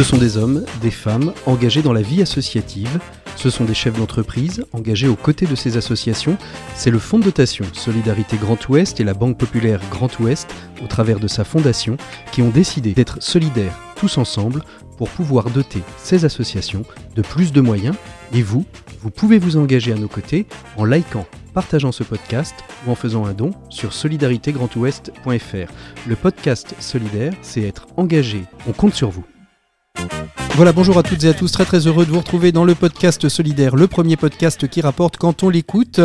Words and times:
Ce 0.00 0.04
sont 0.04 0.16
des 0.16 0.38
hommes, 0.38 0.64
des 0.80 0.90
femmes 0.90 1.34
engagés 1.44 1.82
dans 1.82 1.92
la 1.92 2.00
vie 2.00 2.22
associative. 2.22 2.98
Ce 3.36 3.50
sont 3.50 3.66
des 3.66 3.74
chefs 3.74 3.98
d'entreprise 3.98 4.64
engagés 4.72 5.08
aux 5.08 5.14
côtés 5.14 5.44
de 5.44 5.54
ces 5.54 5.76
associations. 5.76 6.38
C'est 6.74 6.90
le 6.90 6.98
fonds 6.98 7.18
de 7.18 7.24
dotation 7.24 7.66
Solidarité 7.74 8.38
Grand 8.38 8.66
Ouest 8.70 8.98
et 8.98 9.04
la 9.04 9.12
Banque 9.12 9.36
Populaire 9.36 9.82
Grand 9.90 10.18
Ouest, 10.18 10.50
au 10.82 10.86
travers 10.86 11.20
de 11.20 11.28
sa 11.28 11.44
fondation, 11.44 11.98
qui 12.32 12.40
ont 12.40 12.48
décidé 12.48 12.94
d'être 12.94 13.22
solidaires 13.22 13.78
tous 13.94 14.16
ensemble 14.16 14.62
pour 14.96 15.10
pouvoir 15.10 15.50
doter 15.50 15.82
ces 15.98 16.24
associations 16.24 16.86
de 17.14 17.20
plus 17.20 17.52
de 17.52 17.60
moyens. 17.60 17.96
Et 18.32 18.40
vous, 18.40 18.64
vous 19.02 19.10
pouvez 19.10 19.38
vous 19.38 19.58
engager 19.58 19.92
à 19.92 19.96
nos 19.96 20.08
côtés 20.08 20.46
en 20.78 20.86
likant, 20.86 21.26
partageant 21.52 21.92
ce 21.92 22.04
podcast 22.04 22.54
ou 22.86 22.90
en 22.90 22.94
faisant 22.94 23.26
un 23.26 23.34
don 23.34 23.50
sur 23.68 23.92
solidaritégrandouest.fr. 23.92 25.72
Le 26.06 26.16
podcast 26.16 26.74
solidaire, 26.78 27.34
c'est 27.42 27.64
être 27.64 27.86
engagé. 27.98 28.44
On 28.66 28.72
compte 28.72 28.94
sur 28.94 29.10
vous. 29.10 29.26
Thank 29.94 30.38
you. 30.38 30.39
Voilà, 30.56 30.72
bonjour 30.72 30.98
à 30.98 31.02
toutes 31.02 31.24
et 31.24 31.28
à 31.28 31.32
tous, 31.32 31.52
très 31.52 31.64
très 31.64 31.86
heureux 31.86 32.04
de 32.04 32.10
vous 32.10 32.18
retrouver 32.18 32.52
dans 32.52 32.64
le 32.64 32.74
podcast 32.74 33.28
Solidaire, 33.28 33.76
le 33.76 33.86
premier 33.86 34.16
podcast 34.16 34.68
qui 34.68 34.82
rapporte 34.82 35.16
quand 35.16 35.42
on 35.42 35.48
l'écoute. 35.48 36.00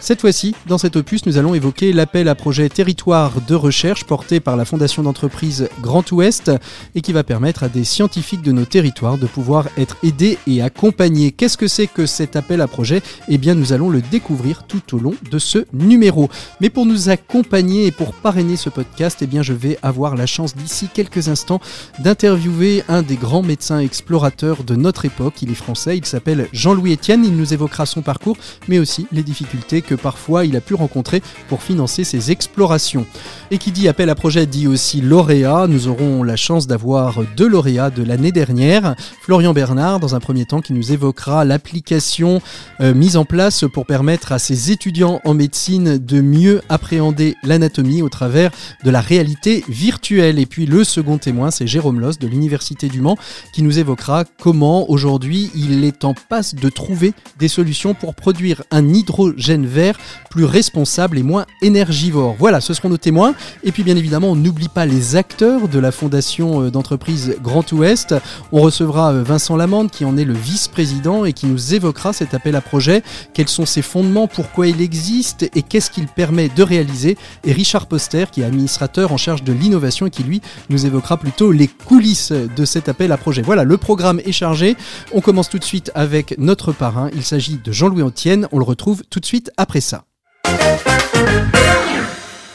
Cette 0.00 0.22
fois-ci, 0.22 0.54
dans 0.66 0.78
cet 0.78 0.96
opus, 0.96 1.26
nous 1.26 1.36
allons 1.36 1.52
évoquer 1.52 1.92
l'appel 1.92 2.28
à 2.28 2.34
projet 2.34 2.68
Territoire 2.70 3.32
de 3.46 3.54
recherche 3.54 4.04
porté 4.04 4.40
par 4.40 4.56
la 4.56 4.64
Fondation 4.64 5.02
d'entreprise 5.02 5.68
Grand 5.82 6.10
Ouest 6.12 6.50
et 6.94 7.02
qui 7.02 7.12
va 7.12 7.22
permettre 7.22 7.64
à 7.64 7.68
des 7.68 7.84
scientifiques 7.84 8.40
de 8.40 8.52
nos 8.52 8.64
territoires 8.64 9.18
de 9.18 9.26
pouvoir 9.26 9.66
être 9.76 9.96
aidés 10.02 10.38
et 10.46 10.62
accompagnés. 10.62 11.32
Qu'est-ce 11.32 11.58
que 11.58 11.68
c'est 11.68 11.88
que 11.88 12.06
cet 12.06 12.36
appel 12.36 12.60
à 12.62 12.68
projet? 12.68 13.02
Eh 13.28 13.36
bien, 13.36 13.54
nous 13.54 13.72
allons 13.74 13.90
le 13.90 14.00
découvrir 14.00 14.62
tout 14.62 14.94
au 14.94 15.00
long 15.00 15.14
de 15.30 15.38
ce 15.38 15.66
numéro. 15.74 16.30
Mais 16.60 16.70
pour 16.70 16.86
nous 16.86 17.10
accompagner 17.10 17.86
et 17.86 17.92
pour 17.92 18.14
parrainer 18.14 18.56
ce 18.56 18.70
podcast, 18.70 19.18
eh 19.20 19.26
bien, 19.26 19.42
je 19.42 19.52
vais 19.52 19.76
avoir 19.82 20.14
la 20.16 20.26
chance 20.26 20.56
d'ici 20.56 20.88
quelques 20.94 21.28
instants 21.28 21.60
d'interviewer 21.98 22.84
un 22.88 23.02
des 23.02 23.16
grands 23.16 23.42
médecins 23.42 23.80
explorateur 23.88 24.64
de 24.64 24.76
notre 24.76 25.06
époque. 25.06 25.40
Il 25.40 25.50
est 25.50 25.54
français, 25.54 25.96
il 25.96 26.04
s'appelle 26.04 26.46
Jean-Louis 26.52 26.92
Etienne, 26.92 27.24
il 27.24 27.34
nous 27.34 27.54
évoquera 27.54 27.86
son 27.86 28.02
parcours, 28.02 28.36
mais 28.68 28.78
aussi 28.78 29.06
les 29.12 29.22
difficultés 29.22 29.80
que 29.80 29.94
parfois 29.94 30.44
il 30.44 30.54
a 30.56 30.60
pu 30.60 30.74
rencontrer 30.74 31.22
pour 31.48 31.62
financer 31.62 32.04
ses 32.04 32.30
explorations. 32.30 33.06
Et 33.50 33.56
qui 33.56 33.72
dit 33.72 33.88
appel 33.88 34.10
à 34.10 34.14
projet 34.14 34.44
dit 34.44 34.66
aussi 34.66 35.00
lauréat. 35.00 35.68
Nous 35.68 35.88
aurons 35.88 36.22
la 36.22 36.36
chance 36.36 36.66
d'avoir 36.66 37.20
deux 37.34 37.48
lauréats 37.48 37.88
de 37.88 38.02
l'année 38.02 38.30
dernière. 38.30 38.94
Florian 39.22 39.54
Bernard, 39.54 40.00
dans 40.00 40.14
un 40.14 40.20
premier 40.20 40.44
temps, 40.44 40.60
qui 40.60 40.74
nous 40.74 40.92
évoquera 40.92 41.46
l'application 41.46 42.42
euh, 42.82 42.92
mise 42.92 43.16
en 43.16 43.24
place 43.24 43.64
pour 43.72 43.86
permettre 43.86 44.32
à 44.32 44.38
ses 44.38 44.70
étudiants 44.70 45.22
en 45.24 45.32
médecine 45.32 45.96
de 45.96 46.20
mieux 46.20 46.60
appréhender 46.68 47.36
l'anatomie 47.42 48.02
au 48.02 48.10
travers 48.10 48.50
de 48.84 48.90
la 48.90 49.00
réalité 49.00 49.64
virtuelle. 49.66 50.38
Et 50.38 50.44
puis 50.44 50.66
le 50.66 50.84
second 50.84 51.16
témoin, 51.16 51.50
c'est 51.50 51.66
Jérôme 51.66 52.00
Loss 52.00 52.18
de 52.18 52.26
l'Université 52.26 52.88
du 52.88 53.00
Mans, 53.00 53.16
qui 53.52 53.62
nous 53.62 53.77
évoquera 53.78 54.24
comment 54.40 54.90
aujourd'hui 54.90 55.50
il 55.54 55.84
est 55.84 56.04
en 56.04 56.14
passe 56.14 56.54
de 56.54 56.68
trouver 56.68 57.12
des 57.38 57.48
solutions 57.48 57.94
pour 57.94 58.14
produire 58.14 58.62
un 58.70 58.92
hydrogène 58.92 59.66
vert 59.66 59.96
plus 60.30 60.44
responsable 60.44 61.18
et 61.18 61.22
moins 61.22 61.46
énergivore. 61.62 62.36
Voilà, 62.38 62.60
ce 62.60 62.74
seront 62.74 62.88
nos 62.88 62.96
témoins. 62.96 63.34
Et 63.64 63.72
puis 63.72 63.82
bien 63.82 63.96
évidemment, 63.96 64.28
on 64.28 64.36
n'oublie 64.36 64.68
pas 64.68 64.86
les 64.86 65.16
acteurs 65.16 65.68
de 65.68 65.78
la 65.78 65.92
fondation 65.92 66.62
euh, 66.62 66.70
d'entreprise 66.70 67.36
Grand 67.42 67.70
Ouest. 67.72 68.14
On 68.52 68.60
recevra 68.60 69.12
euh, 69.12 69.22
Vincent 69.22 69.56
Lamande 69.56 69.90
qui 69.90 70.04
en 70.04 70.16
est 70.16 70.24
le 70.24 70.34
vice-président 70.34 71.24
et 71.24 71.32
qui 71.32 71.46
nous 71.46 71.74
évoquera 71.74 72.12
cet 72.12 72.34
appel 72.34 72.56
à 72.56 72.60
projet, 72.60 73.02
quels 73.34 73.48
sont 73.48 73.66
ses 73.66 73.82
fondements, 73.82 74.26
pourquoi 74.26 74.66
il 74.66 74.80
existe? 74.80 75.48
Et 75.54 75.62
qu'est-ce 75.62 75.90
qu'il 75.90 76.06
permet 76.06 76.48
de 76.48 76.62
réaliser? 76.62 77.16
Et 77.44 77.52
Richard 77.52 77.86
Poster 77.86 78.26
qui 78.30 78.42
est 78.42 78.44
administrateur 78.44 79.12
en 79.12 79.16
charge 79.16 79.42
de 79.42 79.52
l'innovation 79.52 80.06
et 80.06 80.10
qui 80.10 80.22
lui 80.22 80.40
nous 80.70 80.86
évoquera 80.86 81.16
plutôt 81.16 81.52
les 81.52 81.68
coulisses 81.68 82.32
de 82.32 82.64
cet 82.64 82.88
appel 82.88 83.12
à 83.12 83.16
projet. 83.16 83.42
Voilà, 83.42 83.64
le 83.68 83.76
programme 83.76 84.20
est 84.24 84.32
chargé. 84.32 84.76
On 85.12 85.20
commence 85.20 85.50
tout 85.50 85.58
de 85.58 85.64
suite 85.64 85.92
avec 85.94 86.36
notre 86.38 86.72
parrain. 86.72 87.10
Il 87.14 87.22
s'agit 87.22 87.60
de 87.62 87.70
Jean-Louis 87.70 88.02
Antienne. 88.02 88.48
On 88.50 88.58
le 88.58 88.64
retrouve 88.64 89.02
tout 89.10 89.20
de 89.20 89.26
suite 89.26 89.50
après 89.58 89.80
ça. 89.80 90.04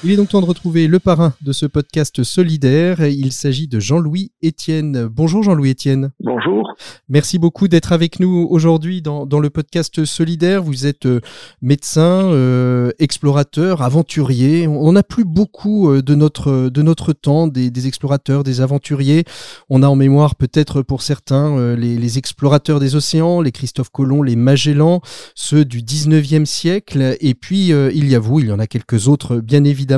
Il 0.05 0.11
est 0.11 0.17
donc 0.17 0.27
temps 0.27 0.41
de 0.41 0.45
retrouver 0.45 0.87
le 0.87 0.99
parrain 0.99 1.33
de 1.41 1.53
ce 1.53 1.65
podcast 1.65 2.23
solidaire. 2.23 3.05
Il 3.05 3.31
s'agit 3.31 3.69
de 3.69 3.79
Jean-Louis 3.79 4.31
Etienne. 4.43 5.07
Bonjour 5.07 5.43
Jean-Louis 5.43 5.71
Etienne. 5.71 6.11
Bonjour. 6.19 6.75
Merci 7.07 7.39
beaucoup 7.39 7.67
d'être 7.67 7.91
avec 7.93 8.19
nous 8.19 8.47
aujourd'hui 8.49 9.01
dans, 9.01 9.25
dans, 9.25 9.39
le 9.39 9.49
podcast 9.49 10.03
solidaire. 10.05 10.63
Vous 10.63 10.85
êtes 10.85 11.05
euh, 11.05 11.21
médecin, 11.61 12.01
euh, 12.01 12.91
explorateur, 12.99 13.81
aventurier. 13.81 14.67
On 14.67 14.91
n'a 14.91 15.03
plus 15.03 15.23
beaucoup 15.23 15.89
euh, 15.89 16.01
de 16.01 16.15
notre, 16.15 16.69
de 16.69 16.81
notre 16.81 17.13
temps 17.13 17.47
des, 17.47 17.69
des, 17.71 17.87
explorateurs, 17.87 18.43
des 18.43 18.59
aventuriers. 18.61 19.23
On 19.69 19.83
a 19.83 19.87
en 19.87 19.95
mémoire 19.95 20.35
peut-être 20.35 20.81
pour 20.81 21.01
certains 21.01 21.75
les, 21.75 21.97
les, 21.97 22.17
explorateurs 22.17 22.79
des 22.79 22.95
océans, 22.95 23.41
les 23.41 23.51
Christophe 23.51 23.89
Colomb, 23.89 24.23
les 24.23 24.35
Magellan, 24.35 25.01
ceux 25.35 25.65
du 25.65 25.81
19e 25.81 26.45
siècle. 26.45 27.15
Et 27.21 27.35
puis 27.35 27.71
euh, 27.71 27.91
il 27.93 28.09
y 28.09 28.15
a 28.15 28.19
vous, 28.19 28.39
il 28.39 28.47
y 28.47 28.51
en 28.51 28.59
a 28.59 28.67
quelques 28.67 29.07
autres 29.07 29.37
bien 29.37 29.63
évidemment 29.63 29.92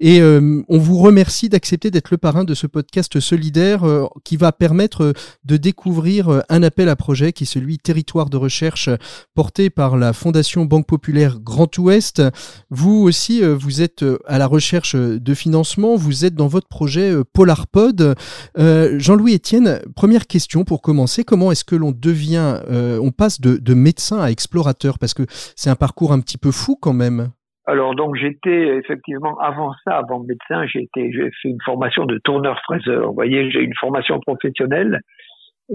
et 0.00 0.20
euh, 0.20 0.62
on 0.68 0.78
vous 0.78 0.98
remercie 0.98 1.48
d'accepter 1.48 1.90
d'être 1.90 2.10
le 2.10 2.18
parrain 2.18 2.44
de 2.44 2.54
ce 2.54 2.66
podcast 2.66 3.20
solidaire 3.20 3.84
euh, 3.84 4.06
qui 4.24 4.36
va 4.36 4.52
permettre 4.52 5.02
euh, 5.02 5.12
de 5.44 5.56
découvrir 5.56 6.42
un 6.48 6.62
appel 6.62 6.88
à 6.88 6.96
projet 6.96 7.32
qui 7.32 7.44
est 7.44 7.46
celui 7.46 7.78
Territoire 7.78 8.30
de 8.30 8.36
recherche 8.36 8.88
porté 9.34 9.70
par 9.70 9.96
la 9.96 10.12
Fondation 10.12 10.64
Banque 10.64 10.86
Populaire 10.86 11.38
Grand 11.40 11.76
Ouest. 11.78 12.22
Vous 12.70 13.02
aussi, 13.02 13.42
vous 13.42 13.82
êtes 13.82 14.04
à 14.26 14.38
la 14.38 14.46
recherche 14.46 14.96
de 14.96 15.34
financement, 15.34 15.96
vous 15.96 16.24
êtes 16.24 16.34
dans 16.34 16.48
votre 16.48 16.68
projet 16.68 17.14
PolarPod. 17.32 18.16
Jean-Louis 18.56 19.34
Etienne, 19.34 19.80
première 19.94 20.26
question 20.26 20.64
pour 20.64 20.82
commencer, 20.82 21.22
comment 21.22 21.52
est-ce 21.52 21.64
que 21.64 21.76
l'on 21.76 21.92
devient, 21.92 22.60
on 22.68 23.12
passe 23.12 23.40
de, 23.40 23.56
de 23.56 23.74
médecin 23.74 24.20
à 24.20 24.30
explorateur? 24.30 24.98
Parce 24.98 25.14
que 25.14 25.26
c'est 25.54 25.70
un 25.70 25.76
parcours 25.76 26.12
un 26.12 26.20
petit 26.20 26.38
peu 26.38 26.50
fou 26.50 26.76
quand 26.80 26.94
même. 26.94 27.30
Alors 27.66 27.96
donc 27.96 28.14
j'étais 28.14 28.76
effectivement 28.76 29.36
avant 29.38 29.72
ça, 29.84 29.98
avant 29.98 30.20
médecin, 30.20 30.66
j'ai 30.66 30.88
fait 30.94 31.48
une 31.48 31.60
formation 31.64 32.04
de 32.04 32.18
tourneur-fraiseur. 32.18 33.08
Vous 33.08 33.14
voyez, 33.14 33.50
j'ai 33.50 33.60
une 33.60 33.74
formation 33.74 34.20
professionnelle. 34.20 35.00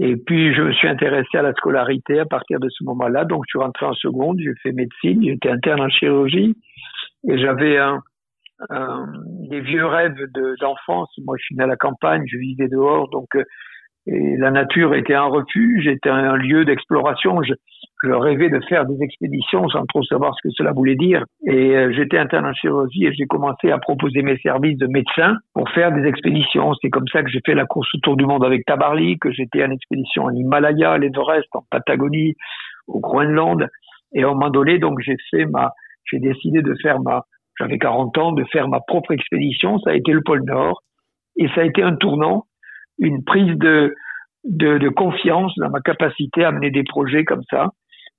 Et 0.00 0.16
puis 0.16 0.54
je 0.54 0.62
me 0.62 0.72
suis 0.72 0.88
intéressé 0.88 1.36
à 1.36 1.42
la 1.42 1.52
scolarité 1.52 2.18
à 2.18 2.24
partir 2.24 2.60
de 2.60 2.68
ce 2.70 2.82
moment-là. 2.84 3.26
Donc 3.26 3.44
je 3.46 3.50
suis 3.50 3.62
rentré 3.62 3.84
en 3.84 3.92
seconde, 3.92 4.38
j'ai 4.40 4.54
fait 4.62 4.72
médecine, 4.72 5.22
j'étais 5.22 5.50
interne 5.50 5.82
en 5.82 5.90
chirurgie 5.90 6.56
et 7.28 7.38
j'avais 7.38 7.76
un, 7.76 8.00
un, 8.70 9.04
des 9.50 9.60
vieux 9.60 9.84
rêves 9.84 10.16
de, 10.16 10.56
d'enfance. 10.60 11.10
Moi 11.18 11.36
je 11.38 11.44
suis 11.44 11.56
né 11.56 11.64
à 11.64 11.66
la 11.66 11.76
campagne, 11.76 12.22
je 12.26 12.38
vivais 12.38 12.68
dehors, 12.68 13.10
donc 13.10 13.36
euh, 13.36 13.44
la 14.06 14.50
nature 14.50 14.94
était 14.94 15.14
un 15.14 15.26
refuge, 15.26 15.86
était 15.86 16.08
un 16.08 16.36
lieu 16.36 16.64
d'exploration. 16.64 17.42
Je, 18.02 18.10
rêvais 18.10 18.48
de 18.48 18.60
faire 18.68 18.86
des 18.86 19.02
expéditions 19.02 19.68
sans 19.68 19.84
trop 19.86 20.02
savoir 20.02 20.34
ce 20.34 20.48
que 20.48 20.52
cela 20.54 20.72
voulait 20.72 20.96
dire. 20.96 21.24
Et 21.46 21.76
euh, 21.76 21.92
j'étais 21.94 22.18
interne 22.18 22.46
en 22.46 22.52
chirurgie 22.52 23.06
et 23.06 23.12
j'ai 23.12 23.26
commencé 23.26 23.70
à 23.70 23.78
proposer 23.78 24.22
mes 24.22 24.38
services 24.38 24.78
de 24.78 24.86
médecin 24.86 25.36
pour 25.54 25.68
faire 25.70 25.92
des 25.92 26.06
expéditions. 26.06 26.72
C'est 26.80 26.90
comme 26.90 27.08
ça 27.12 27.22
que 27.22 27.30
j'ai 27.30 27.40
fait 27.44 27.54
la 27.54 27.66
course 27.66 27.88
autour 27.94 28.16
du 28.16 28.26
monde 28.26 28.44
avec 28.44 28.64
Tabarly, 28.64 29.18
que 29.18 29.30
j'étais 29.30 29.64
en 29.64 29.70
expédition 29.70 30.24
en 30.24 30.30
Himalaya, 30.30 30.92
à 30.92 30.98
l'Everest, 30.98 31.48
en 31.52 31.64
Patagonie, 31.70 32.34
au 32.86 33.00
Groenland. 33.00 33.68
Et 34.14 34.24
à 34.24 34.26
un 34.26 34.30
moment 34.30 34.50
donné, 34.50 34.78
donc 34.78 35.00
j'ai 35.00 35.16
fait 35.30 35.46
ma, 35.46 35.72
j'ai 36.10 36.18
décidé 36.18 36.62
de 36.62 36.74
faire 36.82 37.00
ma, 37.00 37.22
j'avais 37.58 37.78
40 37.78 38.18
ans, 38.18 38.32
de 38.32 38.44
faire 38.52 38.68
ma 38.68 38.80
propre 38.80 39.12
expédition. 39.12 39.78
Ça 39.80 39.90
a 39.90 39.94
été 39.94 40.12
le 40.12 40.22
pôle 40.22 40.42
Nord. 40.44 40.82
Et 41.36 41.48
ça 41.54 41.62
a 41.62 41.64
été 41.64 41.82
un 41.82 41.96
tournant 41.96 42.44
une 42.98 43.24
prise 43.24 43.56
de, 43.58 43.94
de, 44.44 44.78
de, 44.78 44.88
confiance 44.88 45.52
dans 45.56 45.70
ma 45.70 45.80
capacité 45.80 46.44
à 46.44 46.52
mener 46.52 46.70
des 46.70 46.84
projets 46.84 47.24
comme 47.24 47.42
ça. 47.50 47.70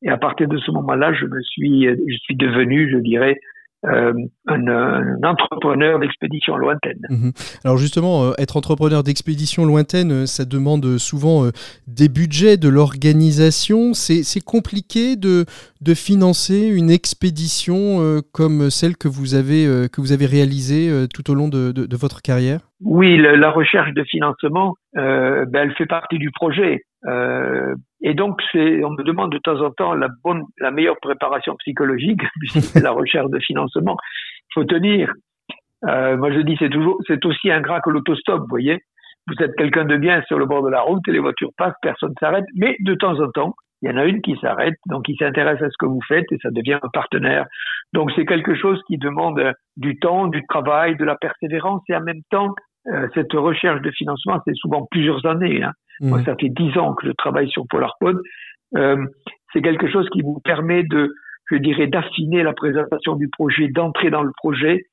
Et 0.03 0.09
à 0.09 0.17
partir 0.17 0.47
de 0.47 0.57
ce 0.57 0.71
moment-là, 0.71 1.13
je 1.13 1.25
me 1.25 1.41
suis, 1.41 1.85
je 1.85 2.17
suis 2.17 2.35
devenu, 2.35 2.89
je 2.91 2.97
dirais, 2.97 3.39
euh, 3.85 4.13
un, 4.47 5.23
entrepreneur 5.23 5.99
d'expédition 5.99 6.55
lointaine. 6.55 6.99
Mmh. 7.09 7.31
Alors 7.65 7.77
justement, 7.77 8.23
euh, 8.23 8.31
être 8.37 8.55
entrepreneur 8.55 9.03
d'expédition 9.03 9.65
lointaine, 9.65 10.11
euh, 10.11 10.25
ça 10.25 10.45
demande 10.45 10.97
souvent 10.97 11.49
des 11.87 12.07
budgets, 12.07 12.55
de 12.55 12.69
l'organisation. 12.69 13.93
C'est 13.93 14.43
compliqué 14.43 15.17
de, 15.17 15.45
de 15.83 15.93
financer 15.93 16.67
une 16.67 16.89
expédition 16.89 18.01
euh, 18.01 18.21
comme 18.33 18.69
celle 18.69 18.95
que 18.95 19.07
vous 19.07 19.35
avez, 19.35 19.65
euh, 19.65 19.87
que 19.87 20.01
vous 20.01 20.11
avez 20.11 20.25
réalisée 20.25 20.89
tout 21.13 21.29
au 21.29 21.35
long 21.35 21.49
de, 21.49 21.71
de, 21.71 21.97
votre 21.97 22.21
carrière? 22.21 22.61
Oui, 22.81 23.17
la 23.17 23.51
recherche 23.51 23.93
de 23.93 24.03
financement, 24.03 24.75
ben, 24.95 25.47
elle 25.53 25.73
fait 25.75 25.85
partie 25.85 26.17
du 26.17 26.31
projet. 26.31 26.81
Euh, 27.07 27.75
et 28.01 28.13
donc, 28.13 28.41
on 28.53 28.91
me 28.91 29.03
demande 29.03 29.31
de 29.31 29.37
temps 29.37 29.59
en 29.61 29.71
temps 29.71 29.93
la 29.93 30.07
bonne, 30.23 30.43
la 30.59 30.71
meilleure 30.71 30.99
préparation 31.01 31.55
psychologique, 31.57 32.21
puisque 32.39 32.81
la 32.81 32.91
recherche 32.91 33.29
de 33.29 33.39
financement. 33.39 33.97
Il 34.49 34.53
faut 34.53 34.65
tenir. 34.65 35.11
Euh, 35.87 36.17
moi, 36.17 36.31
je 36.31 36.39
dis, 36.39 36.55
c'est 36.59 36.69
toujours, 36.69 36.97
c'est 37.07 37.23
aussi 37.25 37.51
ingrat 37.51 37.81
que 37.81 37.89
l'autostop, 37.89 38.41
vous 38.41 38.47
voyez. 38.49 38.79
Vous 39.27 39.41
êtes 39.41 39.55
quelqu'un 39.55 39.85
de 39.85 39.95
bien 39.95 40.21
sur 40.27 40.37
le 40.37 40.45
bord 40.45 40.63
de 40.63 40.69
la 40.69 40.81
route 40.81 41.01
et 41.07 41.11
les 41.11 41.19
voitures 41.19 41.51
passent, 41.57 41.75
personne 41.81 42.13
s'arrête, 42.19 42.45
mais 42.55 42.75
de 42.81 42.93
temps 42.93 43.17
en 43.21 43.29
temps, 43.31 43.55
il 43.83 43.89
y 43.89 43.93
en 43.93 43.97
a 43.97 44.05
une 44.05 44.21
qui 44.21 44.35
s'arrête, 44.41 44.75
donc 44.87 45.03
qui 45.03 45.15
s'intéresse 45.15 45.61
à 45.61 45.69
ce 45.69 45.75
que 45.77 45.85
vous 45.85 46.01
faites 46.07 46.25
et 46.31 46.37
ça 46.41 46.49
devient 46.51 46.79
un 46.81 46.89
partenaire. 46.93 47.45
Donc 47.91 48.11
c'est 48.15 48.25
quelque 48.25 48.55
chose 48.55 48.81
qui 48.87 48.97
demande 48.97 49.53
du 49.75 49.99
temps, 49.99 50.27
du 50.27 50.41
travail, 50.47 50.95
de 50.95 51.03
la 51.03 51.15
persévérance 51.15 51.81
et 51.89 51.95
en 51.95 52.01
même 52.01 52.21
temps, 52.29 52.55
euh, 52.87 53.07
cette 53.13 53.33
recherche 53.33 53.81
de 53.81 53.91
financement, 53.91 54.39
c'est 54.45 54.55
souvent 54.55 54.87
plusieurs 54.89 55.25
années. 55.25 55.63
Hein. 55.63 55.71
Moi, 55.99 56.19
mmh. 56.19 56.25
ça 56.25 56.35
fait 56.39 56.49
dix 56.49 56.77
ans 56.77 56.93
que 56.93 57.07
je 57.07 57.11
travaille 57.11 57.49
sur 57.49 57.65
PolarPod. 57.69 58.19
Euh, 58.77 59.05
c'est 59.51 59.61
quelque 59.61 59.89
chose 59.91 60.09
qui 60.11 60.21
vous 60.21 60.39
permet 60.43 60.83
de, 60.83 61.13
je 61.51 61.57
dirais, 61.57 61.87
d'affiner 61.87 62.41
la 62.41 62.53
présentation 62.53 63.15
du 63.15 63.29
projet, 63.29 63.67
d'entrer 63.67 64.09
dans 64.09 64.23
le 64.23 64.31
projet. 64.37 64.85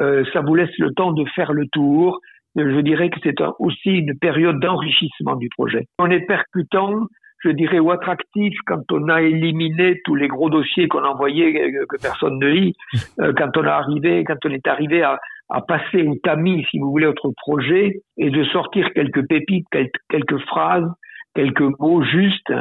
Euh, 0.00 0.24
ça 0.32 0.40
vous 0.40 0.54
laisse 0.54 0.76
le 0.78 0.92
temps 0.94 1.12
de 1.12 1.24
faire 1.34 1.52
le 1.52 1.66
tour. 1.72 2.20
Je 2.56 2.80
dirais 2.80 3.10
que 3.10 3.18
c'est 3.22 3.36
aussi 3.58 3.90
une 3.90 4.18
période 4.18 4.58
d'enrichissement 4.60 5.36
du 5.36 5.48
projet. 5.50 5.86
On 5.98 6.10
est 6.10 6.24
percutant, 6.26 7.06
je 7.44 7.50
dirais, 7.50 7.78
ou 7.78 7.90
attractif 7.90 8.54
quand 8.66 8.82
on 8.92 9.08
a 9.08 9.22
éliminé 9.22 10.00
tous 10.04 10.14
les 10.14 10.28
gros 10.28 10.50
dossiers 10.50 10.88
qu'on 10.88 11.04
envoyait 11.04 11.54
euh, 11.62 11.86
que 11.88 12.00
personne 12.00 12.38
ne 12.38 12.48
lit, 12.48 12.74
euh, 13.20 13.32
quand 13.36 13.56
on 13.56 13.64
a 13.64 13.72
arrivé, 13.72 14.24
quand 14.24 14.44
on 14.44 14.50
est 14.50 14.66
arrivé 14.66 15.02
à, 15.02 15.18
à 15.48 15.60
passer 15.60 16.02
au 16.02 16.16
tamis, 16.16 16.66
si 16.70 16.78
vous 16.78 16.90
voulez, 16.90 17.06
notre 17.06 17.30
projet 17.36 18.00
et 18.16 18.30
de 18.30 18.44
sortir 18.44 18.92
quelques 18.94 19.26
pépites, 19.26 19.66
quelques, 19.70 20.00
quelques 20.08 20.38
phrases, 20.46 20.90
quelques 21.34 21.78
mots 21.78 22.02
justes 22.02 22.52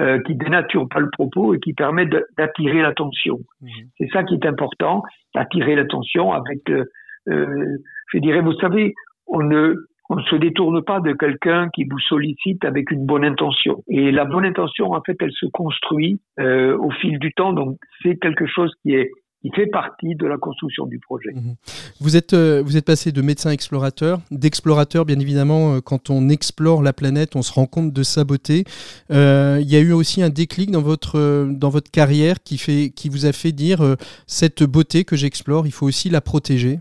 euh, 0.00 0.18
qui 0.22 0.34
dénaturent 0.34 0.88
pas 0.88 1.00
le 1.00 1.10
propos 1.10 1.54
et 1.54 1.60
qui 1.60 1.74
permettent 1.74 2.16
d'attirer 2.38 2.80
l'attention. 2.80 3.40
Mmh. 3.60 3.68
C'est 3.98 4.08
ça 4.10 4.24
qui 4.24 4.34
est 4.34 4.46
important, 4.46 5.02
attirer 5.34 5.74
l'attention 5.74 6.32
avec, 6.32 6.60
euh, 6.70 6.84
euh, 7.28 7.76
je 8.12 8.18
dirais, 8.18 8.40
vous 8.40 8.54
savez, 8.54 8.94
on 9.26 9.42
ne 9.42 9.74
on 10.12 10.16
ne 10.16 10.22
se 10.24 10.36
détourne 10.36 10.82
pas 10.82 11.00
de 11.00 11.14
quelqu'un 11.14 11.70
qui 11.72 11.84
vous 11.84 11.98
sollicite 11.98 12.66
avec 12.66 12.90
une 12.90 13.06
bonne 13.06 13.24
intention. 13.24 13.82
Et 13.88 14.12
la 14.12 14.26
bonne 14.26 14.44
intention, 14.44 14.92
en 14.92 15.00
fait, 15.00 15.16
elle 15.20 15.32
se 15.32 15.46
construit 15.46 16.20
euh, 16.38 16.76
au 16.76 16.90
fil 16.90 17.18
du 17.18 17.32
temps. 17.32 17.54
Donc, 17.54 17.78
c'est 18.02 18.18
quelque 18.18 18.46
chose 18.46 18.70
qui 18.82 18.92
est 18.92 19.10
qui 19.40 19.50
fait 19.56 19.66
partie 19.66 20.14
de 20.14 20.24
la 20.24 20.36
construction 20.36 20.86
du 20.86 21.00
projet. 21.00 21.32
Mhm. 21.34 21.56
Vous 22.00 22.16
êtes, 22.16 22.32
euh, 22.32 22.62
vous 22.64 22.76
êtes 22.76 22.86
passé 22.86 23.10
de 23.10 23.22
médecin 23.22 23.50
explorateur, 23.50 24.20
d'explorateur 24.30 25.04
bien 25.04 25.18
évidemment, 25.18 25.74
euh, 25.74 25.80
quand 25.80 26.10
on 26.10 26.28
explore 26.28 26.80
la 26.80 26.92
planète, 26.92 27.34
on 27.34 27.42
se 27.42 27.52
rend 27.52 27.66
compte 27.66 27.92
de 27.92 28.02
sa 28.04 28.22
beauté. 28.22 28.62
Euh, 29.10 29.58
il 29.60 29.68
y 29.68 29.74
a 29.74 29.80
eu 29.80 29.90
aussi 29.90 30.22
un 30.22 30.28
déclic 30.28 30.70
dans 30.70 30.80
votre, 30.80 31.48
dans 31.50 31.70
votre 31.70 31.90
carrière 31.90 32.36
qui, 32.44 32.56
fait, 32.56 32.90
qui 32.90 33.08
vous 33.08 33.26
a 33.26 33.32
fait 33.32 33.50
dire 33.50 33.80
cette 34.28 34.62
beauté 34.62 35.02
que 35.02 35.16
j'explore, 35.16 35.66
il 35.66 35.72
faut 35.72 35.86
aussi 35.86 36.08
la 36.08 36.20
protéger 36.20 36.78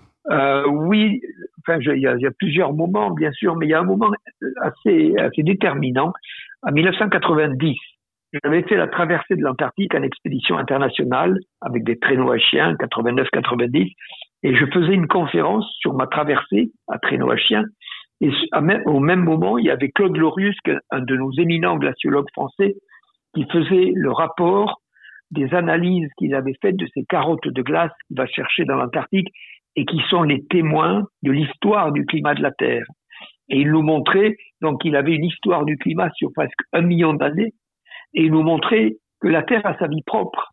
Oui, 0.67 1.19
enfin, 1.67 1.79
il 1.79 1.99
y, 1.99 2.07
a 2.07 2.31
plusieurs 2.37 2.73
moments 2.73 3.11
bien 3.11 3.31
sûr, 3.31 3.55
mais 3.55 3.67
il 3.67 3.69
y 3.69 3.73
a 3.73 3.79
un 3.79 3.85
moment 3.85 4.09
assez, 4.61 5.13
assez 5.17 5.43
déterminant. 5.43 6.13
En 6.63 6.71
1990, 6.71 7.77
j'avais 8.43 8.63
fait 8.63 8.77
la 8.77 8.87
traversée 8.87 9.35
de 9.35 9.41
l'Antarctique 9.41 9.93
en 9.95 10.03
expédition 10.03 10.57
internationale 10.57 11.37
avec 11.61 11.83
des 11.83 11.99
traîneaux 11.99 12.31
à 12.31 12.37
chiens, 12.37 12.73
89-90, 12.75 13.93
et 14.43 14.55
je 14.55 14.65
faisais 14.67 14.93
une 14.93 15.07
conférence 15.07 15.65
sur 15.79 15.93
ma 15.93 16.07
traversée 16.07 16.71
à 16.87 16.97
traîneau 16.97 17.31
à 17.31 17.37
chiens. 17.37 17.65
Et 18.21 18.29
au 18.85 18.99
même 18.99 19.23
moment, 19.23 19.57
il 19.57 19.65
y 19.65 19.71
avait 19.71 19.89
Claude 19.89 20.15
Lorius, 20.15 20.55
un 20.91 20.99
de 20.99 21.15
nos 21.15 21.31
éminents 21.33 21.77
glaciologues 21.77 22.29
français, 22.33 22.75
qui 23.33 23.45
faisait 23.51 23.91
le 23.95 24.11
rapport 24.11 24.81
des 25.31 25.53
analyses 25.53 26.09
qu'il 26.17 26.35
avait 26.35 26.55
faites 26.61 26.75
de 26.75 26.87
ces 26.93 27.03
carottes 27.05 27.47
de 27.47 27.61
glace 27.61 27.91
qu'il 28.07 28.17
va 28.17 28.27
chercher 28.27 28.65
dans 28.65 28.75
l'Antarctique 28.75 29.29
et 29.75 29.85
qui 29.85 29.99
sont 30.09 30.23
les 30.23 30.45
témoins 30.47 31.03
de 31.23 31.31
l'histoire 31.31 31.91
du 31.91 32.05
climat 32.05 32.33
de 32.33 32.43
la 32.43 32.51
Terre. 32.51 32.85
Et 33.49 33.59
il 33.59 33.71
nous 33.71 33.81
montrait, 33.81 34.35
donc 34.61 34.83
il 34.85 34.95
avait 34.95 35.15
une 35.15 35.25
histoire 35.25 35.65
du 35.65 35.77
climat 35.77 36.09
sur 36.15 36.31
presque 36.33 36.59
un 36.73 36.81
million 36.81 37.13
d'années, 37.13 37.53
et 38.13 38.29
nous 38.29 38.43
montrer 38.43 38.97
que 39.21 39.27
la 39.27 39.43
Terre 39.43 39.65
a 39.65 39.77
sa 39.77 39.87
vie 39.87 40.03
propre, 40.05 40.51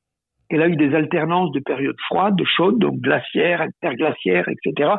qu'elle 0.49 0.63
a 0.63 0.69
eu 0.69 0.77
des 0.77 0.95
alternances 0.95 1.53
de 1.53 1.61
périodes 1.61 1.99
froides, 2.07 2.37
de 2.37 2.45
chaudes, 2.45 2.79
donc 2.79 3.01
glaciaires, 3.01 3.63
interglaciaires, 3.63 4.49
etc. 4.49 4.93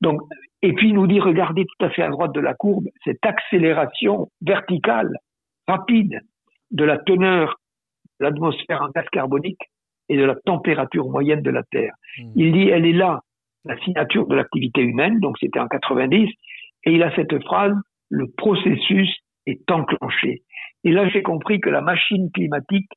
Donc, 0.00 0.20
et 0.62 0.72
puis 0.72 0.92
nous 0.92 1.06
dit, 1.06 1.20
regardez 1.20 1.64
tout 1.64 1.84
à 1.84 1.90
fait 1.90 2.02
à 2.02 2.08
droite 2.08 2.32
de 2.32 2.40
la 2.40 2.54
courbe, 2.54 2.86
cette 3.04 3.24
accélération 3.24 4.28
verticale, 4.40 5.10
rapide, 5.66 6.20
de 6.70 6.84
la 6.84 6.98
teneur 6.98 7.56
de 8.20 8.24
l'atmosphère 8.24 8.82
en 8.82 8.88
gaz 8.88 9.06
carbonique 9.12 9.60
et 10.08 10.16
de 10.16 10.24
la 10.24 10.34
température 10.34 11.08
moyenne 11.08 11.42
de 11.42 11.50
la 11.50 11.62
Terre. 11.64 11.94
Hmm. 12.18 12.32
Il 12.36 12.52
dit, 12.52 12.68
elle 12.68 12.86
est 12.86 12.92
là, 12.92 13.20
la 13.68 13.78
signature 13.80 14.26
de 14.26 14.34
l'activité 14.34 14.80
humaine, 14.80 15.20
donc 15.20 15.36
c'était 15.38 15.60
en 15.60 15.68
90, 15.68 16.28
et 16.84 16.92
il 16.92 17.02
a 17.02 17.14
cette 17.14 17.42
phrase, 17.44 17.74
le 18.10 18.26
processus 18.36 19.14
est 19.46 19.70
enclenché. 19.70 20.42
Et 20.84 20.90
là, 20.90 21.08
j'ai 21.08 21.22
compris 21.22 21.60
que 21.60 21.68
la 21.68 21.82
machine 21.82 22.30
climatique 22.32 22.90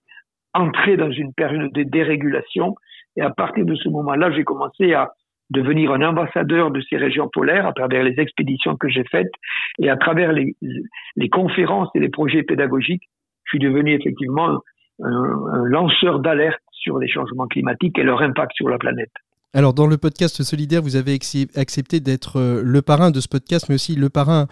entrait 0.53 0.97
dans 0.97 1.12
une 1.12 1.33
période 1.33 1.71
de 1.73 1.83
dérégulation. 1.83 2.75
Et 3.18 3.21
à 3.21 3.29
partir 3.29 3.65
de 3.65 3.75
ce 3.75 3.89
moment-là, 3.89 4.31
j'ai 4.31 4.44
commencé 4.44 4.94
à 4.94 5.12
devenir 5.50 5.91
un 5.91 6.01
ambassadeur 6.01 6.71
de 6.71 6.81
ces 6.89 6.95
régions 6.95 7.27
polaires 7.27 7.68
à 7.68 7.73
travers 7.73 8.03
les 8.03 8.18
expéditions 8.19 8.77
que 8.77 8.88
j'ai 8.88 9.03
faites 9.12 9.31
et 9.79 9.89
à 9.89 9.97
travers 9.97 10.31
les, 10.31 10.56
conférences 11.29 11.89
et 11.95 12.00
les 12.00 12.09
projets 12.09 12.44
pédagogiques. 12.44 13.03
Je 13.44 13.57
suis 13.57 13.59
devenu 13.59 13.94
effectivement 13.94 14.59
un 15.03 15.63
lanceur 15.65 16.19
d'alerte 16.19 16.62
sur 16.71 17.00
les 17.00 17.09
changements 17.09 17.47
climatiques 17.47 17.97
et 18.00 18.03
leur 18.03 18.21
impact 18.21 18.53
sur 18.56 18.69
la 18.69 18.77
planète. 18.77 19.12
Alors, 19.53 19.74
dans 19.74 19.86
le 19.86 19.98
podcast 19.98 20.44
Solidaire, 20.44 20.81
vous 20.81 20.95
avez 20.95 21.19
accepté 21.56 22.00
d'être 22.00 22.39
euh, 22.39 22.62
le 22.63 22.81
parrain 22.81 23.12
de 23.12 23.19
ce 23.19 23.27
podcast, 23.27 23.65
mais 23.68 23.75
aussi 23.75 23.95
le 23.95 24.09
parrain 24.09 24.48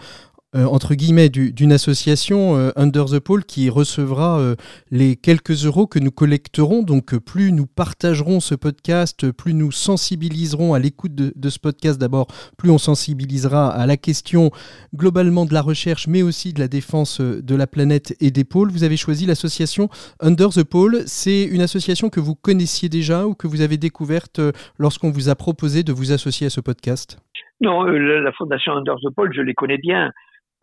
euh, 0.56 0.64
entre 0.64 0.96
guillemets 0.96 1.28
d'une 1.28 1.70
association 1.70 2.56
euh, 2.56 2.70
Under 2.74 3.04
the 3.04 3.20
Pole 3.20 3.44
qui 3.44 3.70
recevra 3.70 4.40
euh, 4.40 4.56
les 4.90 5.14
quelques 5.14 5.64
euros 5.64 5.86
que 5.86 6.00
nous 6.00 6.10
collecterons. 6.10 6.82
Donc 6.82 7.16
plus 7.18 7.52
nous 7.52 7.66
partagerons 7.66 8.40
ce 8.40 8.56
podcast, 8.56 9.30
plus 9.30 9.54
nous 9.54 9.70
sensibiliserons 9.70 10.74
à 10.74 10.80
l'écoute 10.80 11.14
de, 11.14 11.32
de, 11.36 11.48
ce 11.48 11.60
podcast 11.60 12.00
d'abord, 12.00 12.26
plus 12.58 12.70
on 12.70 12.78
sensibilisera 12.78 13.68
à 13.68 13.86
la 13.86 13.96
question 13.96 14.50
globalement 14.92 15.44
de 15.44 15.54
la 15.54 15.62
recherche, 15.62 16.08
mais 16.08 16.22
aussi 16.22 16.52
de 16.52 16.58
la 16.58 16.66
défense 16.66 17.20
de 17.20 17.54
la 17.54 17.68
planète 17.68 18.16
et 18.20 18.32
des 18.32 18.44
pôles. 18.44 18.72
Vous 18.72 18.82
avez 18.82 18.96
choisi 18.96 19.26
l'association 19.26 19.88
Under 20.18 20.48
the 20.48 20.64
Pole. 20.64 21.02
C'est 21.06 21.44
une 21.44 21.60
association 21.60 22.10
que 22.10 22.18
vous 22.18 22.34
connaissiez 22.34 22.88
déjà 22.88 23.24
ou 23.24 23.34
que 23.34 23.46
vous 23.46 23.60
avez 23.60 23.76
découverte 23.76 24.40
lorsqu'on 24.80 25.12
vous 25.12 25.28
a 25.28 25.36
proposé 25.36 25.84
de 25.84 25.92
vous 25.92 26.10
associer 26.10 26.48
à 26.48 26.50
ce 26.50 26.60
podcast? 26.60 27.20
Non, 27.60 27.84
la 27.84 28.32
Fondation 28.32 28.72
Under 28.72 28.96
the 28.96 29.14
Pole, 29.14 29.32
je 29.32 29.42
les 29.42 29.54
connais 29.54 29.78
bien. 29.78 30.10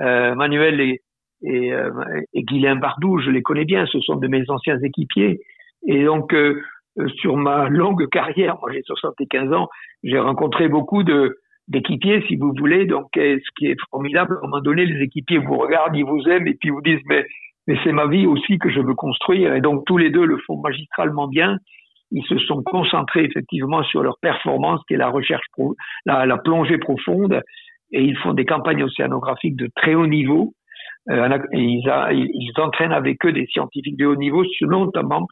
Euh, 0.02 0.36
Manuel 0.36 0.80
et, 0.80 1.02
et, 1.44 1.74
euh, 1.74 1.92
et 2.34 2.44
Bardou, 2.76 3.20
je 3.20 3.30
les 3.30 3.42
connais 3.42 3.66
bien, 3.66 3.86
ce 3.88 4.00
sont 4.00 4.16
de 4.16 4.28
mes 4.28 4.44
anciens 4.50 4.80
équipiers. 4.80 5.40
Et 5.88 6.04
donc, 6.04 6.34
euh, 6.34 6.62
sur 7.18 7.38
ma 7.38 7.70
longue 7.70 8.08
carrière, 8.10 8.58
moi 8.60 8.72
j'ai 8.74 8.82
75 8.84 9.54
ans, 9.54 9.70
j'ai 10.04 10.20
rencontré 10.20 10.68
beaucoup 10.68 11.04
de 11.04 11.38
d'équipiers, 11.68 12.24
si 12.28 12.38
vous 12.38 12.54
voulez. 12.58 12.86
Donc, 12.86 13.10
ce 13.16 13.50
qui 13.58 13.68
est 13.68 13.76
formidable, 13.92 14.36
à 14.36 14.38
un 14.38 14.48
moment 14.48 14.62
donné, 14.62 14.86
les 14.86 15.04
équipiers 15.04 15.38
vous 15.38 15.58
regardent, 15.58 15.98
ils 15.98 16.06
vous 16.06 16.22
aiment 16.30 16.48
et 16.48 16.54
puis 16.54 16.70
vous 16.70 16.82
disent, 16.82 17.02
mais, 17.08 17.26
mais 17.68 17.78
c'est 17.84 17.92
ma 17.92 18.08
vie 18.08 18.26
aussi 18.26 18.58
que 18.58 18.70
je 18.70 18.80
veux 18.80 18.94
construire. 18.94 19.54
Et 19.54 19.60
donc, 19.60 19.84
tous 19.86 19.98
les 19.98 20.10
deux 20.10 20.26
le 20.26 20.38
font 20.48 20.62
magistralement 20.62 21.28
bien. 21.28 21.58
Ils 22.12 22.24
se 22.24 22.38
sont 22.38 22.64
concentrés 22.64 23.26
effectivement 23.26 23.84
sur 23.84 24.02
leur 24.02 24.18
performance, 24.22 24.80
qui 24.88 24.94
est 24.94 24.98
la 24.98 25.10
recherche, 25.10 25.46
la, 26.06 26.26
la 26.26 26.38
plongée 26.38 26.78
profonde 26.78 27.42
et 27.92 28.04
ils 28.04 28.18
font 28.18 28.34
des 28.34 28.46
campagnes 28.46 28.84
océanographiques 28.84 29.56
de 29.56 29.70
très 29.76 29.96
haut 29.96 30.08
niveau. 30.08 30.54
Euh, 31.10 31.40
ils, 31.54 31.90
a, 31.90 32.10
entraînent 32.62 32.92
avec 32.92 33.26
eux 33.26 33.32
des 33.32 33.46
scientifiques 33.48 33.98
de 33.98 34.06
haut 34.06 34.16
niveau, 34.16 34.44
notamment 34.62 35.28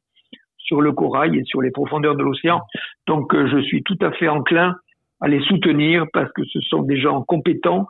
sur 0.57 0.81
le 0.81 0.91
corail 0.93 1.37
et 1.37 1.43
sur 1.43 1.61
les 1.61 1.71
profondeurs 1.71 2.15
de 2.15 2.23
l'océan. 2.23 2.61
Donc 3.07 3.33
euh, 3.33 3.47
je 3.47 3.59
suis 3.59 3.83
tout 3.83 3.97
à 4.01 4.11
fait 4.11 4.27
enclin 4.27 4.75
à 5.21 5.27
les 5.27 5.41
soutenir 5.41 6.05
parce 6.13 6.31
que 6.33 6.43
ce 6.45 6.59
sont 6.61 6.83
des 6.83 6.97
gens 6.97 7.23
compétents 7.23 7.87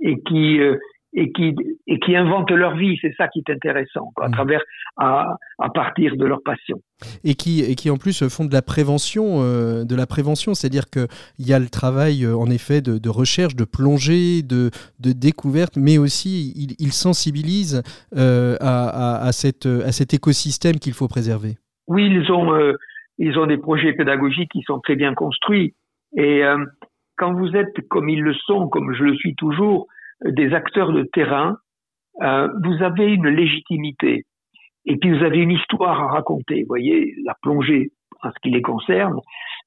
et 0.00 0.20
qui 0.22 0.60
euh, 0.60 0.76
et 1.14 1.32
qui 1.32 1.54
et 1.86 1.98
qui 2.00 2.16
inventent 2.16 2.50
leur 2.50 2.76
vie. 2.76 2.98
C'est 3.00 3.14
ça 3.16 3.28
qui 3.28 3.40
est 3.40 3.50
intéressant, 3.50 4.12
à 4.20 4.28
mmh. 4.28 4.32
travers 4.32 4.62
à, 4.96 5.36
à 5.58 5.70
partir 5.70 6.16
de 6.16 6.24
leur 6.24 6.42
passion. 6.42 6.80
Et 7.22 7.34
qui 7.34 7.60
et 7.60 7.74
qui 7.74 7.90
en 7.90 7.96
plus 7.96 8.28
font 8.28 8.44
de 8.44 8.52
la 8.52 8.62
prévention, 8.62 9.42
euh, 9.42 9.84
de 9.84 9.96
la 9.96 10.06
prévention, 10.06 10.54
c'est-à-dire 10.54 10.90
que 10.90 11.06
il 11.38 11.46
y 11.48 11.52
a 11.52 11.58
le 11.58 11.68
travail 11.68 12.24
euh, 12.24 12.36
en 12.36 12.50
effet 12.50 12.80
de, 12.80 12.98
de, 12.98 13.08
recherche, 13.08 13.54
de 13.54 13.64
plongée, 13.64 14.42
de, 14.42 14.70
de 15.00 15.12
découverte, 15.12 15.76
mais 15.76 15.98
aussi 15.98 16.52
ils, 16.56 16.74
ils 16.78 16.92
sensibilisent 16.92 17.82
euh, 18.16 18.56
à, 18.60 18.88
à, 18.88 19.26
à, 19.26 19.32
cette, 19.32 19.66
à 19.66 19.92
cet 19.92 20.14
écosystème 20.14 20.76
qu'il 20.76 20.92
faut 20.94 21.08
préserver. 21.08 21.56
Oui, 21.86 22.06
ils 22.10 22.30
ont 22.32 22.54
euh, 22.54 22.74
ils 23.18 23.38
ont 23.38 23.46
des 23.46 23.58
projets 23.58 23.92
pédagogiques 23.92 24.50
qui 24.50 24.62
sont 24.62 24.80
très 24.80 24.96
bien 24.96 25.14
construits 25.14 25.74
et 26.16 26.42
quand 27.16 27.32
vous 27.32 27.56
êtes 27.56 27.88
comme 27.88 28.08
ils 28.08 28.22
le 28.22 28.34
sont, 28.34 28.68
comme 28.68 28.92
je 28.92 29.04
le 29.04 29.14
suis 29.16 29.34
toujours, 29.34 29.86
des 30.24 30.54
acteurs 30.54 30.92
de 30.92 31.04
terrain, 31.12 31.56
euh, 32.22 32.48
vous 32.64 32.82
avez 32.82 33.12
une 33.12 33.28
légitimité 33.28 34.24
et 34.86 34.96
puis 34.96 35.16
vous 35.16 35.24
avez 35.24 35.38
une 35.38 35.50
histoire 35.50 36.00
à 36.00 36.08
raconter. 36.08 36.62
Vous 36.62 36.68
voyez, 36.68 37.14
la 37.24 37.34
plongée 37.42 37.90
en 38.22 38.30
ce 38.30 38.36
qui 38.42 38.50
les 38.50 38.62
concerne. 38.62 39.18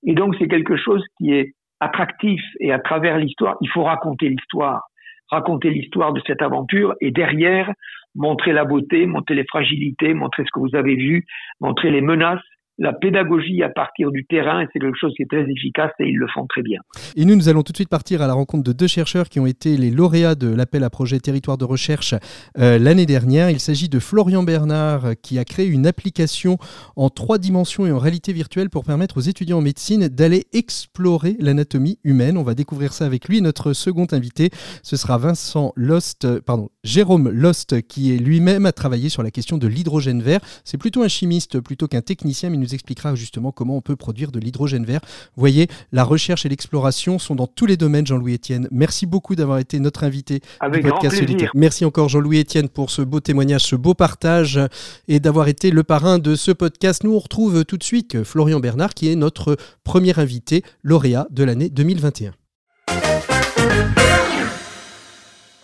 Et 0.05 0.13
donc 0.13 0.35
c'est 0.39 0.47
quelque 0.47 0.77
chose 0.77 1.03
qui 1.17 1.33
est 1.33 1.53
attractif 1.79 2.41
et 2.59 2.71
à 2.71 2.79
travers 2.79 3.17
l'histoire, 3.17 3.57
il 3.61 3.69
faut 3.69 3.83
raconter 3.83 4.29
l'histoire, 4.29 4.83
raconter 5.29 5.69
l'histoire 5.69 6.13
de 6.13 6.21
cette 6.25 6.41
aventure 6.41 6.95
et 7.01 7.11
derrière 7.11 7.71
montrer 8.15 8.51
la 8.51 8.65
beauté, 8.65 9.05
montrer 9.05 9.35
les 9.35 9.45
fragilités, 9.45 10.13
montrer 10.13 10.43
ce 10.43 10.49
que 10.51 10.59
vous 10.59 10.75
avez 10.75 10.95
vu, 10.95 11.25
montrer 11.59 11.91
les 11.91 12.01
menaces 12.01 12.41
la 12.77 12.93
pédagogie 12.93 13.63
à 13.63 13.69
partir 13.69 14.12
du 14.12 14.25
terrain, 14.25 14.65
c'est 14.72 14.79
quelque 14.79 14.98
chose 15.00 15.13
qui 15.15 15.24
est 15.24 15.29
très 15.29 15.50
efficace 15.50 15.91
et 16.00 16.07
ils 16.07 16.17
le 16.17 16.27
font 16.27 16.46
très 16.48 16.62
bien. 16.62 16.79
Et 17.15 17.25
nous, 17.25 17.36
nous 17.36 17.50
allons 17.50 17.63
tout 17.63 17.72
de 17.72 17.77
suite 17.77 17.89
partir 17.89 18.22
à 18.22 18.27
la 18.27 18.34
rencontre 18.34 18.63
de 18.63 18.72
deux 18.72 18.88
chercheurs 18.88 19.29
qui 19.29 19.39
ont 19.39 19.48
été 19.48 19.77
les 19.77 19.89
lauréats 19.89 20.36
de 20.36 20.53
l'appel 20.53 20.84
à 20.84 20.89
projet 20.89 21.19
territoire 21.19 21.57
de 21.57 21.65
recherche 21.65 22.13
euh, 22.60 22.77
l'année 22.77 23.05
dernière. 23.05 23.50
Il 23.50 23.60
s'agit 23.60 23.89
de 23.89 24.00
Florian 24.00 24.43
Bernard 24.43 25.13
qui 25.22 25.39
a 25.39 25.46
créé 25.46 25.65
une 25.65 25.88
application 25.88 26.57
en 26.96 27.10
trois 27.10 27.39
dimensions 27.39 27.86
et 27.88 27.91
en 27.91 27.98
réalité 27.98 28.31
virtuelle 28.31 28.69
pour 28.69 28.84
permettre 28.84 29.17
aux 29.17 29.22
étudiants 29.22 29.57
en 29.57 29.62
médecine 29.62 30.07
d'aller 30.07 30.46
explorer 30.53 31.36
l'anatomie 31.39 32.00
humaine. 32.03 32.38
On 32.38 32.43
va 32.43 32.53
découvrir 32.53 32.93
ça 32.93 33.05
avec 33.05 33.27
lui. 33.27 33.41
Notre 33.41 33.74
second 33.74 34.07
invité, 34.12 34.50
ce 34.84 34.98
sera 34.98 35.17
Vincent 35.17 35.74
Lost, 35.75 36.39
pardon, 36.41 36.69
Jérôme 36.84 37.29
Lost, 37.29 37.81
qui 37.88 38.13
est 38.13 38.17
lui-même 38.17 38.65
à 38.65 38.72
travailler 38.72 39.10
sur 39.10 39.24
la 39.24 39.31
question 39.31 39.57
de 39.57 39.67
l'hydrogène 39.67 40.22
vert. 40.22 40.41
C'est 40.63 40.77
plutôt 40.77 41.01
un 41.01 41.07
chimiste 41.07 41.60
plutôt 41.60 41.88
qu'un 41.88 42.01
technicien, 42.01 42.50
mais 42.50 42.57
nous 42.67 42.74
expliquera 42.74 43.15
justement 43.15 43.51
comment 43.51 43.77
on 43.77 43.81
peut 43.81 43.95
produire 43.95 44.31
de 44.31 44.39
l'hydrogène 44.39 44.86
vert. 44.86 45.00
Vous 45.03 45.39
voyez, 45.39 45.67
la 45.91 46.03
recherche 46.03 46.45
et 46.45 46.50
l'exploration 46.50 47.19
sont 47.19 47.36
dans 47.36 47.47
tous 47.47 47.65
les 47.65 47.77
domaines, 47.77 48.05
Jean-Louis 48.05 48.36
Etienne. 48.36 48.67
Merci 48.71 49.05
beaucoup 49.05 49.36
d'avoir 49.36 49.59
été 49.59 49.79
notre 49.79 50.03
invité 50.03 50.41
Avec 50.59 50.83
du 50.83 50.91
podcast 50.91 51.17
Solitaire. 51.17 51.51
Merci 51.55 51.86
encore, 51.86 52.09
Jean-Louis 52.09 52.41
Etienne, 52.41 52.69
pour 52.69 52.89
ce 52.89 53.01
beau 53.01 53.19
témoignage, 53.19 53.62
ce 53.62 53.75
beau 53.75 53.93
partage 53.93 54.59
et 55.07 55.19
d'avoir 55.19 55.47
été 55.47 55.71
le 55.71 55.83
parrain 55.83 56.19
de 56.19 56.36
ce 56.36 56.51
podcast. 56.51 57.03
Nous, 57.03 57.13
on 57.13 57.19
retrouve 57.19 57.63
tout 57.63 57.77
de 57.77 57.83
suite 57.83 58.24
Florian 58.24 58.59
Bernard, 58.59 58.93
qui 58.93 59.09
est 59.09 59.15
notre 59.15 59.57
premier 59.83 60.17
invité 60.19 60.63
lauréat 60.83 61.27
de 61.31 61.43
l'année 61.43 61.69
2021. 61.69 62.33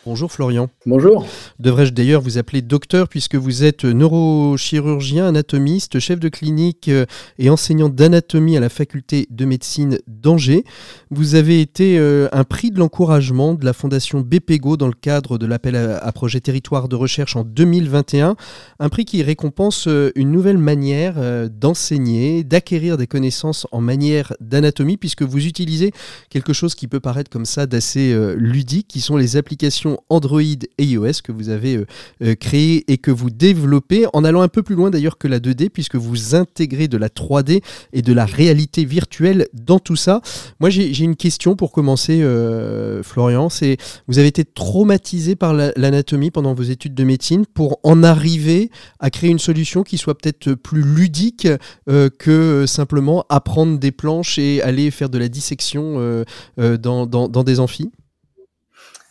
Bonjour 0.05 0.29
Florian. 0.33 0.69
Bonjour. 0.86 1.25
Devrais-je 1.60 1.93
d'ailleurs 1.93 2.22
vous 2.22 2.38
appeler 2.38 2.62
docteur 2.62 3.07
puisque 3.07 3.36
vous 3.36 3.63
êtes 3.63 3.86
neurochirurgien, 3.86 5.27
anatomiste, 5.27 5.98
chef 6.00 6.19
de 6.19 6.27
clinique 6.27 6.89
euh, 6.89 7.05
et 7.39 7.50
enseignant 7.50 7.88
d'anatomie 7.88 8.57
à 8.57 8.60
la 8.60 8.67
faculté 8.67 9.27
de 9.29 9.45
médecine 9.45 10.00
d'Angers. 10.07 10.65
Vous 11.10 11.36
avez 11.36 11.62
été 11.62 11.98
euh, 11.98 12.27
un 12.33 12.43
prix 12.43 12.69
de 12.69 12.79
l'encouragement 12.79 13.53
de 13.53 13.63
la 13.63 13.72
fondation 13.72 14.19
BPGO 14.19 14.75
dans 14.75 14.88
le 14.88 14.93
cadre 14.93 15.38
de 15.38 15.45
l'appel 15.45 15.77
à 15.77 16.12
projet 16.12 16.41
territoire 16.41 16.89
de 16.89 16.98
recherche 16.98 17.38
en 17.38 17.45
2021. 17.45 18.36
Un 18.79 18.89
prix 18.89 19.05
qui 19.05 19.24
récompense 19.24 19.88
euh, 19.88 20.12
une 20.15 20.31
nouvelle 20.31 20.57
manière 20.57 21.13
d'enseigner, 21.50 22.43
d'acquérir 22.43 22.98
des 22.98 23.07
connaissances 23.07 23.67
en 23.72 23.79
manière 23.79 24.33
d'anatomie 24.41 24.98
puisque 24.98 25.22
vous 25.22 25.45
utilisez 25.45 25.93
quelque 26.29 26.51
chose 26.51 26.75
qui 26.75 26.89
peut 26.89 27.00
paraître 27.00 27.29
comme 27.29 27.45
ça 27.45 27.67
d'assez 27.67 28.13
ludique 28.36 28.89
qui 28.89 29.00
sont 29.00 29.15
les 29.15 29.38
applications 29.38 29.92
Android 30.09 30.41
et 30.41 30.83
iOS 30.83 31.21
que 31.23 31.31
vous 31.31 31.50
avez 31.50 31.75
euh, 31.75 31.85
euh, 32.21 32.35
créé 32.35 32.83
et 32.91 32.97
que 32.97 33.12
vous 33.12 33.29
développez 33.29 34.05
en 34.13 34.23
allant 34.23 34.41
un 34.41 34.47
peu 34.47 34.63
plus 34.63 34.75
loin 34.75 34.89
d'ailleurs 34.89 35.17
que 35.17 35.27
la 35.27 35.39
2D 35.39 35.69
puisque 35.69 35.95
vous 35.95 36.35
intégrez 36.35 36.88
de 36.88 36.97
la 36.97 37.09
3D 37.09 37.62
et 37.93 38.01
de 38.01 38.13
la 38.13 38.25
réalité 38.25 38.85
virtuelle 38.85 39.47
dans 39.53 39.79
tout 39.79 39.95
ça. 39.95 40.21
Moi 40.59 40.69
j'ai 40.69 41.03
une 41.03 41.15
question 41.15 41.55
pour 41.55 41.71
commencer 41.71 42.21
euh, 42.21 43.03
Florian, 43.03 43.50
c'est 43.50 43.77
vous 44.07 44.19
avez 44.19 44.27
été 44.27 44.45
traumatisé 44.45 45.35
par 45.35 45.53
l'anatomie 45.53 46.31
pendant 46.31 46.53
vos 46.53 46.63
études 46.63 46.95
de 46.95 47.03
médecine 47.03 47.45
pour 47.45 47.79
en 47.83 48.03
arriver 48.03 48.69
à 49.00 49.09
créer 49.09 49.29
une 49.29 49.39
solution 49.39 49.83
qui 49.83 49.97
soit 49.97 50.17
peut-être 50.17 50.53
plus 50.53 50.81
ludique 50.81 51.47
que 51.88 52.65
simplement 52.67 53.25
apprendre 53.29 53.79
des 53.79 53.91
planches 53.91 54.38
et 54.38 54.62
aller 54.62 54.91
faire 54.91 55.09
de 55.09 55.17
la 55.17 55.27
dissection 55.27 56.23
dans, 56.57 57.07
dans 57.07 57.43
des 57.43 57.59
amphis? 57.59 57.91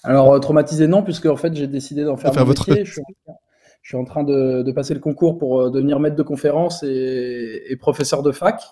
Alors, 0.05 0.33
euh, 0.33 0.39
traumatisé, 0.39 0.87
non, 0.89 1.03
puisque 1.03 1.27
en 1.27 1.37
fait, 1.37 1.55
j'ai 1.55 1.67
décidé 1.67 2.05
d'en 2.05 2.17
faire, 2.17 2.35
mon 2.35 2.45
votre... 2.45 2.69
métier. 2.69 2.85
Je 2.85 3.01
suis, 3.89 3.97
en 3.97 4.05
train 4.05 4.25
de, 4.25 4.71
passer 4.73 4.95
le 4.95 5.01
concours 5.01 5.39
pour 5.39 5.61
euh, 5.61 5.71
devenir 5.71 6.01
maître 6.01 6.17
de 6.17 6.23
conférence 6.23 6.83
et, 6.83 7.77
professeur 7.81 8.23
de 8.23 8.33
fac. 8.33 8.63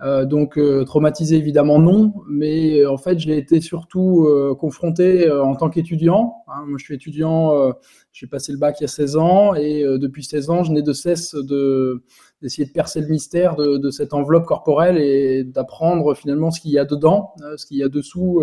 Euh, 0.00 0.24
donc 0.24 0.60
traumatisé 0.86 1.36
évidemment 1.36 1.80
non, 1.80 2.14
mais 2.30 2.86
en 2.86 2.98
fait 2.98 3.18
j'ai 3.18 3.36
été 3.36 3.60
surtout 3.60 4.28
confronté 4.56 5.28
en 5.28 5.56
tant 5.56 5.70
qu'étudiant. 5.70 6.36
Hein. 6.46 6.62
moi 6.68 6.78
je 6.78 6.84
suis 6.84 6.94
étudiant, 6.94 7.72
j'ai 8.12 8.28
passé 8.28 8.52
le 8.52 8.58
bac 8.58 8.76
il 8.78 8.82
y 8.82 8.84
a 8.84 8.88
16 8.88 9.16
ans 9.16 9.54
et 9.56 9.82
depuis 9.82 10.22
16 10.22 10.50
ans 10.50 10.62
je 10.62 10.70
n'ai 10.70 10.82
de 10.82 10.92
cesse 10.92 11.34
de 11.34 12.04
d'essayer 12.40 12.64
de 12.64 12.72
percer 12.72 13.00
le 13.00 13.08
mystère 13.08 13.56
de, 13.56 13.76
de, 13.76 13.90
cette 13.90 14.14
enveloppe 14.14 14.46
corporelle 14.46 14.98
et 14.98 15.42
d'apprendre 15.42 16.14
finalement 16.14 16.52
ce 16.52 16.60
qu'il 16.60 16.70
y 16.70 16.78
a 16.78 16.84
dedans, 16.84 17.34
ce 17.56 17.66
qu'il 17.66 17.78
y 17.78 17.82
a 17.82 17.88
dessous 17.88 18.40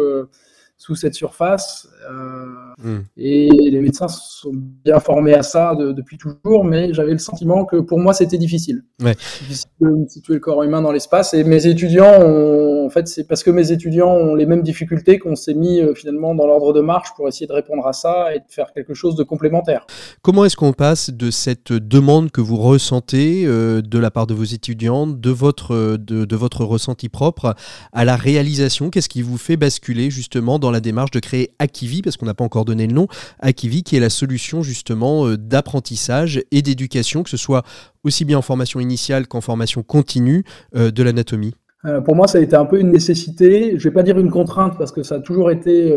sous 0.78 0.96
cette 0.96 1.16
surface. 1.16 1.88
Euh, 2.10 2.46
hmm. 2.84 3.04
Et 3.18 3.50
les 3.50 3.80
médecins 3.80 4.08
sont 4.08 4.52
bien 4.54 5.00
formés 5.00 5.34
à 5.34 5.44
ça 5.44 5.74
depuis 5.76 6.18
toujours, 6.18 6.64
mais 6.66 6.94
j'avais 6.94 7.14
le 7.14 7.18
sentiment 7.18 7.66
que 7.66 7.78
pour 7.78 8.00
moi 8.00 8.14
c'était 8.14 8.38
difficile. 8.38 8.84
Difficile 9.00 9.70
de 9.82 10.06
situer 10.10 10.34
le 10.36 10.40
corps 10.40 10.64
humain 10.64 10.82
dans 10.82 10.92
l'espace. 10.92 11.34
Et 11.34 11.44
mes 11.44 11.68
étudiants, 11.68 12.22
ont, 12.22 12.86
en 12.86 12.90
fait, 12.90 13.08
c'est 13.08 13.26
parce 13.26 13.44
que 13.44 13.52
mes 13.52 13.72
étudiants 13.72 14.12
ont 14.12 14.36
les 14.36 14.46
mêmes 14.46 14.64
difficultés 14.64 15.18
qu'on 15.20 15.36
s'est 15.36 15.54
mis 15.54 15.80
euh, 15.80 15.94
finalement 15.96 16.36
dans 16.36 16.46
l'ordre 16.46 16.74
de 16.74 16.82
marche 16.82 17.10
pour 17.16 17.28
essayer 17.28 17.48
de 17.48 17.54
répondre 17.54 17.86
à 17.88 17.94
ça 17.94 18.34
et 18.36 18.40
de 18.40 18.46
faire 18.50 18.74
quelque 18.74 18.94
chose 18.94 19.16
de 19.16 19.24
complémentaire. 19.24 19.86
Comment 20.22 20.46
est-ce 20.46 20.56
qu'on 20.56 20.74
passe 20.74 21.10
de 21.10 21.32
cette 21.32 21.72
demande 21.74 22.32
que 22.32 22.42
vous 22.42 22.58
ressentez 22.58 23.46
euh, 23.46 23.82
de 23.82 24.00
la 24.00 24.12
part 24.12 24.28
de 24.28 24.34
vos 24.34 24.44
étudiants, 24.44 25.08
de 25.08 25.30
votre, 25.30 25.98
de, 25.98 26.26
de 26.26 26.36
votre 26.36 26.64
ressenti 26.64 27.10
propre, 27.10 27.56
à 27.94 28.06
la 28.06 28.16
réalisation? 28.16 28.90
Qu'est-ce 28.90 29.10
qui 29.10 29.22
vous 29.22 29.38
fait 29.38 29.58
basculer 29.58 30.10
justement 30.10 30.60
dans 30.60 30.65
la 30.72 30.80
démarche 30.80 31.12
de 31.12 31.20
créer 31.20 31.52
Akivi, 31.60 32.02
parce 32.02 32.18
qu'on 32.18 32.26
n'a 32.26 32.34
pas 32.34 32.44
encore 32.44 32.66
donné 32.66 32.88
le 32.88 32.94
nom, 32.94 33.08
Akivi 33.40 33.84
qui 33.84 33.96
est 33.96 34.00
la 34.00 34.10
solution 34.10 34.62
justement 34.62 35.28
euh, 35.28 35.38
d'apprentissage 35.38 36.44
et 36.52 36.62
d'éducation, 36.62 37.24
que 37.24 37.30
ce 37.30 37.38
soit 37.38 37.64
aussi 38.04 38.26
bien 38.26 38.38
en 38.38 38.42
formation 38.42 38.80
initiale 38.80 39.28
qu'en 39.28 39.42
formation 39.42 39.84
continue 39.84 40.44
euh, 40.76 40.92
de 40.92 41.04
l'anatomie 41.04 41.56
euh, 41.86 42.02
pour 42.02 42.16
moi, 42.16 42.26
ça 42.26 42.40
a 42.40 42.42
été 42.42 42.56
un 42.56 42.66
peu 42.66 42.80
une 42.80 42.90
nécessité. 42.90 43.78
Je 43.78 43.84
vais 43.88 43.94
pas 43.94 44.02
dire 44.02 44.18
une 44.18 44.32
contrainte 44.32 44.76
parce 44.76 44.92
que 44.92 45.04
ça 45.04 45.16
a 45.16 45.20
toujours 45.20 45.52
été 45.52 45.96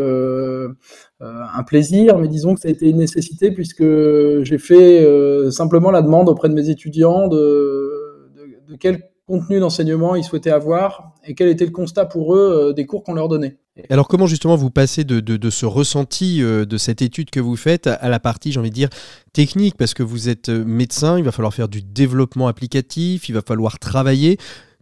un 1.19 1.63
plaisir, 1.63 2.19
mais 2.19 2.27
disons 2.27 2.53
que 2.53 2.61
ça 2.61 2.67
a 2.67 2.71
été 2.71 2.87
une 2.87 2.97
nécessité 2.97 3.49
puisque 3.49 3.83
j'ai 4.43 4.59
fait 4.59 5.03
simplement 5.49 5.89
la 5.89 6.03
demande 6.03 6.29
auprès 6.29 6.47
de 6.47 6.53
mes 6.53 6.69
étudiants 6.69 7.27
de, 7.27 8.29
de, 8.35 8.71
de 8.71 8.75
contenu 9.29 9.59
d'enseignement 9.59 10.15
ils 10.15 10.23
souhaitaient 10.23 10.49
avoir 10.49 11.13
et 11.23 11.35
quel 11.35 11.49
était 11.49 11.65
le 11.65 11.71
constat 11.71 12.05
pour 12.05 12.35
eux 12.35 12.73
des 12.75 12.87
cours 12.87 13.03
qu'on 13.03 13.13
leur 13.13 13.27
donnait. 13.27 13.59
Alors 13.89 14.07
comment 14.07 14.27
justement 14.27 14.55
vous 14.55 14.71
passez 14.71 15.03
de, 15.03 15.49
ce 15.49 15.65
ressenti 15.65 16.41
euh, 16.41 16.65
de 16.65 16.77
cette 16.77 17.01
étude 17.01 17.29
que 17.29 17.39
vous 17.39 17.55
faites 17.55 17.87
à 17.87 18.09
la 18.09 18.19
partie, 18.19 18.51
j'ai 18.51 18.59
envie 18.59 18.69
de 18.69 18.75
dire, 18.75 18.89
technique, 19.33 19.75
parce 19.77 19.93
que 19.93 20.03
vous 20.03 20.29
êtes 20.29 20.49
euh, 20.49 20.63
médecin, 20.65 21.17
il 21.17 21.23
va 21.23 21.31
falloir 21.31 21.53
faire 21.53 21.69
du 21.69 21.81
développement 21.81 22.47
applicatif, 22.47 23.29
il 23.29 23.33
va 23.33 23.41
falloir 23.41 23.79
travailler. 23.79 24.37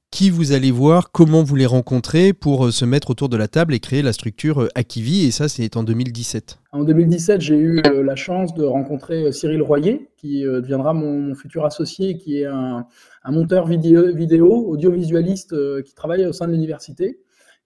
Qui 0.10 0.30
vous 0.30 0.54
allez 0.54 0.72
voir, 0.72 1.12
comment 1.12 1.44
vous 1.44 1.56
les 1.56 1.66
rencontrez 1.66 2.34
pour 2.34 2.68
euh, 2.68 2.72
se 2.72 2.86
mettre 2.86 3.10
autour 3.10 3.30
de 3.30 3.38
la 3.38 3.48
table 3.48 3.74
et 3.74 3.80
créer 3.80 4.02
la 4.02 4.14
structure 4.14 4.68
Akivi, 4.74 5.26
et 5.26 5.32
ça 5.32 5.50
c'est 5.50 5.78
en 5.78 5.84
2017. 5.84 6.60
En 6.72 6.84
2017, 6.84 7.42
j'ai 7.42 7.58
eu 7.58 7.82
la 7.82 8.16
chance 8.16 8.54
de 8.54 8.64
rencontrer 8.64 9.32
Cyril 9.32 9.62
Royer, 9.62 10.10
qui 10.18 10.44
deviendra 10.44 10.94
mon, 10.94 11.36
futur 11.36 11.66
associé, 11.66 12.18
qui 12.18 12.40
est 12.40 12.46
un, 12.46 12.86
monteur 13.26 13.68
vidéo, 13.68 14.70
audiovisualiste 14.70 15.56
qui 15.84 15.94
travaille 15.94 16.26
au 16.26 16.34
sein 16.34 16.48
de 16.48 16.52
l'université 16.54 17.20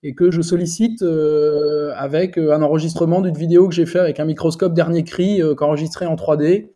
et 0.03 0.15
que 0.15 0.31
je 0.31 0.41
sollicite 0.41 1.03
euh, 1.03 1.93
avec 1.95 2.38
euh, 2.38 2.53
un 2.53 2.62
enregistrement 2.62 3.21
d'une 3.21 3.38
vidéo 3.38 3.67
que 3.67 3.75
j'ai 3.75 3.86
fait 3.86 4.00
avec 4.00 4.19
un 4.19 4.25
microscope 4.25 4.74
dernier 4.74 5.03
cri 5.03 5.41
euh, 5.41 5.53
qu'enregistré 5.53 6.05
en 6.05 6.15
3D. 6.15 6.69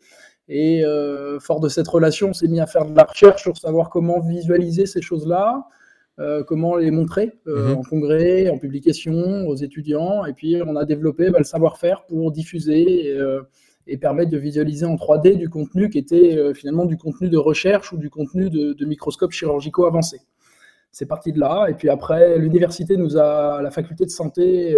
Et 0.48 0.84
euh, 0.84 1.40
fort 1.40 1.60
de 1.60 1.68
cette 1.68 1.88
relation, 1.88 2.28
on 2.28 2.32
s'est 2.32 2.48
mis 2.48 2.60
à 2.60 2.66
faire 2.66 2.86
de 2.86 2.94
la 2.94 3.04
recherche 3.04 3.42
sur 3.42 3.56
savoir 3.56 3.90
comment 3.90 4.20
visualiser 4.20 4.86
ces 4.86 5.02
choses-là, 5.02 5.66
euh, 6.20 6.44
comment 6.44 6.76
les 6.76 6.92
montrer 6.92 7.32
euh, 7.46 7.70
mhm. 7.70 7.78
en 7.78 7.82
congrès, 7.82 8.48
en 8.48 8.58
publication, 8.58 9.46
aux 9.48 9.56
étudiants. 9.56 10.24
Et 10.24 10.32
puis 10.32 10.60
on 10.64 10.76
a 10.76 10.84
développé 10.84 11.30
bah, 11.30 11.38
le 11.38 11.44
savoir-faire 11.44 12.04
pour 12.06 12.30
diffuser 12.30 13.10
et, 13.10 13.18
et, 13.88 13.96
permettre 13.98 14.30
de 14.30 14.38
visualiser 14.38 14.86
en 14.86 14.94
3D 14.94 15.36
du 15.36 15.48
contenu 15.48 15.90
qui 15.90 15.98
était 15.98 16.54
finalement 16.54 16.84
du 16.84 16.96
contenu 16.96 17.28
de 17.28 17.38
recherche 17.38 17.92
ou 17.92 17.96
du 17.96 18.08
contenu 18.08 18.48
de, 18.48 18.72
de 18.72 18.84
microscopes 18.86 19.32
chirurgicaux 19.32 19.86
avancés 19.86 20.20
c'est 20.92 21.04
parti 21.04 21.30
de 21.30 21.38
là. 21.38 21.66
Et 21.68 21.74
puis 21.74 21.90
après, 21.90 22.38
l'université 22.38 22.96
nous 22.96 23.18
a, 23.18 23.60
la 23.60 23.70
faculté 23.70 24.06
de 24.06 24.10
santé 24.10 24.74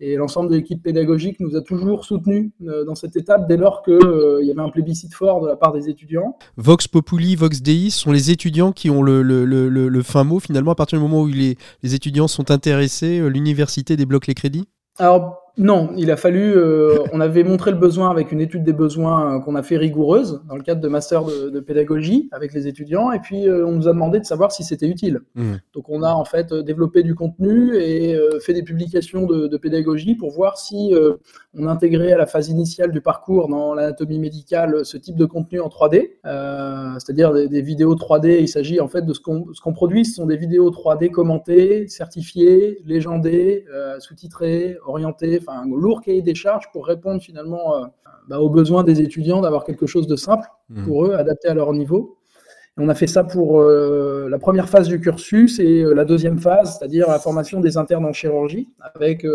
et 0.00 0.16
l'ensemble 0.16 0.50
de 0.50 0.56
l'équipe 0.56 0.82
pédagogique 0.82 1.40
nous 1.40 1.56
a 1.56 1.62
toujours 1.62 2.04
soutenus 2.04 2.50
euh, 2.66 2.84
dans 2.84 2.94
cette 2.94 3.16
étape 3.16 3.48
dès 3.48 3.56
lors 3.56 3.82
qu'il 3.82 3.94
euh, 3.94 4.42
y 4.42 4.50
avait 4.50 4.60
un 4.60 4.68
plébiscite 4.68 5.14
fort 5.14 5.40
de 5.40 5.48
la 5.48 5.56
part 5.56 5.72
des 5.72 5.88
étudiants. 5.88 6.36
Vox 6.56 6.88
Populi, 6.88 7.34
Vox 7.36 7.62
Dei 7.62 7.90
sont 7.90 8.12
les 8.12 8.30
étudiants 8.30 8.72
qui 8.72 8.90
ont 8.90 9.02
le, 9.02 9.22
le, 9.22 9.44
le, 9.44 9.68
le, 9.68 10.02
fin 10.02 10.24
mot 10.24 10.40
finalement 10.40 10.72
à 10.72 10.74
partir 10.74 10.98
du 10.98 11.02
moment 11.02 11.22
où 11.22 11.28
les, 11.28 11.56
les 11.82 11.94
étudiants 11.94 12.28
sont 12.28 12.50
intéressés, 12.50 13.20
l'université 13.28 13.96
débloque 13.96 14.26
les 14.26 14.34
crédits? 14.34 14.68
Alors 14.98 15.45
Non, 15.58 15.90
il 15.96 16.10
a 16.10 16.16
fallu. 16.16 16.54
Euh, 16.54 16.98
on 17.12 17.20
avait 17.20 17.42
montré 17.42 17.70
le 17.70 17.78
besoin 17.78 18.10
avec 18.10 18.30
une 18.30 18.42
étude 18.42 18.62
des 18.62 18.74
besoins 18.74 19.36
euh, 19.36 19.40
qu'on 19.40 19.54
a 19.54 19.62
fait 19.62 19.78
rigoureuse 19.78 20.42
dans 20.48 20.54
le 20.54 20.62
cadre 20.62 20.82
de 20.82 20.88
master 20.88 21.24
de, 21.24 21.60
pédagogie 21.60 22.28
avec 22.30 22.52
les 22.52 22.68
étudiants, 22.68 23.10
et 23.10 23.20
puis 23.20 23.48
euh, 23.48 23.66
on 23.66 23.72
nous 23.72 23.88
a 23.88 23.92
demandé 23.92 24.20
de 24.20 24.26
savoir 24.26 24.52
si 24.52 24.64
c'était 24.64 24.86
utile. 24.86 25.20
Mmh. 25.34 25.54
Donc 25.72 25.88
on 25.88 26.02
a 26.02 26.12
en 26.12 26.26
fait 26.26 26.52
développé 26.52 27.02
du 27.02 27.14
contenu 27.14 27.74
et 27.76 28.16
fait 28.40 28.52
des 28.52 28.62
publications 28.62 29.26
de, 29.26 29.56
pédagogie 29.56 30.14
pour 30.14 30.30
voir 30.30 30.58
si 30.58 30.92
on 31.54 31.66
intégrait 31.66 32.12
à 32.12 32.18
la 32.18 32.26
phase 32.26 32.50
initiale 32.50 32.92
du 32.92 33.00
parcours 33.00 33.48
dans 33.48 33.74
l'anatomie 33.74 34.18
médicale 34.18 34.84
ce 34.84 34.98
type 34.98 35.16
de 35.16 35.24
contenu 35.24 35.60
en 35.60 35.68
3D, 35.68 36.10
c'est-à-dire 36.98 37.32
des, 37.32 37.62
vidéos 37.62 37.94
3D. 37.94 38.40
Il 38.40 38.48
s'agit 38.48 38.80
en 38.80 38.88
fait 38.88 39.02
de 39.02 39.12
ce 39.14 39.20
qu'on 39.20 39.72
produit, 39.72 40.04
ce 40.04 40.14
sont 40.14 40.26
des 40.26 40.36
vidéos 40.36 40.70
3D 40.70 41.10
commentées, 41.10 41.88
certifiées, 41.88 42.82
légendées, 42.84 43.64
sous-titrées, 43.98 44.76
orientées 44.84 45.40
un 45.48 45.66
lourd 45.66 46.00
cahier 46.02 46.22
des 46.22 46.34
charges 46.34 46.70
pour 46.72 46.86
répondre 46.86 47.20
finalement 47.20 47.76
euh, 47.76 47.86
bah, 48.28 48.40
aux 48.40 48.50
besoins 48.50 48.84
des 48.84 49.00
étudiants 49.00 49.40
d'avoir 49.40 49.64
quelque 49.64 49.86
chose 49.86 50.06
de 50.06 50.16
simple 50.16 50.46
mmh. 50.68 50.84
pour 50.84 51.06
eux, 51.06 51.14
adapté 51.14 51.48
à 51.48 51.54
leur 51.54 51.72
niveau. 51.72 52.18
on 52.76 52.88
a 52.88 52.94
fait 52.94 53.06
ça 53.06 53.24
pour 53.24 53.60
euh, 53.60 54.28
la 54.28 54.38
première 54.38 54.68
phase 54.68 54.88
du 54.88 55.00
cursus 55.00 55.58
et 55.58 55.82
euh, 55.82 55.92
la 55.92 56.04
deuxième 56.04 56.38
phase, 56.38 56.78
c'est-à-dire 56.78 57.08
la 57.08 57.18
formation 57.18 57.60
des 57.60 57.76
internes 57.76 58.04
en 58.04 58.12
chirurgie, 58.12 58.68
avec 58.80 59.26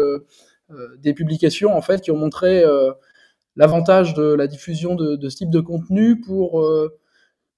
des 1.00 1.13
publications 1.13 1.75
en 1.75 1.82
fait 1.82 2.00
qui 2.00 2.12
ont 2.12 2.18
montré 2.18 2.63
l'avantage 3.58 4.13
de 4.13 4.24
la 4.34 4.48
diffusion 4.48 4.96
de, 4.96 5.18
de, 5.18 5.30
ce 5.30 5.36
type 5.36 5.50
de 5.50 5.60
contenu 5.60 6.22
pour 6.22 6.65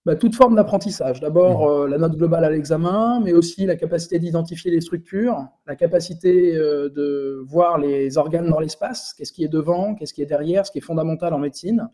bah, 0.05 0.15
toute 0.15 0.35
forme 0.35 0.55
d'apprentissage. 0.55 1.21
D'abord, 1.21 1.65
mmh. 1.65 1.71
euh, 1.71 1.87
la 1.87 1.97
note 1.97 2.17
globale 2.17 2.43
à 2.43 2.49
l'examen, 2.49 3.21
mais 3.23 3.31
aussi 3.31 3.65
la 3.65 3.75
capacité 3.75 4.19
d'identifier 4.19 4.69
les 4.69 4.81
structures, 4.81 5.47
la 5.65 5.75
capacité 5.75 6.55
euh, 6.55 6.89
de 6.89 7.41
voir 7.45 7.77
les 7.77 8.17
organes 8.17 8.49
dans 8.49 8.59
l'espace, 8.59 9.13
qu'est-ce 9.17 9.31
qui 9.31 9.45
est 9.45 9.49
devant, 9.49 9.95
qu'est-ce 9.95 10.13
qui 10.13 10.21
est 10.21 10.25
derrière, 10.25 10.65
ce 10.65 10.71
qui 10.71 10.79
est 10.79 10.81
fondamental 10.81 11.33
en 11.33 11.39
médecine, 11.39 11.89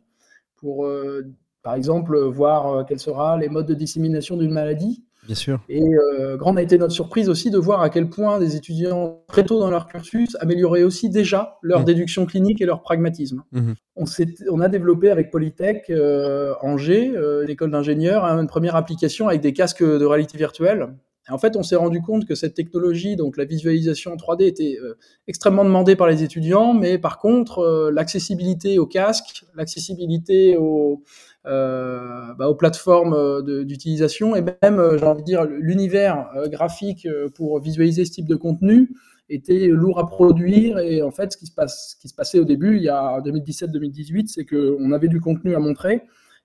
pour, 0.56 0.86
euh, 0.86 1.24
par 1.62 1.75
exemple, 1.75 2.18
voir 2.18 2.86
quels 2.88 3.00
seront 3.00 3.36
les 3.38 3.50
modes 3.50 3.68
de 3.68 3.75
dissémination 3.75 4.38
d'une 4.38 4.51
maladie, 4.51 5.04
Bien 5.26 5.36
sûr. 5.36 5.60
Et 5.70 5.84
euh, 5.84 6.38
grande 6.38 6.58
a 6.58 6.62
été 6.62 6.78
notre 6.78 6.94
surprise 6.94 7.30
aussi 7.30 7.52
de 7.52 7.58
voir 7.58 7.82
à 7.82 7.90
quel 7.90 8.10
point 8.10 8.40
des 8.40 8.56
étudiants 8.56 9.22
très 9.28 9.44
tôt 9.44 9.60
dans 9.60 9.70
leur 9.70 9.88
cursus 9.88 10.36
amélioraient 10.40 10.84
aussi 10.84 11.10
déjà 11.10 11.58
leur 11.62 11.82
mmh. 11.82 11.86
déduction 11.86 12.26
clinique 12.26 12.62
et 12.62 12.66
leur 12.66 12.82
pragmatisme. 12.82 13.44
Mmh. 13.52 13.74
On, 13.96 14.06
on, 14.50 14.60
a 14.62 14.70
développé 14.70 15.12
avec 15.12 15.30
Polytech 15.30 15.90
euh, 15.90 16.54
Angers, 16.62 17.12
euh, 17.16 17.46
l'école 17.46 17.72
d'ingénieurs, 17.72 18.24
une 18.24 18.48
première 18.48 18.76
application 18.76 19.28
avec 19.28 19.42
des 19.42 19.54
casques 19.54 19.84
de 19.84 20.06
réalité 20.06 20.38
virtuelle. 20.38 20.88
Et 21.28 21.32
en 21.32 21.38
fait, 21.38 21.56
on 21.56 21.64
s'est 21.64 21.76
rendu 21.76 22.02
compte 22.02 22.26
que 22.26 22.34
cette 22.34 22.56
technologie, 22.56 23.16
donc 23.16 23.38
la 23.38 23.46
visualisation 23.46 24.14
en 24.14 24.16
3D, 24.16 24.48
était 24.48 24.80
extrêmement 25.28 25.64
demandée 25.64 25.96
par 25.96 26.08
les 26.08 26.24
étudiants, 26.24 26.74
mais 26.74 26.98
par 26.98 27.20
contre, 27.20 27.92
l'accessibilité 27.94 28.80
aux 28.80 28.88
casques, 28.88 29.46
l'accessibilité 29.54 30.58
aux 30.58 31.04
euh, 31.38 31.38
bah, 31.50 32.48
aux 32.48 32.56
plateformes 32.56 33.13
euh, 33.13 33.63
d'utilisation 33.63 34.36
et 34.36 34.41
même, 34.41 34.79
euh, 34.79 34.98
j'ai 34.98 35.06
envie 35.06 35.22
de 35.22 35.25
dire, 35.25 35.46
l'univers 35.46 36.29
graphique 36.48 37.08
pour 37.36 37.60
visualiser 37.60 38.06
ce 38.06 38.12
type 38.12 38.27
de 38.27 38.36
contenu 38.36 38.89
était 39.29 39.68
lourd 39.68 40.00
à 40.00 40.08
produire. 40.08 40.79
Et 40.79 41.01
en 41.01 41.12
fait 41.12 41.34
ce 41.34 41.38
qui 41.38 41.46
se 41.46 41.53
ce 41.68 41.96
qui 41.96 42.08
se 42.08 42.15
passait 42.15 42.39
au 42.39 42.46
début 42.46 42.77
il 42.77 42.84
y 42.84 42.89
a 42.89 43.20
2017-2018 43.22 44.27
c'est 44.27 44.46
qu'on 44.46 44.91
avait 44.91 45.08
du 45.08 45.22
contenu 45.22 45.56
à 45.56 45.60
montrer 45.60 46.03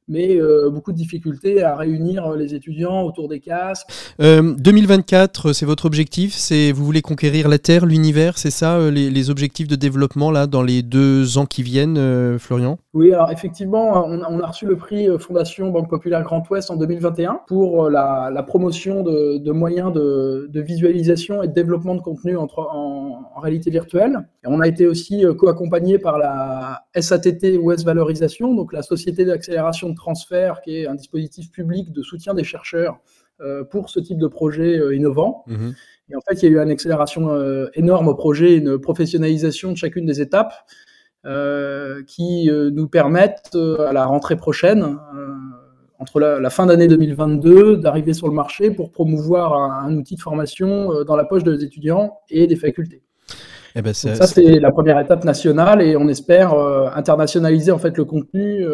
mais 0.09 0.37
euh, 0.37 0.71
beaucoup 0.71 0.93
de 0.93 0.97
difficultés 0.97 1.63
à 1.63 1.77
réunir 1.77 2.33
les 2.33 2.55
étudiants 2.55 3.03
autour 3.03 3.29
des 3.29 3.41
casques. 3.41 3.89
2024, 4.19 5.49
euh, 5.49 5.53
c'est 5.53 5.67
votre 5.67 5.87
objectif 5.87 6.35
C'est 6.35 6.73
vous 6.73 6.85
voulez 6.85 7.03
conquérir 7.03 7.49
la 7.49 7.59
Terre, 7.59 7.87
l'univers, 7.87 8.39
c'est 8.39 8.51
ça 8.51 8.77
euh, 8.77 8.91
les, 8.91 9.31
objectifs 9.31 9.69
de 9.69 9.77
développement 9.77 10.31
là 10.31 10.47
dans 10.47 10.63
les 10.63 10.83
deux 10.83 11.39
ans 11.39 11.47
qui 11.47 11.63
viennent, 11.63 12.39
Florian? 12.39 12.79
Oui, 12.93 13.13
alors 13.13 13.31
effectivement, 13.31 14.05
on, 14.07 14.41
a 14.41 14.47
reçu 14.47 14.67
le 14.67 14.77
prix 14.77 15.09
Fondation 15.19 15.71
Banque 15.71 15.89
Populaire 15.89 16.23
Grand 16.23 16.43
Ouest 16.51 16.71
en 16.71 16.77
2021 16.77 17.41
pour 17.47 17.89
la, 17.89 18.45
promotion 18.47 19.03
de, 19.03 19.51
moyens 19.51 19.93
de, 19.93 20.61
visualisation 20.61 21.43
et 21.43 21.49
de 21.49 21.55
développement 21.55 21.95
de 21.95 22.03
contenu 22.03 22.37
en, 22.37 22.47
en, 22.55 23.41
réalité 23.41 23.71
virtuelle. 23.71 24.29
Et 24.45 24.49
on 24.49 24.61
a 24.61 24.69
été 24.69 24.87
aussi 24.87 25.25
co-accompagné 25.39 25.99
par 25.99 26.19
la 26.19 26.85
SATT 26.95 27.59
Ouest 27.63 27.85
Valorisation, 27.85 28.55
donc 28.55 28.75
la 28.75 28.83
Société 28.83 29.25
d'accélération 29.25 29.94
transfert, 29.95 30.61
qui 30.63 30.79
est 30.79 30.87
un 30.87 30.95
dispositif 30.95 31.51
public 31.51 31.93
de 31.93 32.03
soutien 32.03 32.35
des 32.35 32.45
chercheurs 32.45 33.01
euh, 33.41 33.65
pour 33.65 33.91
ce 33.91 33.99
type 33.99 34.19
de 34.19 34.29
projet 34.29 34.79
euh, 34.79 34.95
innovant. 34.95 35.43
Mhm. 35.49 35.75
Et 36.11 36.15
en 36.15 36.21
fait, 36.21 36.41
il 36.41 36.45
y 36.45 36.47
a 36.47 36.51
eu 36.51 36.63
une 36.63 36.71
accélération 36.71 37.31
euh, 37.31 37.69
énorme 37.75 38.07
au 38.07 38.15
projet, 38.15 38.57
une 38.57 38.79
professionnalisation 38.79 39.73
de 39.73 39.77
chacune 39.77 40.07
des 40.07 40.21
étapes 40.21 40.55
qui 42.07 42.51
nous 42.51 42.87
permettent 42.87 43.57
à 43.79 43.95
la 43.95 44.05
rentrée 44.05 44.37
prochaine, 44.37 44.99
entre 45.99 46.21
la, 46.21 46.51
fin 46.51 46.67
d'année 46.67 46.87
2022, 46.87 47.79
d'arriver 47.79 48.13
sur 48.13 48.29
le 48.29 48.35
marché 48.35 48.71
pour 48.71 48.93
promouvoir 48.93 49.55
un, 49.55 49.97
outil 49.97 50.17
de 50.17 50.21
formation 50.21 51.03
dans 51.05 51.17
la 51.17 51.25
poche 51.25 51.43
des 51.43 51.65
étudiants 51.65 52.19
et 52.29 52.47
des 52.47 52.57
facultés. 52.57 53.03
Eh 53.75 53.83
ben, 53.83 53.93
ça, 53.93 54.27
c'est 54.27 54.61
la 54.61 54.71
première 54.71 54.99
étape 55.01 55.25
nationale 55.25 55.83
et 55.83 55.97
on 55.97 56.09
espère 56.09 56.55
internationaliser 56.95 57.73
en 57.73 57.79
fait 57.79 57.97
le 57.97 58.05
contenu 58.05 58.65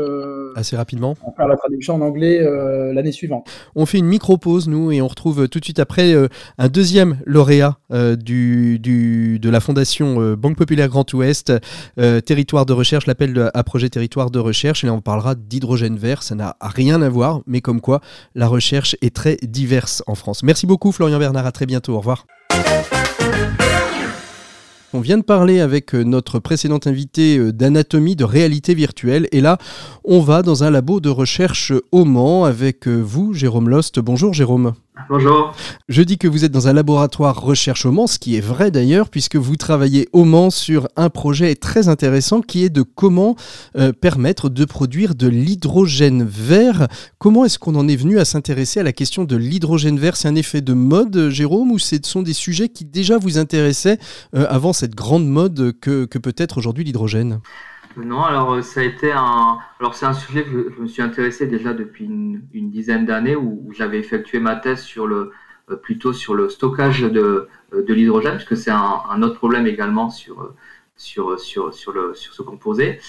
assez 0.56 0.76
rapidement. 0.76 1.16
On 1.24 1.32
faire 1.32 1.48
la 1.48 1.56
traduction 1.56 1.94
en 1.94 2.00
anglais 2.00 2.40
euh, 2.40 2.92
l'année 2.92 3.12
suivante. 3.12 3.48
On 3.74 3.86
fait 3.86 3.98
une 3.98 4.06
micro-pause, 4.06 4.68
nous, 4.68 4.92
et 4.92 5.00
on 5.00 5.08
retrouve 5.08 5.48
tout 5.48 5.58
de 5.58 5.64
suite 5.64 5.78
après 5.78 6.12
euh, 6.12 6.28
un 6.58 6.68
deuxième 6.68 7.18
lauréat 7.24 7.78
euh, 7.92 8.16
du, 8.16 8.78
du, 8.78 9.38
de 9.38 9.50
la 9.50 9.60
Fondation 9.60 10.34
Banque 10.34 10.56
Populaire 10.56 10.88
Grand 10.88 11.10
Ouest, 11.12 11.52
Territoire 11.96 12.66
de 12.66 12.72
recherche, 12.72 13.06
l'appel 13.06 13.50
à 13.54 13.64
projet 13.64 13.88
Territoire 13.88 14.30
de 14.30 14.38
recherche. 14.38 14.84
Et 14.84 14.86
là, 14.86 14.92
on 14.92 15.00
parlera 15.00 15.34
d'hydrogène 15.34 15.96
vert. 15.96 16.22
Ça 16.22 16.34
n'a 16.34 16.56
rien 16.60 17.02
à 17.02 17.08
voir, 17.08 17.40
mais 17.46 17.60
comme 17.60 17.80
quoi 17.80 18.00
la 18.34 18.46
recherche 18.46 18.96
est 19.02 19.14
très 19.14 19.36
diverse 19.42 20.02
en 20.06 20.14
France. 20.14 20.42
Merci 20.42 20.66
beaucoup, 20.66 20.92
Florian 20.92 21.18
Bernard. 21.18 21.46
À 21.46 21.52
très 21.52 21.66
bientôt. 21.66 21.94
Au 21.94 21.98
revoir. 21.98 22.26
On 24.92 25.00
vient 25.00 25.18
de 25.18 25.22
parler 25.22 25.60
avec 25.60 25.94
euh, 25.94 26.02
notre 26.02 26.40
précédent 26.40 26.80
invité 26.84 27.38
euh, 27.38 27.52
d'anatomie 27.52 28.16
de 28.16 28.24
réalité 28.24 28.74
virtuelle 28.74 29.28
et 29.30 29.40
là 29.40 29.56
on 30.02 30.18
va 30.20 30.42
dans 30.42 30.64
un 30.64 30.70
labo 30.70 30.98
de 30.98 31.08
recherche 31.08 31.72
au 31.92 32.04
Mans 32.04 32.44
avec 32.44 32.88
euh, 32.88 32.96
vous 33.00 33.32
Jérôme 33.32 33.68
Lost. 33.68 34.00
Bonjour 34.00 34.34
Jérôme. 34.34 34.72
Bonjour. 35.08 35.54
Je 35.88 36.02
dis 36.02 36.18
que 36.18 36.28
vous 36.28 36.44
êtes 36.44 36.52
dans 36.52 36.68
un 36.68 36.72
laboratoire 36.72 37.40
recherche 37.40 37.86
au 37.86 37.92
Mans, 37.92 38.06
ce 38.06 38.18
qui 38.18 38.36
est 38.36 38.40
vrai 38.40 38.70
d'ailleurs, 38.70 39.08
puisque 39.08 39.36
vous 39.36 39.56
travaillez 39.56 40.08
au 40.12 40.24
Mans 40.24 40.50
sur 40.50 40.88
un 40.96 41.10
projet 41.10 41.54
très 41.54 41.88
intéressant 41.88 42.40
qui 42.40 42.64
est 42.64 42.70
de 42.70 42.82
comment 42.82 43.36
euh, 43.76 43.92
permettre 43.92 44.48
de 44.48 44.64
produire 44.64 45.14
de 45.14 45.28
l'hydrogène 45.28 46.24
vert. 46.24 46.88
Comment 47.18 47.44
est-ce 47.44 47.58
qu'on 47.58 47.76
en 47.76 47.88
est 47.88 47.96
venu 47.96 48.18
à 48.18 48.24
s'intéresser 48.24 48.80
à 48.80 48.82
la 48.82 48.92
question 48.92 49.24
de 49.24 49.36
l'hydrogène 49.36 49.98
vert? 49.98 50.16
C'est 50.16 50.28
un 50.28 50.36
effet 50.36 50.60
de 50.60 50.72
mode, 50.72 51.30
Jérôme, 51.30 51.72
ou 51.72 51.78
ce 51.78 51.96
sont 52.02 52.22
des 52.22 52.34
sujets 52.34 52.68
qui 52.68 52.84
déjà 52.84 53.18
vous 53.18 53.38
intéressaient 53.38 53.98
euh, 54.34 54.46
avant 54.48 54.72
cette 54.72 54.94
grande 54.94 55.26
mode 55.26 55.72
que 55.80 56.06
peut 56.06 56.34
être 56.36 56.58
aujourd'hui 56.58 56.84
l'hydrogène? 56.84 57.40
Non, 57.96 58.22
alors 58.22 58.54
euh, 58.54 58.62
ça 58.62 58.80
a 58.80 58.82
été 58.84 59.10
un. 59.12 59.58
Alors 59.80 59.94
c'est 59.94 60.06
un 60.06 60.12
sujet 60.12 60.44
que 60.44 60.72
je, 60.76 60.80
me 60.80 60.86
suis 60.86 61.02
intéressé 61.02 61.46
déjà 61.46 61.72
depuis 61.72 62.04
une, 62.04 62.40
dizaine 62.52 63.04
d'années 63.04 63.34
où, 63.36 63.72
j'avais 63.76 63.98
effectué 63.98 64.38
ma 64.38 64.56
thèse 64.56 64.82
sur 64.82 65.06
le 65.06 65.32
euh, 65.70 65.76
plutôt 65.76 66.12
sur 66.12 66.34
le 66.34 66.48
stockage 66.48 67.02
de, 67.02 67.48
euh, 67.74 67.82
de 67.82 67.94
l'hydrogène, 67.94 68.36
puisque 68.36 68.56
c'est 68.56 68.70
un, 68.70 69.22
autre 69.22 69.36
problème 69.36 69.66
également 69.66 70.08
sur 70.08 70.54
sur 70.96 71.40
sur 71.40 71.74
sur 71.74 71.92
le 71.92 72.14
sur 72.14 72.32
ce 72.34 72.42
composé. 72.42 73.00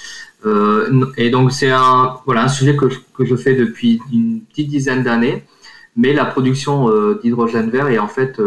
et 1.18 1.30
donc 1.30 1.52
c'est 1.52 1.72
un 1.72 2.18
voilà 2.26 2.44
un 2.44 2.48
sujet 2.48 2.76
que 2.76 2.90
je, 2.90 3.00
que 3.14 3.26
je 3.26 3.36
fais 3.36 3.54
depuis 3.54 4.02
une 4.12 4.42
petite 4.42 4.70
dizaine 4.70 5.04
d'années, 5.04 5.46
mais 5.96 6.14
la 6.14 6.26
production 6.26 6.90
d'hydrogène 7.22 7.70
vert 7.70 7.88
est 7.90 8.00
en 8.00 8.08
fait 8.08 8.42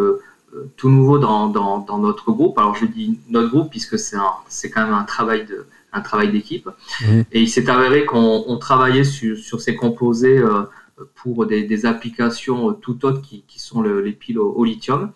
tout 0.77 0.89
nouveau 0.89 1.19
dans, 1.19 1.49
dans, 1.49 1.79
dans, 1.81 1.99
notre 1.99 2.31
groupe. 2.33 2.59
Alors 2.59 2.75
je 2.75 2.87
dis 2.87 3.21
notre 3.29 3.51
groupe 3.51 3.71
puisque 3.71 3.99
c'est 3.99 4.17
c'est 4.49 4.71
quand 4.71 4.85
même 4.85 4.95
un 4.95 5.05
travail 5.05 5.45
de 5.47 5.67
un 5.95 6.01
travail 6.01 6.31
d'équipe. 6.31 6.69
Mhm. 7.01 7.25
Et 7.33 7.41
il 7.41 7.49
s'est 7.49 7.71
avéré 7.71 8.05
qu'on 8.05 8.59
travaillait 8.59 9.05
sur, 9.05 9.39
sur, 9.39 9.61
ces 9.61 9.75
composés 9.75 10.39
euh, 10.39 10.65
pour 11.15 11.47
des, 11.47 11.87
applications 11.87 12.75
tout 12.75 13.05
autres 13.07 13.23
qui, 13.23 13.45
qui 13.47 13.59
sont 13.59 13.81
les 13.83 14.13
piles 14.13 14.39
au, 14.39 14.65
lithium. 14.65 15.13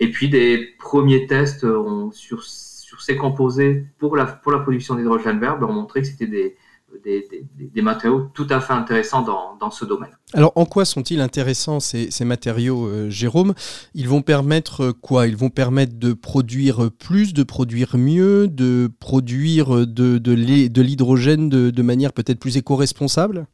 Et 0.00 0.10
puis 0.10 0.28
des 0.28 0.74
premiers 0.78 1.26
tests 1.26 1.66
sur, 2.12 2.42
sur 2.42 3.00
ces 3.00 3.16
composés 3.16 3.86
pour 3.98 4.16
la, 4.16 4.26
pour 4.26 4.52
la 4.52 4.58
production 4.58 4.96
d'hydrogène 4.96 5.38
vert 5.38 5.58
ben, 5.58 5.66
ont 5.66 5.72
montré 5.72 6.00
que 6.00 6.08
c'était 6.08 6.26
des, 6.26 6.56
des, 7.02 7.82
matériaux 7.82 8.30
tout 8.34 8.46
à 8.50 8.60
fait 8.60 8.72
intéressants 8.72 9.22
dans, 9.22 9.70
ce 9.70 9.84
domaine. 9.84 10.10
Alors 10.34 10.52
en 10.56 10.66
quoi 10.66 10.84
sont-ils 10.84 11.20
intéressants 11.20 11.80
ces, 11.80 12.24
matériaux, 12.24 12.86
euh, 12.86 13.10
Jérôme? 13.10 13.54
Ils 13.94 14.08
vont 14.08 14.22
permettre 14.22 14.92
quoi? 14.92 15.26
Ils 15.26 15.36
vont 15.36 15.50
permettre 15.50 15.98
de 15.98 16.12
produire 16.12 16.90
plus, 16.90 17.32
de 17.32 17.42
produire 17.42 17.96
mieux, 17.96 18.48
de 18.48 18.90
produire 19.00 19.86
de, 19.86 20.18
de 20.18 20.82
l'hydrogène 20.82 21.48
de, 21.48 21.82
manière 21.82 22.12
peut-être 22.12 22.38
plus 22.38 22.56
éco-responsable? 22.56 23.46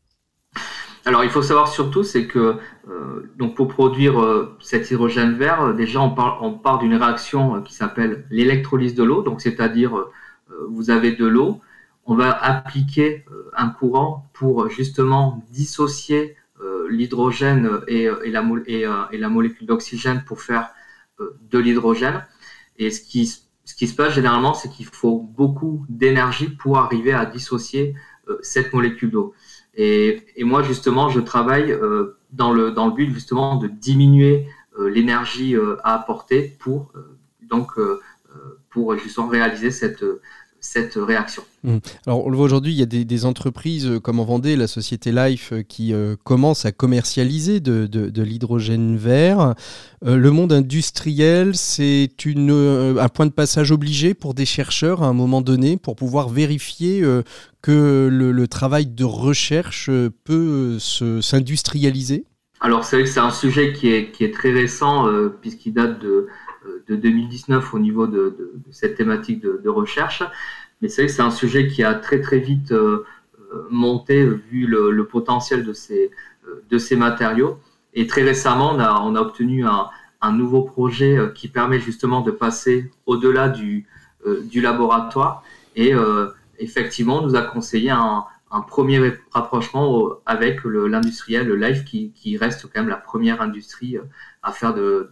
Alors, 1.06 1.24
il 1.24 1.30
faut 1.30 1.42
savoir 1.42 1.68
surtout, 1.68 2.02
c'est 2.02 2.26
que 2.26 2.56
euh, 2.88 3.32
donc 3.38 3.54
pour 3.56 3.68
produire 3.68 4.20
euh, 4.20 4.56
cet 4.60 4.90
hydrogène 4.90 5.34
vert, 5.34 5.74
déjà 5.74 6.00
on, 6.00 6.10
parle, 6.10 6.38
on 6.42 6.52
part 6.52 6.78
d'une 6.78 6.94
réaction 6.94 7.62
qui 7.62 7.74
s'appelle 7.74 8.26
l'électrolyse 8.30 8.94
de 8.94 9.02
l'eau, 9.02 9.22
donc 9.22 9.40
c'est-à-dire 9.40 9.92
vous 10.68 10.90
avez 10.90 11.12
de 11.12 11.26
l'eau, 11.26 11.60
on 12.06 12.14
va 12.14 12.32
appliquer 12.32 13.24
un 13.54 13.68
courant 13.68 14.30
pour 14.32 14.68
justement 14.68 15.44
dissocier 15.50 16.36
l'hydrogène 16.88 17.80
et, 17.86 18.08
la, 18.26 18.42
molécule 18.42 19.66
d'oxygène 19.66 20.24
pour 20.26 20.40
faire 20.40 20.70
de 21.18 21.58
l'hydrogène. 21.58 22.24
Et 22.78 22.90
ce 22.90 23.00
qui, 23.02 23.26
se 23.26 23.94
passe 23.94 24.14
généralement, 24.14 24.54
c'est 24.54 24.70
qu'il 24.70 24.86
faut 24.86 25.18
beaucoup 25.18 25.84
d'énergie 25.88 26.48
pour 26.48 26.78
arriver 26.78 27.12
à 27.12 27.26
dissocier 27.26 27.94
cette 28.42 28.72
molécule 28.72 29.10
d'eau. 29.10 29.34
Et, 29.74 30.44
moi, 30.44 30.62
justement, 30.62 31.08
je 31.08 31.20
travaille 31.20 31.72
euh, 31.72 32.18
dans, 32.32 32.52
le, 32.52 32.72
but 32.90 33.12
justement 33.12 33.56
de 33.56 33.68
diminuer 33.68 34.46
euh, 34.78 34.88
l'énergie 34.88 35.56
euh, 35.56 35.76
à 35.84 35.94
apporter 35.94 36.56
pour, 36.58 36.92
donc, 37.42 37.72
pour 38.68 38.96
justement 38.96 39.28
réaliser 39.28 39.70
cette, 39.70 40.04
cette 40.60 40.94
réaction. 40.94 41.42
Mmh. 41.64 41.78
Alors 42.06 42.26
on 42.26 42.30
le 42.30 42.36
voit 42.36 42.46
aujourd'hui, 42.46 42.72
il 42.72 42.78
y 42.78 42.82
a 42.82 42.86
des, 42.86 43.24
entreprises 43.24 43.86
euh, 43.86 44.00
comme 44.00 44.20
en 44.20 44.24
Vendée, 44.24 44.56
la 44.56 44.66
société 44.66 45.12
Life, 45.12 45.52
euh, 45.52 45.62
qui 45.62 45.92
euh, 45.92 46.16
commence 46.24 46.64
à 46.64 46.72
commercialiser 46.72 47.60
de, 47.60 48.22
l'hydrogène 48.22 48.96
vert. 48.96 49.54
le 50.02 50.30
monde 50.30 50.52
industriel, 50.52 51.56
c'est 51.56 52.08
un 52.26 53.08
point 53.08 53.26
de 53.26 53.32
passage 53.32 53.72
obligé 53.72 54.14
pour 54.14 54.34
des 54.34 54.44
chercheurs 54.44 55.02
à 55.02 55.06
un 55.06 55.12
moment 55.12 55.40
donné 55.40 55.76
pour 55.76 55.96
pouvoir 55.96 56.28
vérifier 56.28 57.02
que 57.62 58.08
le, 58.10 58.48
travail 58.48 58.86
de 58.86 59.04
recherche 59.04 59.90
peut 60.24 60.78
s'industrialiser. 60.78 62.24
Alors 62.60 62.84
c'est 62.84 62.96
vrai 62.96 63.04
que 63.04 63.10
c'est 63.10 63.20
un 63.20 63.30
sujet 63.30 63.72
qui 63.72 63.88
est, 63.88 64.10
qui 64.12 64.24
est 64.24 64.34
très 64.34 64.52
récent 64.52 65.06
puisqu'il 65.40 65.72
date 65.72 66.00
de 66.00 66.28
de 66.90 66.96
2019 66.96 67.72
au 67.72 67.78
niveau 67.78 68.06
de, 68.06 68.52
cette 68.70 68.96
thématique 68.96 69.40
de, 69.40 69.68
recherche. 69.68 70.22
Mais 70.82 70.88
c'est 70.88 71.20
un 71.20 71.30
sujet 71.30 71.68
qui 71.68 71.84
a 71.84 71.94
très 71.94 72.20
très 72.20 72.38
vite 72.38 72.72
euh, 72.72 73.04
euh, 73.52 73.66
monté 73.70 74.24
vu 74.24 74.66
le, 74.66 75.04
potentiel 75.04 75.64
de 75.64 75.72
ces, 75.72 76.10
euh, 76.48 76.64
de 76.68 76.78
ces 76.78 76.96
matériaux. 76.96 77.58
Et 77.94 78.06
très 78.06 78.22
récemment, 78.22 78.72
on 78.72 79.14
a, 79.14 79.20
obtenu 79.20 79.64
un, 79.64 79.88
nouveau 80.32 80.62
projet 80.62 81.18
qui 81.34 81.48
permet 81.48 81.80
justement 81.80 82.20
de 82.20 82.30
passer 82.30 82.90
au-delà 83.06 83.48
du, 83.48 83.86
laboratoire. 84.54 85.42
Et 85.74 85.92
effectivement, 86.58 87.20
nous 87.20 87.34
a 87.34 87.42
conseillé 87.42 87.90
un, 87.90 88.24
premier 88.68 89.14
rapprochement 89.32 90.10
avec 90.24 90.62
l'industriel, 90.64 91.52
Life, 91.52 91.84
qui, 91.84 92.12
qui, 92.12 92.36
reste 92.36 92.62
quand 92.72 92.80
même 92.80 92.88
la 92.88 92.96
première 92.96 93.42
industrie 93.42 93.98
à 94.42 94.52
faire 94.52 94.74
de, 94.74 95.10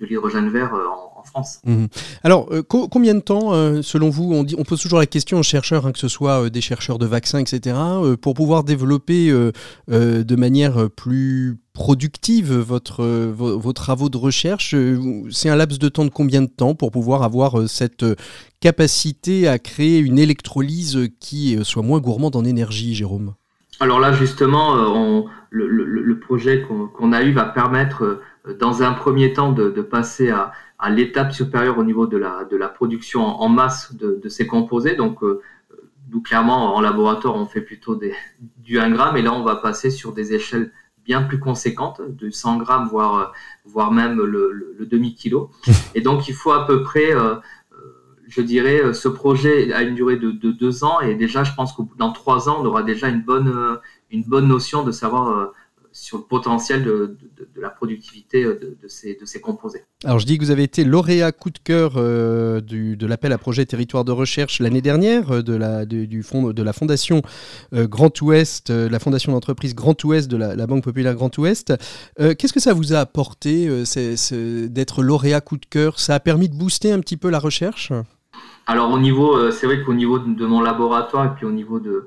l'hydrogène 0.00 0.50
vert 0.50 0.74
euh, 0.74 0.84
en, 1.16 1.22
France. 1.22 1.60
Mhm. 1.64 1.88
Alors, 2.22 2.46
euh, 2.52 2.62
combien 2.62 3.14
de 3.14 3.20
temps, 3.20 3.52
euh, 3.52 3.82
selon 3.82 4.10
vous, 4.10 4.32
on, 4.32 4.44
dit, 4.44 4.54
on 4.56 4.62
pose 4.62 4.80
toujours 4.80 4.98
la 5.00 5.06
question 5.06 5.38
aux 5.38 5.42
chercheurs, 5.42 5.86
hein, 5.86 5.92
que 5.92 5.98
ce 5.98 6.08
soit 6.08 6.50
des 6.50 6.60
chercheurs 6.60 6.98
de 6.98 7.06
vaccins, 7.06 7.38
etc., 7.38 7.76
pour 8.20 8.34
pouvoir 8.34 8.62
développer 8.62 9.32
de 9.88 10.36
manière 10.36 10.88
plus 10.90 11.58
productive 11.72 12.54
votre, 12.54 13.04
vos, 13.04 13.72
travaux 13.72 14.08
de 14.08 14.16
recherche 14.16 14.74
C'est 15.30 15.48
un 15.48 15.56
laps 15.56 15.78
de 15.78 15.88
temps 15.88 16.04
de 16.04 16.10
combien 16.10 16.42
de 16.42 16.46
temps 16.46 16.74
pour 16.74 16.90
pouvoir 16.90 17.22
avoir 17.22 17.68
cette 17.68 18.04
capacité 18.60 19.48
à 19.48 19.58
créer 19.58 19.98
une 19.98 20.18
électrolyse 20.18 21.08
qui 21.18 21.58
soit 21.64 21.82
moins 21.82 21.98
gourmande 21.98 22.36
en 22.36 22.44
énergie, 22.44 22.94
Jérôme? 22.94 23.34
Alors 23.80 24.00
là, 24.00 24.12
justement, 24.12 24.74
on, 24.74 25.26
le, 25.50 26.18
projet 26.20 26.62
qu'on 26.62 27.12
a 27.12 27.22
eu 27.22 27.32
va 27.32 27.44
permettre 27.44 28.20
dans 28.54 28.82
un 28.82 28.92
premier 28.92 29.32
temps 29.32 29.52
de, 29.52 29.68
passer 29.82 30.30
à, 30.30 30.52
l'étape 30.90 31.32
supérieure 31.32 31.78
au 31.78 31.84
niveau 31.84 32.06
de 32.06 32.16
la, 32.16 32.44
de 32.44 32.56
la 32.56 32.68
production 32.68 33.24
en, 33.24 33.48
masse 33.48 33.94
de, 33.94 34.28
ces 34.28 34.46
composés. 34.46 34.94
Donc, 34.94 35.22
euh, 35.22 35.40
nous, 36.10 36.20
clairement, 36.20 36.76
en 36.76 36.80
laboratoire, 36.80 37.34
on 37.34 37.46
fait 37.46 37.60
plutôt 37.60 37.96
des, 37.96 38.14
du 38.58 38.78
1 38.78 38.90
gramme, 38.90 39.16
et 39.16 39.22
là, 39.22 39.32
on 39.32 39.42
va 39.42 39.56
passer 39.56 39.90
sur 39.90 40.12
des 40.12 40.34
échelles 40.34 40.72
bien 41.04 41.22
plus 41.22 41.38
conséquentes, 41.38 42.00
de 42.06 42.30
100 42.30 42.58
grammes, 42.58 42.88
voire, 42.88 43.32
voire 43.64 43.92
même 43.92 44.20
le, 44.20 44.76
demi-kilo. 44.80 45.50
Et 45.94 46.00
donc, 46.00 46.28
il 46.28 46.34
faut 46.34 46.52
à 46.52 46.66
peu 46.66 46.82
près, 46.82 47.12
euh, 47.12 47.34
euh, 47.34 47.38
je 48.28 48.40
dirais, 48.42 48.92
ce 48.92 49.08
projet 49.08 49.72
a 49.72 49.82
une 49.82 49.94
durée 49.94 50.16
de, 50.16 50.30
deux 50.30 50.84
ans, 50.84 51.00
et 51.00 51.14
déjà, 51.14 51.42
je 51.42 51.52
pense 51.54 51.72
que 51.72 51.82
dans 51.96 52.12
trois 52.12 52.48
ans, 52.48 52.58
on 52.60 52.66
aura 52.66 52.82
déjà 52.82 53.08
une 53.08 53.22
bonne, 53.22 53.78
une 54.10 54.22
bonne 54.24 54.46
notion 54.46 54.84
de 54.84 54.92
savoir 54.92 55.52
sur 55.96 56.18
le 56.18 56.24
potentiel 56.24 56.84
de, 56.84 57.16
la 57.56 57.70
productivité 57.70 58.44
de, 58.44 58.76
ces, 58.86 59.16
de, 59.18 59.24
ces, 59.24 59.40
composés. 59.40 59.82
Alors 60.04 60.18
je 60.18 60.26
dis 60.26 60.36
que 60.36 60.44
vous 60.44 60.50
avez 60.50 60.62
été 60.62 60.84
lauréat 60.84 61.32
coup 61.32 61.48
de 61.48 61.58
cœur 61.58 61.94
euh, 61.96 62.60
de 62.60 63.06
l'appel 63.06 63.32
à 63.32 63.38
projet 63.38 63.64
territoire 63.64 64.04
de 64.04 64.12
recherche 64.12 64.60
l'année 64.60 64.82
dernière 64.82 65.36
euh, 65.36 65.42
de 65.42 65.54
la, 65.54 65.86
du 65.86 66.22
fond, 66.22 66.52
de 66.52 66.62
la 66.62 66.74
fondation 66.74 67.22
euh, 67.72 67.86
Grand 67.86 68.20
Ouest, 68.20 68.68
la 68.68 68.98
fondation 68.98 69.32
d'entreprise 69.32 69.74
Grand 69.74 70.02
Ouest 70.04 70.30
de 70.30 70.36
la, 70.36 70.66
Banque 70.66 70.84
Populaire 70.84 71.14
Grand 71.14 71.36
Ouest. 71.38 71.72
Qu'est-ce 72.18 72.52
que 72.52 72.60
ça 72.60 72.74
vous 72.74 72.92
a 72.92 72.98
apporté 72.98 73.68
d'être 74.68 75.02
lauréat 75.02 75.40
coup 75.40 75.56
de 75.56 75.66
cœur? 75.66 75.98
Ça 75.98 76.16
a 76.16 76.20
permis 76.20 76.48
de 76.48 76.56
booster 76.56 76.92
un 76.92 77.00
petit 77.00 77.16
peu 77.16 77.30
la 77.30 77.38
recherche? 77.38 77.92
Alors 78.66 78.90
au 78.90 78.98
niveau, 78.98 79.50
c'est 79.50 79.66
vrai 79.66 79.82
qu'au 79.82 79.94
niveau 79.94 80.18
de, 80.18 80.46
mon 80.46 80.60
laboratoire 80.60 81.24
et 81.26 81.34
puis 81.36 81.46
au 81.46 81.52
niveau 81.52 81.78
de, 81.78 82.06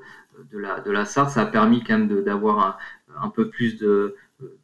de 0.52 0.58
la, 0.58 0.80
de 0.80 0.90
la 0.90 1.06
ça 1.06 1.24
a 1.34 1.46
permis 1.46 1.82
quand 1.82 1.98
même 1.98 2.22
d'avoir 2.22 2.78
un, 3.16 3.24
un 3.26 3.28
peu 3.28 3.50
plus 3.50 3.76
de, 3.78 4.16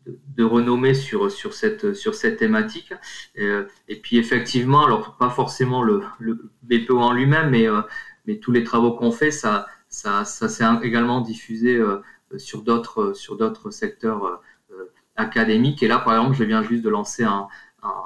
de, 0.06 0.44
renommée 0.44 0.94
sur, 0.94 1.30
sur, 1.30 1.54
cette, 1.54 1.94
sur 1.94 2.14
cette 2.14 2.38
thématique. 2.38 2.92
Et, 3.34 3.96
puis 4.02 4.18
effectivement, 4.18 4.84
alors 4.84 5.16
pas 5.16 5.30
forcément 5.30 5.82
le, 5.82 6.02
le 6.18 6.50
BPO 6.62 6.98
en 6.98 7.12
lui-même, 7.12 7.50
mais, 7.50 7.68
euh, 7.68 7.82
mais 8.26 8.38
tous 8.38 8.52
les 8.52 8.64
travaux 8.64 8.92
qu'on 8.92 9.12
fait, 9.12 9.30
ça, 9.30 9.66
ça, 9.88 10.24
ça 10.24 10.48
s'est 10.48 10.64
également 10.82 11.20
diffusé 11.20 11.76
euh, 11.76 12.02
sur 12.38 12.62
d'autres 12.62 13.12
sur 13.12 13.36
d'autres 13.36 13.70
secteurs 13.70 14.24
euh, 14.70 14.92
académiques. 15.16 15.82
Et 15.82 15.88
là, 15.88 15.98
par 15.98 16.16
exemple, 16.16 16.36
je 16.36 16.44
viens 16.44 16.62
juste 16.62 16.84
de 16.84 16.90
lancer 16.90 17.24
un, 17.24 17.48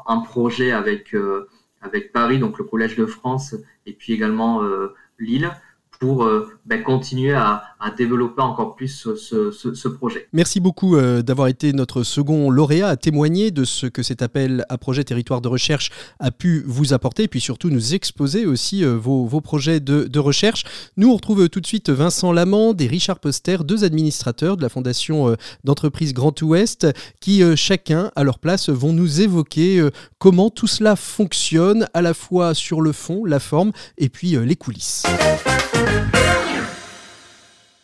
un, 0.06 0.18
projet 0.18 0.72
avec, 0.72 1.16
avec 1.80 2.12
Paris, 2.12 2.38
donc 2.38 2.58
le 2.58 2.64
Collège 2.64 2.96
de 2.96 3.06
France, 3.06 3.56
et 3.86 3.94
puis 3.94 4.12
également 4.12 4.62
Lille, 5.18 5.50
pour 6.00 6.24
euh, 6.24 6.48
ben, 6.64 6.82
continuer 6.82 7.32
à, 7.34 7.69
développer 7.88 8.42
encore 8.42 8.76
plus 8.76 9.08
ce, 9.16 9.88
projet. 9.88 10.28
Merci 10.32 10.60
beaucoup 10.60 10.96
euh, 10.96 11.22
d'avoir 11.22 11.48
été 11.48 11.72
notre 11.72 12.02
second 12.02 12.50
lauréat 12.50 12.88
à 12.88 12.96
témoigner 12.96 13.50
de 13.50 13.64
ce 13.64 13.86
que 13.86 14.02
cet 14.02 14.20
appel 14.20 14.66
à 14.68 14.76
projet 14.76 15.02
territoire 15.02 15.40
de 15.40 15.48
recherche 15.48 15.90
a 16.18 16.30
pu 16.30 16.62
vous 16.66 16.92
apporter 16.92 17.22
et 17.22 17.28
puis 17.28 17.40
surtout 17.40 17.70
nous 17.70 17.94
exposer 17.94 18.44
aussi 18.44 18.84
euh, 18.84 18.96
vos, 18.96 19.40
projets 19.40 19.80
de, 19.80 20.18
recherche. 20.18 20.64
Nous 20.98 21.10
on 21.10 21.14
retrouve 21.14 21.48
tout 21.48 21.60
de 21.60 21.66
suite 21.66 21.88
Vincent 21.88 22.32
Lamande 22.32 22.80
et 22.82 22.86
Richard 22.86 23.18
Poster, 23.18 23.64
deux 23.64 23.84
administrateurs 23.84 24.58
de 24.58 24.62
la 24.62 24.68
fondation 24.68 25.34
d'entreprise 25.64 26.12
Grand 26.12 26.38
Ouest 26.42 26.86
qui 27.20 27.42
chacun 27.56 28.10
à 28.16 28.24
leur 28.24 28.38
place 28.38 28.68
vont 28.68 28.92
nous 28.92 29.22
évoquer 29.22 29.88
comment 30.18 30.50
tout 30.50 30.66
cela 30.66 30.96
fonctionne 30.96 31.86
à 31.94 32.02
la 32.02 32.12
fois 32.12 32.52
sur 32.52 32.82
le 32.82 32.92
fond, 32.92 33.24
la 33.24 33.40
forme 33.40 33.72
et 33.96 34.10
puis 34.10 34.36
les 34.36 34.56
coulisses. 34.56 35.04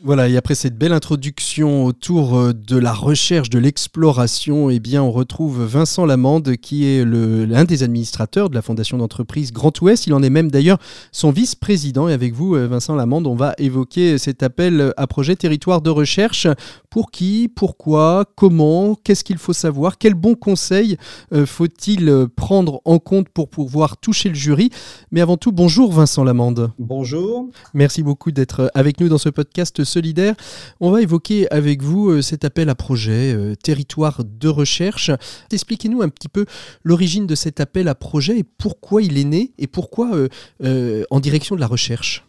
Voilà, 0.07 0.29
et 0.29 0.37
après 0.37 0.55
cette 0.55 0.79
belle 0.79 0.93
introduction 0.93 1.85
autour 1.85 2.39
euh, 2.39 2.53
de 2.53 2.77
la 2.77 2.93
recherche, 2.93 3.51
de 3.51 3.59
l'exploration, 3.59 4.71
eh 4.71 4.79
bien, 4.79 5.03
on 5.03 5.11
retrouve 5.11 5.65
Vincent 5.65 6.07
Lamande, 6.07 6.55
qui 6.59 6.87
est 6.87 7.05
l'un 7.05 7.65
des 7.65 7.83
administrateurs 7.83 8.49
de 8.49 8.55
la 8.55 8.63
fondation 8.63 8.99
d'entreprise 8.99 9.53
Grand 9.53 9.73
Ouest. 9.81 10.07
Il 10.07 10.15
en 10.15 10.23
est 10.23 10.31
même 10.31 10.49
d'ailleurs 10.49 10.79
son 11.11 11.33
vice-président. 11.33 12.07
Et 12.07 12.13
avec 12.13 12.35
vous, 12.35 12.55
euh, 12.55 12.69
Vincent 12.69 12.95
Lamande, 12.95 13.27
on 13.27 13.35
va 13.35 13.55
évoquer 13.59 14.17
cet 14.17 14.45
appel 14.45 14.93
à 14.97 15.09
projet 15.09 15.35
territoire 15.35 15.83
de 15.83 15.91
recherche. 15.91 16.47
Pour 16.89 17.11
qui, 17.11 17.51
pourquoi, 17.53 18.27
comment, 18.37 18.95
qu'est-ce 18.95 19.25
qu'il 19.25 19.39
faut 19.39 19.53
savoir, 19.53 19.99
quels 19.99 20.15
bons 20.15 20.37
conseils 20.37 20.99
euh, 21.33 21.47
faut-il 21.47 22.29
prendre 22.37 22.81
en 22.85 23.01
compte 23.01 23.29
pour 23.29 23.49
pouvoir 23.49 23.97
toucher 23.97 24.29
le 24.29 24.37
jury? 24.37 24.71
Mais 25.11 25.21
avant 25.21 25.37
tout, 25.37 25.51
bonjour 25.51 25.93
Vincent 25.93 26.23
Lamande. 26.23 26.71
Bonjour. 26.79 27.51
Merci 27.75 28.05
beaucoup 28.05 28.31
d'être 28.31 28.71
avec 28.73 29.01
nous 29.01 29.09
dans 29.09 29.19
ce 29.19 29.31
podcast 29.31 29.83
On 30.81 30.91
va 30.91 31.03
évoquer 31.03 31.51
avec 31.51 31.83
vous 31.83 32.11
euh, 32.11 32.23
cet 32.23 32.45
appel 32.45 32.69
à 32.69 32.75
projet, 32.75 33.35
euh, 33.35 33.55
territoire 33.55 34.23
de 34.25 34.49
recherche. 34.49 35.11
Expliquez-nous 35.51 36.03
un 36.03 36.09
petit 36.09 36.29
peu 36.29 36.45
l'origine 36.85 37.27
de 37.27 37.35
cet 37.35 37.61
appel 37.61 37.89
à 37.89 37.95
projet 37.95 38.39
et 38.39 38.45
pourquoi 38.45 39.03
il 39.03 39.19
est 39.19 39.25
né 39.25 39.53
et 39.59 39.67
pourquoi 39.67 40.29
euh, 40.63 41.05
en 41.11 41.21
direction 41.21 41.55
de 41.55 41.61
la 41.61 41.67
recherche. 41.67 42.27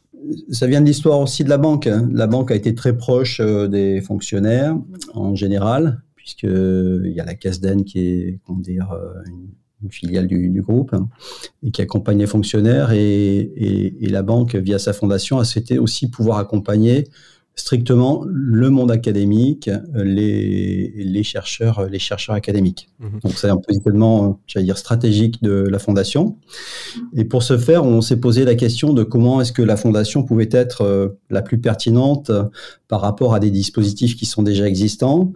Ça 0.49 0.67
vient 0.67 0.81
de 0.81 0.85
l'histoire 0.85 1.19
aussi 1.19 1.43
de 1.43 1.49
la 1.49 1.57
banque. 1.57 1.87
Hein. 1.87 2.09
La 2.11 2.27
banque 2.27 2.51
a 2.51 2.55
été 2.55 2.73
très 2.73 2.97
proche 2.97 3.39
des 3.39 4.01
fonctionnaires 4.01 4.75
en 5.13 5.35
général, 5.35 6.01
puisqu'il 6.15 7.13
y 7.15 7.19
a 7.19 7.25
la 7.25 7.35
CASDEN 7.35 7.83
qui 7.83 7.99
est 7.99 8.39
une, 8.47 9.91
filiale 9.91 10.27
du, 10.27 10.61
groupe 10.61 10.93
hein, 10.93 11.07
et 11.63 11.71
qui 11.71 11.81
accompagne 11.81 12.17
les 12.17 12.27
fonctionnaires 12.27 12.91
et, 12.91 13.37
et, 14.01 14.09
la 14.09 14.23
banque, 14.23 14.55
via 14.55 14.79
sa 14.79 14.91
fondation, 14.91 15.37
a 15.37 15.45
souhaité 15.45 15.77
aussi 15.77 16.09
pouvoir 16.09 16.39
accompagner 16.39 17.05
strictement 17.57 18.23
le 18.27 18.69
monde 18.69 18.91
académique, 18.91 19.69
les, 19.93 20.93
les 20.95 21.23
chercheurs, 21.23 21.87
les 21.89 21.99
chercheurs 21.99 22.35
académiques. 22.35 22.89
Mhm. 22.99 23.19
Donc 23.23 23.33
c'est 23.33 23.49
un 23.49 23.57
positionnement, 23.57 24.39
j'allais 24.45 24.65
dire, 24.65 24.77
stratégique 24.77 25.41
de 25.41 25.67
la 25.67 25.79
fondation. 25.79 26.37
Et 27.15 27.25
pour 27.25 27.43
ce 27.43 27.57
faire, 27.57 27.83
on 27.83 28.01
s'est 28.01 28.19
posé 28.19 28.45
la 28.45 28.55
question 28.55 28.93
de 28.93 29.03
comment 29.03 29.41
est-ce 29.41 29.51
que 29.51 29.63
la 29.63 29.75
fondation 29.75 30.23
pouvait 30.23 30.49
être 30.51 30.83
euh, 30.83 31.19
la 31.29 31.41
plus 31.41 31.59
pertinente 31.59 32.31
par 32.87 33.01
rapport 33.01 33.33
à 33.33 33.39
des 33.39 33.51
dispositifs 33.51 34.15
qui 34.15 34.25
sont 34.25 34.43
déjà 34.43 34.67
existants. 34.67 35.33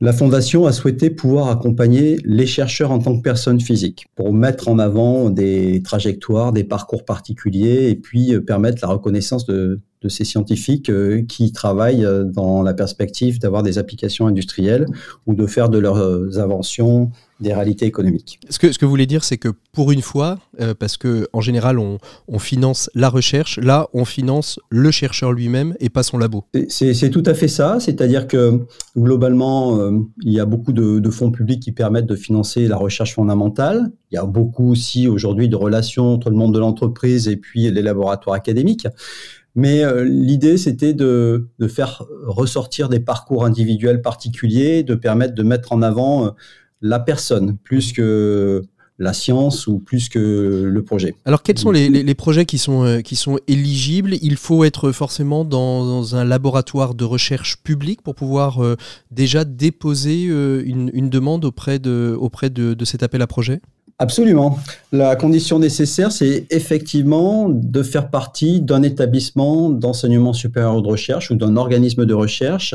La 0.00 0.12
Fondation 0.12 0.66
a 0.66 0.72
souhaité 0.72 1.08
pouvoir 1.08 1.48
accompagner 1.48 2.18
les 2.24 2.46
chercheurs 2.46 2.90
en 2.90 2.98
tant 2.98 3.16
que 3.16 3.22
personnes 3.22 3.60
physiques 3.60 4.06
pour 4.14 4.32
mettre 4.32 4.68
en 4.68 4.78
avant 4.78 5.30
des 5.30 5.82
trajectoires, 5.82 6.52
des 6.52 6.64
parcours 6.64 7.04
particuliers 7.04 7.88
et 7.88 7.94
puis 7.96 8.34
euh, 8.34 8.42
permettre 8.42 8.78
la 8.82 8.88
reconnaissance 8.88 9.46
de, 9.46 9.80
ces 10.08 10.24
scientifiques 10.24 10.88
euh, 10.88 11.24
qui 11.26 11.50
travaillent 11.50 12.04
euh, 12.04 12.22
dans 12.22 12.62
la 12.62 12.74
perspective 12.74 13.40
d'avoir 13.40 13.64
des 13.64 13.78
applications 13.78 14.28
industrielles 14.28 14.86
ou 15.26 15.34
de 15.34 15.46
faire 15.46 15.68
de 15.68 15.78
leurs 15.78 16.38
inventions 16.38 17.10
des 17.40 17.52
réalités 17.52 17.86
économiques. 17.86 18.40
Ce 18.48 18.58
que, 18.58 18.72
ce 18.72 18.78
que 18.78 18.84
vous 18.84 18.90
voulez 18.90 19.06
dire, 19.06 19.24
c'est 19.24 19.36
que 19.36 19.48
pour 19.72 19.92
une 19.92 20.02
fois, 20.02 20.38
parce 20.78 20.96
que 20.96 21.28
en 21.32 21.40
général 21.40 21.78
on, 21.78 21.98
on, 22.28 22.38
finance 22.38 22.90
la 22.94 23.08
recherche, 23.08 23.58
là 23.58 23.88
on 23.92 24.04
finance 24.04 24.58
le 24.70 24.90
chercheur 24.90 25.32
lui-même 25.32 25.74
et 25.80 25.90
pas 25.90 26.02
son 26.02 26.18
labo. 26.18 26.44
C'est 26.68 27.10
tout 27.10 27.22
à 27.26 27.34
fait 27.34 27.48
ça, 27.48 27.78
c'est-à-dire 27.78 28.26
que 28.26 28.60
globalement 28.96 29.90
il 30.22 30.32
y 30.32 30.40
a 30.40 30.46
beaucoup 30.46 30.72
de, 30.72 30.98
de, 30.98 31.10
fonds 31.10 31.30
publics 31.30 31.60
qui 31.60 31.72
permettent 31.72 32.06
de 32.06 32.16
financer 32.16 32.68
la 32.68 32.76
recherche 32.76 33.14
fondamentale. 33.14 33.90
Il 34.10 34.14
y 34.14 34.18
a 34.18 34.24
beaucoup 34.24 34.70
aussi 34.70 35.08
aujourd'hui 35.08 35.48
de 35.48 35.56
relations 35.56 36.14
entre 36.14 36.30
le 36.30 36.36
monde 36.36 36.54
de 36.54 36.58
l'entreprise 36.58 37.28
et 37.28 37.36
puis 37.36 37.70
les 37.70 37.82
laboratoires 37.82 38.36
académiques. 38.36 38.86
Mais 39.56 39.82
euh, 39.82 40.04
l'idée, 40.04 40.58
c'était 40.58 40.92
de, 40.92 41.48
de, 41.58 41.66
faire 41.66 42.04
ressortir 42.26 42.90
des 42.90 43.00
parcours 43.00 43.46
individuels 43.46 44.02
particuliers, 44.02 44.82
de 44.82 44.94
permettre 44.94 45.34
de 45.34 45.42
mettre 45.42 45.72
en 45.72 45.80
avant 45.80 46.26
euh, 46.26 46.30
la 46.80 46.98
personne 46.98 47.56
plus 47.62 47.92
que 47.92 48.62
la 48.98 49.12
science 49.12 49.66
ou 49.66 49.78
plus 49.78 50.08
que 50.08 50.70
le 50.72 50.82
projet. 50.82 51.14
Alors 51.26 51.42
quels 51.42 51.58
sont 51.58 51.70
les, 51.70 51.90
les, 51.90 52.14
projets 52.14 52.46
qui 52.46 52.56
sont, 52.56 52.84
euh, 52.84 53.00
qui 53.00 53.14
sont 53.14 53.38
éligibles? 53.46 54.14
Il 54.22 54.36
faut 54.36 54.64
être 54.64 54.90
forcément 54.90 55.44
dans, 55.44 56.16
un 56.16 56.24
laboratoire 56.24 56.94
de 56.94 57.04
recherche 57.04 57.58
public 57.62 58.00
pour 58.00 58.14
pouvoir 58.14 58.58
déjà 59.10 59.44
déposer 59.44 60.22
une, 60.24 60.90
une, 60.94 61.10
demande 61.10 61.44
auprès, 61.44 61.78
de, 61.78 62.16
auprès 62.18 62.48
de, 62.48 62.72
de 62.72 62.84
cet 62.86 63.02
appel 63.02 63.20
à 63.20 63.26
projet? 63.26 63.60
Absolument. 63.98 64.58
La 64.92 65.16
condition 65.16 65.58
nécessaire, 65.58 66.12
c'est 66.12 66.46
effectivement 66.50 67.48
de 67.48 67.82
faire 67.82 68.10
partie 68.10 68.60
d'un 68.60 68.82
établissement 68.82 69.70
d'enseignement 69.70 70.34
supérieur 70.34 70.82
de 70.82 70.86
recherche 70.86 71.30
ou 71.30 71.34
d'un 71.34 71.56
organisme 71.56 72.04
de 72.04 72.12
recherche 72.12 72.74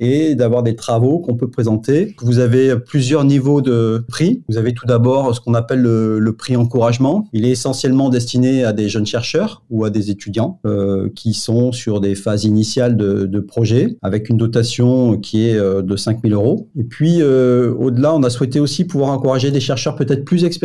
et 0.00 0.34
d'avoir 0.34 0.62
des 0.62 0.74
travaux 0.74 1.18
qu'on 1.18 1.36
peut 1.36 1.48
présenter. 1.48 2.16
Vous 2.22 2.38
avez 2.38 2.76
plusieurs 2.76 3.24
niveaux 3.24 3.60
de 3.60 4.02
prix. 4.08 4.42
Vous 4.48 4.56
avez 4.56 4.72
tout 4.72 4.86
d'abord 4.86 5.34
ce 5.34 5.40
qu'on 5.40 5.54
appelle 5.54 5.82
le, 5.82 6.32
prix 6.32 6.56
encouragement. 6.56 7.28
Il 7.34 7.44
est 7.44 7.50
essentiellement 7.50 8.08
destiné 8.08 8.64
à 8.64 8.72
des 8.72 8.88
jeunes 8.88 9.06
chercheurs 9.06 9.62
ou 9.70 9.84
à 9.84 9.90
des 9.90 10.10
étudiants 10.10 10.58
euh, 10.64 11.10
qui 11.14 11.34
sont 11.34 11.70
sur 11.70 12.00
des 12.00 12.14
phases 12.14 12.44
initiales 12.44 12.96
de, 12.96 13.26
de, 13.26 13.40
projet 13.40 13.98
avec 14.00 14.30
une 14.30 14.38
dotation 14.38 15.18
qui 15.18 15.46
est 15.46 15.56
euh, 15.56 15.82
de 15.82 15.94
5000 15.94 16.32
euros. 16.32 16.68
Et 16.76 16.84
puis 16.84 17.18
euh, 17.20 17.72
au-delà, 17.74 18.14
on 18.14 18.22
a 18.22 18.30
souhaité 18.30 18.60
aussi 18.60 18.84
pouvoir 18.84 19.10
encourager 19.10 19.50
des 19.50 19.60
chercheurs 19.60 19.94
peut-être 19.94 20.24
plus 20.24 20.44
expérimentés 20.44 20.61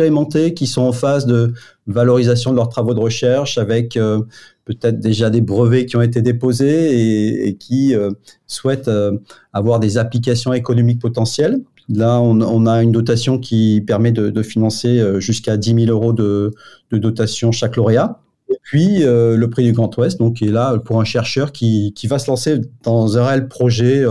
qui 0.54 0.66
sont 0.66 0.82
en 0.82 0.92
phase 0.92 1.26
de 1.26 1.52
valorisation 1.86 2.52
de 2.52 2.56
leurs 2.56 2.68
travaux 2.68 2.94
de 2.94 3.00
recherche 3.00 3.58
avec 3.58 3.96
euh, 3.96 4.22
peut-être 4.64 5.00
déjà 5.00 5.30
des 5.30 5.40
brevets 5.40 5.86
qui 5.86 5.96
ont 5.96 6.02
été 6.02 6.22
déposés 6.22 7.46
et, 7.48 7.56
qui 7.56 7.94
euh, 7.94 8.10
souhaitent 8.46 8.88
euh, 8.88 9.18
avoir 9.52 9.80
des 9.80 9.98
applications 9.98 10.52
économiques 10.52 11.00
potentielles. 11.00 11.60
Là, 11.88 12.20
on, 12.20 12.66
a 12.66 12.82
une 12.82 12.92
dotation 12.92 13.38
qui 13.38 13.82
permet 13.86 14.12
de, 14.12 14.42
financer 14.42 15.02
jusqu'à 15.20 15.56
10 15.56 15.86
000 15.86 15.90
euros 15.90 16.12
de, 16.12 16.52
dotation 16.92 17.50
chaque 17.50 17.76
lauréat. 17.76 18.20
Et 18.50 18.58
puis, 18.62 18.98
le 18.98 19.46
prix 19.46 19.64
du 19.64 19.72
Grand 19.72 19.96
Ouest, 19.96 20.18
donc, 20.18 20.42
est 20.42 20.50
là 20.50 20.76
pour 20.76 21.00
un 21.00 21.04
chercheur 21.04 21.50
qui 21.50 21.94
va 22.04 22.18
se 22.18 22.30
lancer 22.30 22.60
dans 22.82 23.16
un 23.16 23.26
réel 23.26 23.48
projet 23.48 24.04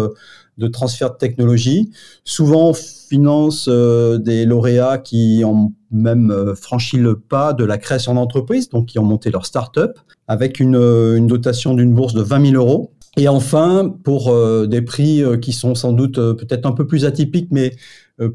de 0.58 0.67
transfert 0.67 1.12
de 1.12 1.17
technologie. 1.17 1.91
Souvent, 2.24 2.70
on 2.70 2.74
finance 2.74 3.67
euh, 3.70 4.17
des 4.17 4.46
lauréats 4.46 4.98
qui 4.98 5.43
ont 5.46 5.74
même 5.91 6.32
euh, 6.32 6.56
franchi 6.56 6.98
le 6.98 7.17
pas 7.17 7.54
de 7.54 7.63
la 7.63 7.78
création 7.78 8.15
d'entreprise, 8.15 8.70
donc 8.70 8.88
qui 8.88 9.00
ont 9.00 9.06
monté 9.06 9.30
leur 9.32 9.46
start-up, 9.46 9.98
avec 10.28 10.60
une, 10.60 10.76
euh, 10.76 11.15
une 11.15 11.28
dotation 11.28 11.74
d'une 11.74 11.93
bourse 11.93 12.13
de 12.13 12.22
20 12.22 12.52
000 12.52 12.56
euros. 12.56 12.91
Et 13.15 13.28
enfin, 13.28 13.96
pour 14.04 14.32
des 14.67 14.84
prix 14.84 15.24
qui 15.41 15.52
sont 15.52 15.74
sans 15.74 15.91
doute 15.91 16.17
peut-être 16.17 16.67
un 16.67 16.72
peu 16.72 16.86
plus 16.86 17.04
atypiques, 17.04 17.48
mais 17.50 17.74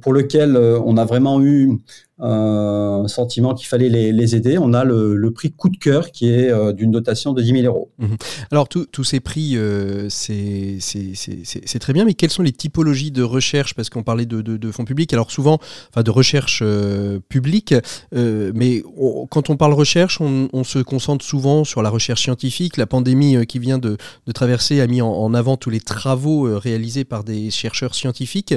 pour 0.01 0.14
lesquels 0.14 0.57
on 0.57 0.97
a 0.97 1.05
vraiment 1.05 1.42
eu 1.42 1.79
un 2.25 3.09
sentiment 3.09 3.53
qu'il 3.55 3.66
fallait 3.66 3.88
les, 3.88 4.37
aider. 4.37 4.57
On 4.57 4.73
a 4.75 4.85
le, 4.85 5.31
prix 5.33 5.51
coup 5.51 5.68
de 5.68 5.77
cœur 5.77 6.11
qui 6.12 6.29
est 6.29 6.51
euh, 6.51 6.73
d'une 6.73 6.90
dotation 6.90 7.33
de 7.33 7.42
10 7.42 7.62
000 7.62 7.64
euros. 7.64 7.90
Mhm. 7.99 8.16
Alors 8.51 8.68
tous 8.68 9.05
ces 9.05 9.21
prix, 9.21 9.57
euh, 9.57 10.09
c'est 10.09 10.79
très 11.81 11.92
bien, 11.92 12.05
mais 12.05 12.14
quelles 12.14 12.31
sont 12.31 12.42
les 12.42 12.53
typologies 12.53 13.11
de 13.11 13.23
recherche? 13.23 13.75
Parce 13.75 13.90
qu'on 13.90 14.03
parlait 14.03 14.27
de, 14.27 14.71
fonds 14.71 14.85
publics, 14.85 15.12
alors 15.12 15.31
souvent, 15.31 15.59
enfin 15.90 16.03
de 16.03 16.11
recherche 16.11 16.61
euh, 16.62 17.18
publique, 17.29 17.75
mais 18.12 18.83
quand 19.31 19.51
on 19.51 19.57
parle 19.57 19.73
recherche, 19.73 20.21
on, 20.21 20.64
se 20.64 20.79
concentre 20.79 21.25
souvent 21.25 21.64
sur 21.64 21.83
la 21.83 21.90
recherche 21.90 22.23
scientifique. 22.23 22.77
La 22.77 22.87
pandémie 22.87 23.47
qui 23.47 23.59
vient 23.59 23.79
de, 23.79 23.97
traverser 24.33 24.81
a 24.81 24.87
mis 24.87 25.03
en, 25.03 25.35
avant 25.35 25.57
tous 25.57 25.71
les 25.71 25.81
travaux 25.81 26.42
réalisés 26.59 27.05
par 27.05 27.25
des 27.25 27.51
chercheurs 27.51 27.95
scientifiques. 27.95 28.55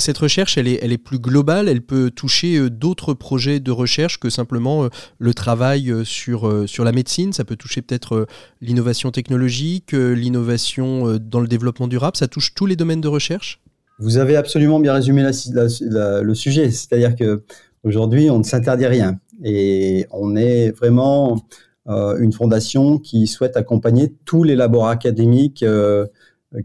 Cette 0.00 0.18
recherche, 0.18 0.58
elle 0.58 0.66
est, 0.66 0.98
plus 0.98 1.18
globale, 1.18 1.68
elle 1.68 1.82
peut 1.82 2.10
toucher 2.10 2.56
euh, 2.56 2.70
d'autres 2.70 3.14
projets 3.14 3.60
de 3.60 3.70
recherche 3.70 4.18
que 4.18 4.30
simplement 4.30 4.84
euh, 4.84 4.88
le 5.18 5.34
travail 5.34 5.90
euh, 5.90 6.04
sur, 6.04 6.68
sur 6.68 6.84
la 6.84 6.92
médecine. 6.92 7.32
Ça 7.32 7.44
peut 7.44 7.56
toucher 7.56 7.82
peut-être 7.82 8.26
l'innovation 8.60 9.10
technologique, 9.10 9.92
l'innovation 9.92 11.18
dans 11.18 11.40
le 11.40 11.48
développement 11.48 11.88
durable. 11.88 12.16
Ça 12.16 12.28
touche 12.28 12.54
tous 12.54 12.66
les 12.66 12.76
domaines 12.76 13.00
de 13.00 13.08
recherche 13.08 13.60
Vous 13.98 14.16
avez 14.16 14.36
absolument 14.36 14.80
bien 14.80 14.94
résumé 14.94 15.22
le 15.22 16.34
sujet. 16.34 16.70
C'est-à-dire 16.70 17.14
que 17.16 17.42
aujourd'hui, 17.84 18.30
on 18.30 18.38
ne 18.38 18.44
s'interdit 18.44 18.86
rien. 18.86 19.18
Et 19.44 20.06
on 20.10 20.36
est 20.36 20.70
vraiment 20.70 21.46
une 21.86 22.32
fondation 22.32 22.98
qui 22.98 23.26
souhaite 23.26 23.56
accompagner 23.56 24.14
tous 24.24 24.44
les 24.44 24.54
laboratoires 24.54 24.92
académiques 24.92 25.64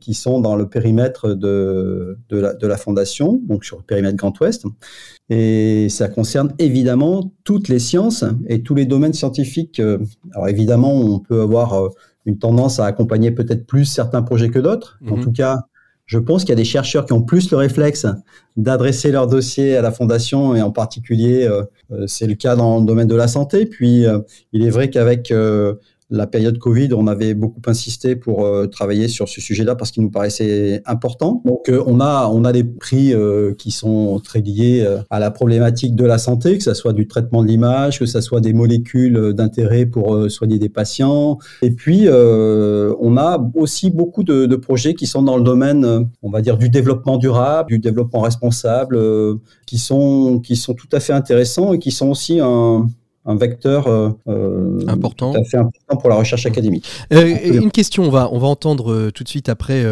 qui 0.01 0.13
sont 0.13 0.41
dans 0.41 0.55
le 0.55 0.67
périmètre 0.67 1.35
de, 1.35 2.17
de, 2.29 2.37
la, 2.39 2.53
de, 2.53 2.67
la, 2.67 2.77
fondation, 2.77 3.39
donc 3.43 3.63
sur 3.65 3.77
le 3.77 3.83
périmètre 3.83 4.15
Grand 4.15 4.37
Ouest. 4.39 4.65
Et 5.29 5.89
ça 5.89 6.07
concerne 6.07 6.53
évidemment 6.59 7.31
toutes 7.43 7.67
les 7.67 7.79
sciences 7.79 8.25
et 8.47 8.61
tous 8.61 8.75
les 8.75 8.85
domaines 8.85 9.13
scientifiques. 9.13 9.81
Alors 10.33 10.47
évidemment, 10.47 10.93
on 10.93 11.19
peut 11.19 11.41
avoir 11.41 11.73
euh, 11.73 11.89
une 12.25 12.37
tendance 12.37 12.79
à 12.79 12.85
accompagner 12.85 13.31
peut-être 13.31 13.65
plus 13.65 13.85
certains 13.85 14.23
projets 14.23 14.49
que 14.49 14.59
d'autres. 14.59 14.99
En 15.09 15.17
mhm. 15.17 15.23
tout 15.23 15.31
cas, 15.31 15.59
je 16.05 16.19
pense 16.19 16.43
qu'il 16.43 16.49
y 16.49 16.53
a 16.53 16.57
des 16.57 16.65
chercheurs 16.65 17.05
qui 17.05 17.13
ont 17.13 17.23
plus 17.23 17.49
le 17.49 17.57
réflexe 17.57 18.05
d'adresser 18.57 19.11
leur 19.11 19.27
dossier 19.27 19.75
à 19.75 19.81
la 19.81 19.91
fondation 19.91 20.55
et 20.55 20.61
en 20.61 20.71
particulier, 20.71 21.47
euh, 21.47 21.63
euh, 21.91 22.05
c'est 22.07 22.27
le 22.27 22.35
cas 22.35 22.55
dans 22.55 22.79
le 22.79 22.85
domaine 22.85 23.07
de 23.07 23.15
la 23.15 23.27
santé. 23.27 23.65
Puis, 23.65 24.05
il 24.51 24.65
est 24.65 24.69
vrai 24.69 24.89
qu'avec 24.89 25.33
la 26.11 26.27
période 26.27 26.59
Covid, 26.59 26.93
on 26.93 27.07
avait 27.07 27.33
beaucoup 27.33 27.61
insisté 27.65 28.15
pour 28.15 28.45
euh, 28.45 28.67
travailler 28.67 29.07
sur 29.07 29.27
ce 29.27 29.41
sujet-là 29.41 29.75
parce 29.75 29.89
qu'il 29.89 30.03
nous 30.03 30.11
paraissait 30.11 30.83
important. 30.85 31.41
Donc, 31.45 31.67
euh, 31.67 31.83
on 31.87 31.99
a 31.99 32.29
on 32.31 32.45
a 32.45 32.51
des 32.51 32.63
prix 32.63 33.11
euh, 33.11 33.53
qui 33.55 33.71
sont 33.71 34.19
très 34.23 34.41
liés 34.41 34.85
à 35.09 35.19
la 35.19 35.31
problématique 35.31 35.95
de 35.95 36.05
la 36.05 36.17
santé, 36.17 36.57
que 36.57 36.63
ce 36.63 36.75
soit 36.75 36.93
du 36.93 37.07
traitement 37.07 37.41
de 37.41 37.47
l'image, 37.47 37.99
que 37.99 38.05
ce 38.05 38.21
soit 38.21 38.39
des 38.39 38.53
molécules 38.53 39.33
d'intérêt 39.33 39.85
pour 39.85 40.29
soigner 40.29 40.59
des 40.59 40.69
patients. 40.69 41.39
Et 41.61 41.71
puis, 41.71 42.07
on 42.09 43.17
a 43.17 43.51
aussi 43.55 43.89
beaucoup 43.89 44.23
de, 44.23 44.45
de, 44.45 44.55
projets 44.55 44.93
qui 44.93 45.07
sont 45.07 45.23
dans 45.23 45.37
le 45.37 45.43
domaine, 45.43 46.07
on 46.21 46.29
va 46.29 46.41
dire, 46.41 46.57
du 46.57 46.69
développement 46.69 47.17
durable, 47.17 47.69
du 47.69 47.79
développement 47.79 48.21
responsable, 48.21 48.99
qui 49.65 49.77
sont 49.77 50.39
qui 50.39 50.55
sont 50.55 50.73
tout 50.73 50.89
à 50.91 50.99
fait 50.99 51.13
intéressants 51.13 51.73
et 51.73 51.79
qui 51.79 51.91
sont 51.91 52.09
aussi 52.09 52.39
un 52.39 52.87
un 53.25 53.35
vecteur 53.35 53.87
euh, 53.87 54.09
euh, 54.27 54.79
important. 54.87 55.33
tout 55.33 55.39
à 55.39 55.43
fait 55.43 55.57
important 55.57 55.97
pour 55.97 56.09
la 56.09 56.15
recherche 56.15 56.45
académique. 56.45 56.87
Euh, 57.11 57.35
une 57.43 57.71
question, 57.71 58.03
on 58.03 58.09
va, 58.09 58.29
on 58.31 58.37
va 58.37 58.47
entendre 58.47 59.09
tout 59.09 59.23
de 59.23 59.29
suite 59.29 59.49
après 59.49 59.83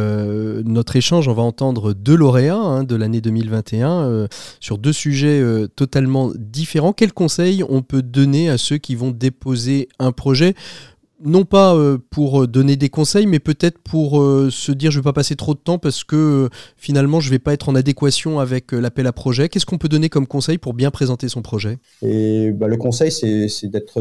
notre 0.66 0.96
échange, 0.96 1.28
on 1.28 1.34
va 1.34 1.42
entendre 1.42 1.94
deux 1.94 2.16
lauréats 2.16 2.56
hein, 2.56 2.84
de 2.84 2.96
l'année 2.96 3.22
2021 3.22 4.28
sur 4.60 4.78
deux 4.78 4.94
sujets 4.94 5.42
totalement 5.76 6.32
différents. 6.36 6.94
Quels 6.94 7.14
conseils 7.14 7.64
on 7.68 7.82
peut 7.82 8.02
donner 8.02 8.50
à 8.50 8.58
ceux 8.58 8.78
qui 8.78 8.96
vont 8.96 9.12
déposer 9.12 9.90
un 10.00 10.12
projet? 10.12 10.56
Non 11.24 11.46
pas 11.46 11.76
euh, 11.76 11.98
pour 12.10 12.48
donner 12.48 12.76
des 12.76 12.90
conseils, 12.90 13.26
mais 13.26 13.40
peut-être 13.40 13.80
pour 13.80 14.22
se 14.50 14.72
dire 14.72 14.92
je 14.92 15.00
vais 15.00 15.04
pas 15.04 15.14
passer 15.14 15.36
trop 15.36 15.54
de 15.54 15.60
temps 15.60 15.78
parce 15.78 16.04
que 16.04 16.50
finalement 16.78 17.20
je 17.20 17.30
vais 17.30 17.40
pas 17.40 17.54
être 17.54 17.70
en 17.70 17.76
adéquation 17.76 18.40
avec 18.40 18.72
l'appel 18.72 19.08
à 19.08 19.14
projet. 19.14 19.50
Qu'est-ce 19.50 19.66
qu'on 19.66 19.78
peut 19.78 19.90
donner 19.90 20.10
comme 20.10 20.28
conseil 20.28 20.58
pour 20.58 20.74
bien 20.74 20.92
présenter 20.92 21.30
son 21.30 21.42
projet? 21.42 21.78
Et 22.02 22.52
bah, 22.52 22.68
le 22.68 22.78
conseil, 22.78 23.12
c'est 23.12 23.68
d'être 23.68 24.00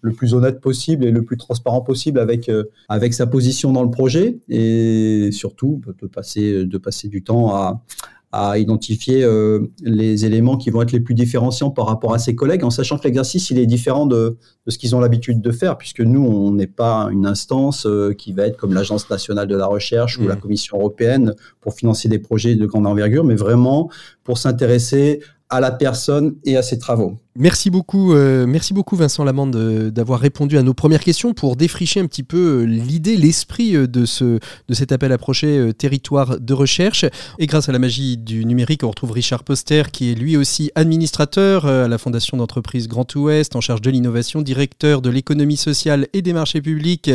le 0.00 0.12
plus 0.12 0.34
honnête 0.34 0.60
possible 0.60 1.04
et 1.04 1.10
le 1.10 1.22
plus 1.22 1.36
transparent 1.36 1.80
possible 1.80 2.18
avec, 2.18 2.50
avec 2.88 3.14
sa 3.14 3.26
position 3.26 3.72
dans 3.72 3.82
le 3.82 3.90
projet 3.90 4.38
et 4.48 5.30
surtout 5.32 5.80
de 6.00 6.06
passer, 6.06 6.64
de 6.64 6.78
passer 6.78 7.08
du 7.08 7.22
temps 7.22 7.54
à 7.54 7.82
à 8.30 8.58
identifier 8.58 9.24
euh, 9.24 9.70
les 9.82 10.26
éléments 10.26 10.58
qui 10.58 10.68
vont 10.70 10.82
être 10.82 10.92
les 10.92 11.00
plus 11.00 11.14
différenciants 11.14 11.70
par 11.70 11.86
rapport 11.86 12.12
à 12.12 12.18
ses 12.18 12.34
collègues, 12.34 12.62
en 12.62 12.70
sachant 12.70 12.98
que 12.98 13.04
l'exercice 13.04 13.50
il 13.50 13.58
est 13.58 13.66
différent 13.66 14.06
de, 14.06 14.36
de 14.66 14.70
ce 14.70 14.76
qu'ils 14.76 14.94
ont 14.94 15.00
l'habitude 15.00 15.40
de 15.40 15.50
faire, 15.50 15.78
puisque 15.78 16.00
nous 16.00 16.22
on 16.22 16.52
n'est 16.52 16.66
pas 16.66 17.08
une 17.10 17.26
instance 17.26 17.86
euh, 17.86 18.12
qui 18.12 18.32
va 18.32 18.46
être 18.46 18.58
comme 18.58 18.74
l'Agence 18.74 19.08
nationale 19.08 19.48
de 19.48 19.56
la 19.56 19.66
recherche 19.66 20.18
ou 20.18 20.28
la 20.28 20.36
mmh. 20.36 20.40
Commission 20.40 20.78
européenne 20.78 21.34
pour 21.60 21.74
financer 21.74 22.08
des 22.08 22.18
projets 22.18 22.54
de 22.54 22.66
grande 22.66 22.86
envergure, 22.86 23.24
mais 23.24 23.34
vraiment 23.34 23.88
pour 24.24 24.36
s'intéresser 24.36 25.20
à 25.50 25.60
la 25.60 25.70
personne 25.70 26.36
et 26.44 26.56
à 26.56 26.62
ses 26.62 26.78
travaux. 26.78 27.18
Merci 27.36 27.70
beaucoup, 27.70 28.14
euh, 28.14 28.46
merci 28.46 28.74
beaucoup 28.74 28.96
Vincent 28.96 29.22
Lamande 29.22 29.90
d'avoir 29.90 30.18
répondu 30.18 30.58
à 30.58 30.62
nos 30.62 30.74
premières 30.74 31.02
questions 31.04 31.34
pour 31.34 31.54
défricher 31.54 32.00
un 32.00 32.06
petit 32.06 32.24
peu 32.24 32.62
euh, 32.62 32.64
l'idée, 32.64 33.16
l'esprit 33.16 33.76
euh, 33.76 33.86
de, 33.86 34.06
ce, 34.06 34.24
de 34.68 34.74
cet 34.74 34.90
appel 34.90 35.12
approché 35.12 35.72
territoire 35.78 36.40
de 36.40 36.52
recherche. 36.52 37.04
Et 37.38 37.46
grâce 37.46 37.68
à 37.68 37.72
la 37.72 37.78
magie 37.78 38.16
du 38.16 38.44
numérique, 38.44 38.82
on 38.82 38.88
retrouve 38.88 39.12
Richard 39.12 39.44
Poster 39.44 39.84
qui 39.92 40.10
est 40.10 40.14
lui 40.14 40.36
aussi 40.36 40.72
administrateur 40.74 41.64
à 41.66 41.86
la 41.86 41.98
Fondation 41.98 42.36
d'entreprise 42.36 42.88
Grand 42.88 43.14
Ouest 43.14 43.54
en 43.54 43.60
charge 43.60 43.82
de 43.82 43.90
l'innovation, 43.90 44.42
directeur 44.42 45.00
de 45.00 45.08
l'économie 45.08 45.56
sociale 45.56 46.08
et 46.12 46.22
des 46.22 46.32
marchés 46.32 46.60
publics 46.60 47.10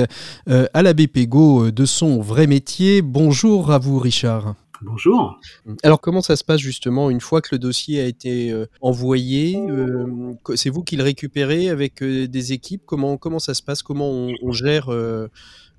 à 0.48 0.82
la 0.82 0.93
BPGO 0.93 1.72
de 1.72 1.86
son 1.86 2.22
vrai 2.22 2.48
métier. 2.48 3.02
Bonjour 3.02 3.72
à 3.72 3.78
vous 3.78 4.00
Richard. 4.00 4.56
Bonjour. 4.86 5.39
Alors 5.82 6.02
comment 6.02 6.22
ça 6.22 6.36
se 6.36 6.43
passe 6.43 6.60
justement 6.60 7.10
une 7.10 7.22
fois 7.22 7.41
que 7.41 7.50
le 7.54 7.60
dossier 7.60 8.02
a 8.02 8.06
été 8.06 8.52
euh, 8.52 8.65
envoyé 8.82 9.58
euh, 9.58 10.34
C'est 10.56 10.69
vous 10.69 10.84
qui 10.84 10.98
le 10.98 11.04
récupérez 11.04 11.69
avec 11.69 12.04
euh, 12.04 12.28
des 12.28 12.52
équipes? 12.52 12.84
Comment, 12.86 13.17
comment 13.17 13.39
ça 13.39 13.54
se 13.54 13.63
passe? 13.63 13.82
Comment 13.82 14.10
on, 14.10 14.52
gère, 14.52 14.89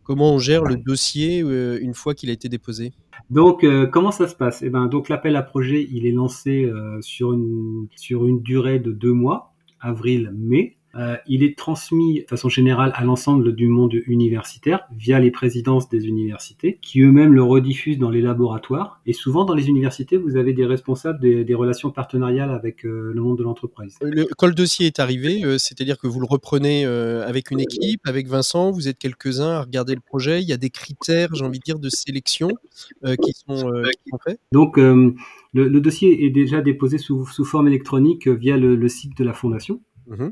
comment 0.02 0.34
on 0.34 0.38
gère 0.38 0.64
le 0.64 0.76
dossier 0.76 1.38
une 1.38 1.94
fois 1.94 2.14
qu'il 2.14 2.30
a 2.30 2.32
été 2.32 2.48
déposé? 2.48 2.92
Donc, 3.30 3.64
comment 3.92 4.10
ça 4.10 4.26
se 4.26 4.34
passe? 4.34 4.62
Eh 4.62 4.70
ben, 4.70 4.86
donc 4.86 5.08
l'appel 5.08 5.36
à 5.36 5.42
projet, 5.42 5.86
il 5.90 6.06
est 6.06 6.12
lancé 6.12 6.70
sur, 7.00 7.32
une, 7.32 7.88
sur 7.96 8.26
une 8.26 8.40
durée 8.40 8.78
de 8.78 8.92
deux 8.92 9.12
mois, 9.12 9.54
avril-mai. 9.80 10.76
Euh, 10.96 11.16
il 11.26 11.42
est 11.42 11.58
transmis 11.58 12.20
de 12.20 12.26
façon 12.28 12.48
générale 12.48 12.92
à 12.94 13.04
l'ensemble 13.04 13.54
du 13.54 13.66
monde 13.66 13.94
universitaire 14.06 14.86
via 14.96 15.18
les 15.18 15.30
présidences 15.30 15.88
des 15.88 16.06
universités, 16.06 16.78
qui 16.82 17.00
eux-mêmes 17.00 17.32
le 17.32 17.42
rediffusent 17.42 17.98
dans 17.98 18.10
les 18.10 18.20
laboratoires. 18.20 19.00
Et 19.06 19.12
souvent, 19.12 19.44
dans 19.44 19.54
les 19.54 19.68
universités, 19.68 20.16
vous 20.16 20.36
avez 20.36 20.52
des 20.52 20.66
responsables 20.66 21.20
des, 21.20 21.54
relations 21.54 21.90
partenariales 21.90 22.50
avec 22.50 22.84
euh, 22.84 23.12
le 23.14 23.20
monde 23.20 23.38
de 23.38 23.44
l'entreprise. 23.44 23.96
quand 24.36 24.46
le 24.46 24.54
dossier 24.54 24.86
est 24.86 24.98
arrivé, 24.98 25.44
euh, 25.44 25.56
c'est-à-dire 25.56 25.98
que 25.98 26.06
vous 26.06 26.20
le 26.20 26.26
reprenez 26.26 26.84
avec 26.84 27.50
une 27.50 27.60
équipe, 27.60 28.00
avec 28.06 28.28
Vincent, 28.28 28.70
vous 28.70 28.88
êtes 28.88 28.98
quelques-uns 28.98 29.50
à 29.50 29.62
regarder 29.62 29.94
le 29.94 30.00
projet. 30.00 30.42
Il 30.42 30.48
y 30.48 30.52
a 30.52 30.56
des 30.56 30.70
critères, 30.70 31.34
j'ai 31.34 31.44
envie 31.44 31.58
de 31.58 31.64
dire, 31.64 31.78
de 31.78 31.88
sélection 31.88 32.50
qui 33.22 33.32
sont, 33.46 33.70
faits. 34.24 34.40
Donc, 34.52 34.76
le, 34.76 35.80
dossier 35.80 36.24
est 36.26 36.30
déjà 36.30 36.60
déposé 36.60 36.98
sous, 36.98 37.24
forme 37.24 37.68
électronique 37.68 38.28
via 38.28 38.56
le, 38.56 38.88
site 38.88 39.16
de 39.16 39.24
la 39.24 39.32
fondation. 39.32 39.80
Mmh 40.06 40.28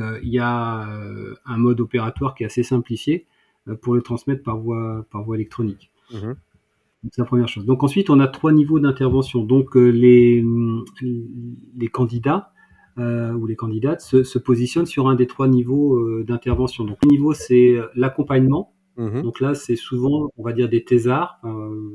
euh, 0.00 0.18
il 0.22 0.30
y 0.30 0.38
a 0.38 0.88
euh, 0.88 1.34
un 1.46 1.56
mode 1.56 1.80
opératoire 1.80 2.34
qui 2.34 2.42
est 2.42 2.46
assez 2.46 2.62
simplifié 2.62 3.26
euh, 3.68 3.76
pour 3.76 3.94
le 3.94 4.02
transmettre 4.02 4.42
par 4.42 4.58
voie, 4.58 5.06
par 5.10 5.22
voie 5.22 5.36
électronique. 5.36 5.90
Mhm. 6.12 6.36
C'est 7.10 7.20
la 7.20 7.26
première 7.26 7.48
chose. 7.48 7.66
Donc 7.66 7.82
ensuite, 7.82 8.08
on 8.08 8.18
a 8.18 8.28
trois 8.28 8.52
niveaux 8.52 8.80
d'intervention. 8.80 9.44
Donc 9.44 9.74
les, 9.74 10.42
les 11.76 11.88
candidats 11.88 12.50
ou 12.96 13.46
les 13.46 13.56
candidates 13.56 14.00
se, 14.00 14.22
se, 14.22 14.38
positionnent 14.38 14.86
sur 14.86 15.06
un 15.08 15.14
des 15.14 15.26
trois 15.26 15.46
niveaux 15.46 16.22
d'intervention. 16.22 16.84
Donc 16.84 16.96
le 17.04 17.10
niveau, 17.10 17.34
c'est 17.34 17.76
l'accompagnement, 17.94 18.72
Mmh 18.96 19.22
Donc 19.22 19.40
là, 19.40 19.54
c'est 19.54 19.76
souvent, 19.76 20.30
on 20.36 20.42
va 20.42 20.52
dire, 20.52 20.68
des 20.68 20.84
thésards. 20.84 21.40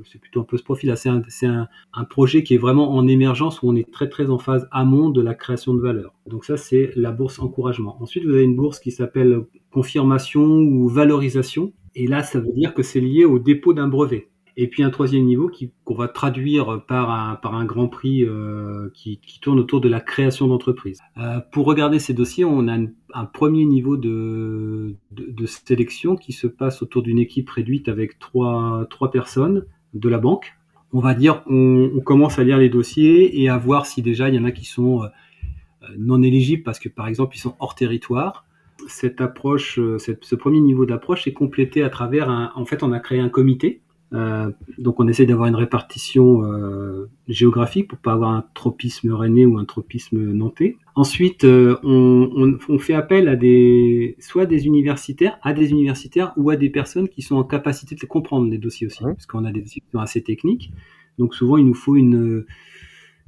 c'est 0.05 0.19
plutôt 0.19 0.41
un 0.41 0.43
peu 0.43 0.57
ce 0.57 0.63
profil. 0.63 0.93
C'est 0.95 1.09
un, 1.47 1.67
un, 1.93 2.03
projet 2.03 2.43
qui 2.43 2.55
est 2.55 2.57
vraiment 2.57 2.91
en 2.93 3.07
émergence 3.07 3.61
où 3.61 3.69
on 3.69 3.75
est 3.75 3.89
très 3.91 4.09
très 4.09 4.29
en 4.29 4.37
phase 4.37 4.67
amont 4.71 5.09
de 5.09 5.21
la 5.21 5.33
création 5.33 5.73
de 5.73 5.81
valeur. 5.81 6.13
Donc 6.27 6.45
ça, 6.45 6.57
c'est 6.57 6.91
la 6.95 7.11
bourse 7.11 7.39
encouragement. 7.39 8.01
Ensuite, 8.01 8.25
vous 8.25 8.33
avez 8.33 8.43
une 8.43 8.55
bourse 8.55 8.79
qui 8.79 8.91
s'appelle 8.91 9.45
confirmation 9.71 10.43
ou 10.43 10.87
valorisation. 10.87 11.73
Et 11.95 12.07
là, 12.07 12.23
ça 12.23 12.39
veut 12.39 12.51
dire 12.53 12.73
que 12.73 12.83
c'est 12.83 12.99
lié 12.99 13.25
au 13.25 13.39
dépôt 13.39 13.73
d'un 13.73 13.87
brevet. 13.87 14.28
Et 14.61 14.67
puis 14.67 14.83
un 14.83 14.89
troisième 14.89 15.23
niveau 15.23 15.49
qu'on 15.85 15.95
va 15.95 16.09
traduire 16.09 16.83
par 16.85 17.11
un, 17.11 17.35
par 17.35 17.55
un 17.55 17.63
grand 17.63 17.87
prix 17.87 18.25
euh, 18.25 18.89
qui, 18.93 19.17
tourne 19.41 19.57
autour 19.57 19.79
de 19.79 19.87
la 19.87 20.01
création 20.01 20.47
d'entreprise. 20.47 20.99
Euh, 21.17 21.39
pour 21.53 21.65
regarder 21.65 21.97
ces 21.97 22.13
dossiers, 22.13 22.43
on 22.43 22.67
a 22.67 22.77
un 23.13 23.25
premier 23.25 23.63
niveau 23.63 23.95
de, 23.95 24.97
de, 25.11 25.45
sélection 25.45 26.17
qui 26.17 26.33
se 26.33 26.45
passe 26.45 26.81
autour 26.81 27.03
d'une 27.03 27.19
équipe 27.19 27.49
réduite 27.49 27.87
avec 27.87 28.19
trois, 28.19 28.85
trois 28.89 29.11
personnes 29.11 29.65
de 29.93 30.09
la 30.09 30.17
banque. 30.17 30.57
On 30.91 30.99
va 30.99 31.13
dire, 31.13 31.41
on, 31.47 32.01
commence 32.03 32.37
à 32.37 32.43
lire 32.43 32.57
les 32.57 32.67
dossiers 32.67 33.41
et 33.41 33.47
à 33.47 33.57
voir 33.57 33.85
si 33.85 34.01
déjà 34.01 34.27
il 34.27 34.35
y 34.35 34.39
en 34.39 34.43
a 34.43 34.51
qui 34.51 34.65
sont 34.65 35.03
euh, 35.03 35.07
non 35.97 36.21
éligibles 36.21 36.63
parce 36.63 36.79
que 36.79 36.89
par 36.89 37.07
exemple 37.07 37.37
ils 37.37 37.39
sont 37.39 37.55
hors 37.59 37.75
territoire 37.75 38.45
cette 38.87 39.19
approche, 39.21 39.75
ce 39.75 40.35
premier 40.35 40.61
niveau 40.61 40.85
d'approche 40.85 41.27
est 41.27 41.33
complété 41.33 41.83
à 41.83 41.89
travers 41.89 42.29
un, 42.29 42.51
en 42.55 42.65
fait, 42.65 42.81
on 42.81 42.93
a 42.93 42.99
créé 42.99 43.19
un 43.19 43.27
comité 43.27 43.81
euh, 44.11 44.51
donc 44.79 44.99
on 44.99 45.07
essaie 45.07 45.25
d'avoir 45.25 45.47
une 45.47 45.55
répartition 45.55 46.43
euh, 46.43 47.09
géographique 47.27 47.87
pour 47.87 47.99
pas 47.99 48.13
avoir 48.13 48.31
un 48.31 48.43
tropisme 48.55 49.13
rennais 49.13 49.45
ou 49.45 49.57
un 49.59 49.65
tropisme 49.65 50.17
nantais. 50.33 50.77
Ensuite, 50.95 51.43
euh, 51.43 51.77
on, 51.83 52.57
on, 52.67 52.79
fait 52.79 52.95
appel 52.95 53.27
à 53.27 53.35
des 53.35 54.15
soit 54.19 54.47
des 54.47 54.65
universitaires, 54.65 55.37
à 55.43 55.53
des 55.53 55.69
universitaires 55.71 56.33
ou 56.37 56.49
à 56.49 56.55
des 56.55 56.69
personnes 56.69 57.07
qui 57.07 57.21
sont 57.21 57.35
en 57.35 57.43
capacité 57.43 57.95
de 57.95 58.05
comprendre 58.05 58.49
les 58.49 58.57
dossiers 58.57 58.87
aussi, 58.87 59.03
parce 59.03 59.27
qu'on 59.27 59.45
a 59.45 59.51
des 59.51 59.61
dossiers 59.61 59.81
qui 59.81 59.91
sont 59.91 59.99
assez 59.99 60.23
techniques. 60.23 60.71
Donc 61.19 61.35
souvent 61.35 61.57
il 61.57 61.65
nous 61.65 61.75
faut 61.75 61.95
une 61.95 62.45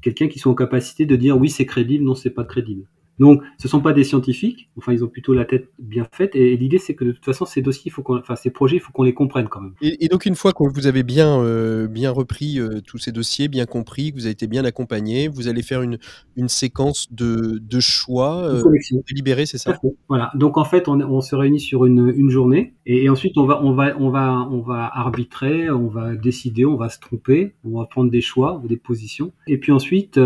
quelqu'un 0.02 0.28
qui 0.28 0.39
soit 0.39 0.52
en 0.52 0.56
capacité 0.56 1.06
de 1.06 1.15
dire 1.15 1.38
oui 1.38 1.50
c'est 1.50 1.67
crédible, 1.67 2.04
non 2.04 2.15
c'est 2.15 2.32
pas 2.32 2.44
crédible. 2.44 2.86
Donc, 3.19 3.41
ce 3.58 3.67
ne 3.67 3.69
sont 3.69 3.82
pas 3.82 3.93
des 3.93 4.04
scientifiques, 4.04 4.69
enfin, 4.78 4.93
ils 4.93 5.04
ont 5.04 5.08
plutôt 5.08 5.34
la 5.34 5.45
tête 5.45 5.69
bien 5.80 6.08
faite. 6.12 6.36
Et, 6.36 6.58
l'idée, 6.58 6.80
c'est 6.80 6.95
que 6.95 7.06
de 7.06 7.12
toute 7.12 7.24
façon, 7.24 7.45
ces 7.45 7.62
dossiers, 7.62 7.84
il 7.86 7.91
faut 7.91 8.04
enfin, 8.08 8.36
ces 8.36 8.50
projets, 8.50 8.78
il 8.78 8.80
faut 8.80 8.91
qu'on 8.91 9.04
les 9.04 9.13
comprenne 9.13 9.47
quand 9.47 9.62
même. 9.62 9.74
Et, 9.82 10.08
donc, 10.08 10.26
une 10.26 10.36
fois 10.36 10.54
que 10.54 10.63
vous 10.63 10.88
avez 10.88 11.04
bien, 11.04 11.39
euh, 11.39 11.88
bien 11.88 12.12
repris 12.12 12.60
euh, 12.60 12.82
tous 12.86 12.97
ces 12.97 13.12
dossiers, 13.12 13.47
bien 13.47 13.65
compris, 13.65 14.12
que 14.12 14.15
vous 14.15 14.26
avez 14.26 14.32
été 14.32 14.47
bien 14.47 14.65
accompagné, 14.65 15.28
vous 15.28 15.47
allez 15.47 15.62
faire 15.62 15.82
une, 15.82 15.97
une 16.36 16.50
séquence 16.50 17.12
de, 17.12 17.60
de 17.62 17.80
choix 17.80 18.38
euh, 18.38 18.63
délibérés, 19.08 19.45
c'est 19.45 19.58
ça? 19.58 19.78
Voilà. 20.08 20.32
Donc, 20.36 20.58
en 20.58 20.65
fait, 20.65 20.88
on, 20.88 21.00
on, 21.02 21.21
se 21.21 21.36
réunit 21.36 21.60
sur 21.60 21.86
une, 21.86 22.12
une 22.15 22.30
journée 22.30 22.74
et, 22.86 23.10
ensuite, 23.10 23.38
on 23.38 23.45
va, 23.45 23.63
on, 23.63 23.74
va, 23.74 23.95
on, 24.00 24.10
va, 24.10 24.47
on 24.50 24.62
va 24.62 24.89
arbitrer, 24.91 25.69
on 25.69 25.88
va 25.88 26.15
décider, 26.15 26.65
on 26.65 26.76
va 26.76 26.89
se 26.89 27.00
tromper, 27.00 27.54
on 27.63 27.80
va 27.80 27.86
prendre 27.86 28.10
des 28.10 28.21
choix, 28.21 28.62
des 28.67 28.78
positions. 28.78 29.32
Et 29.47 29.58
puis 29.58 29.71
ensuite, 29.71 30.19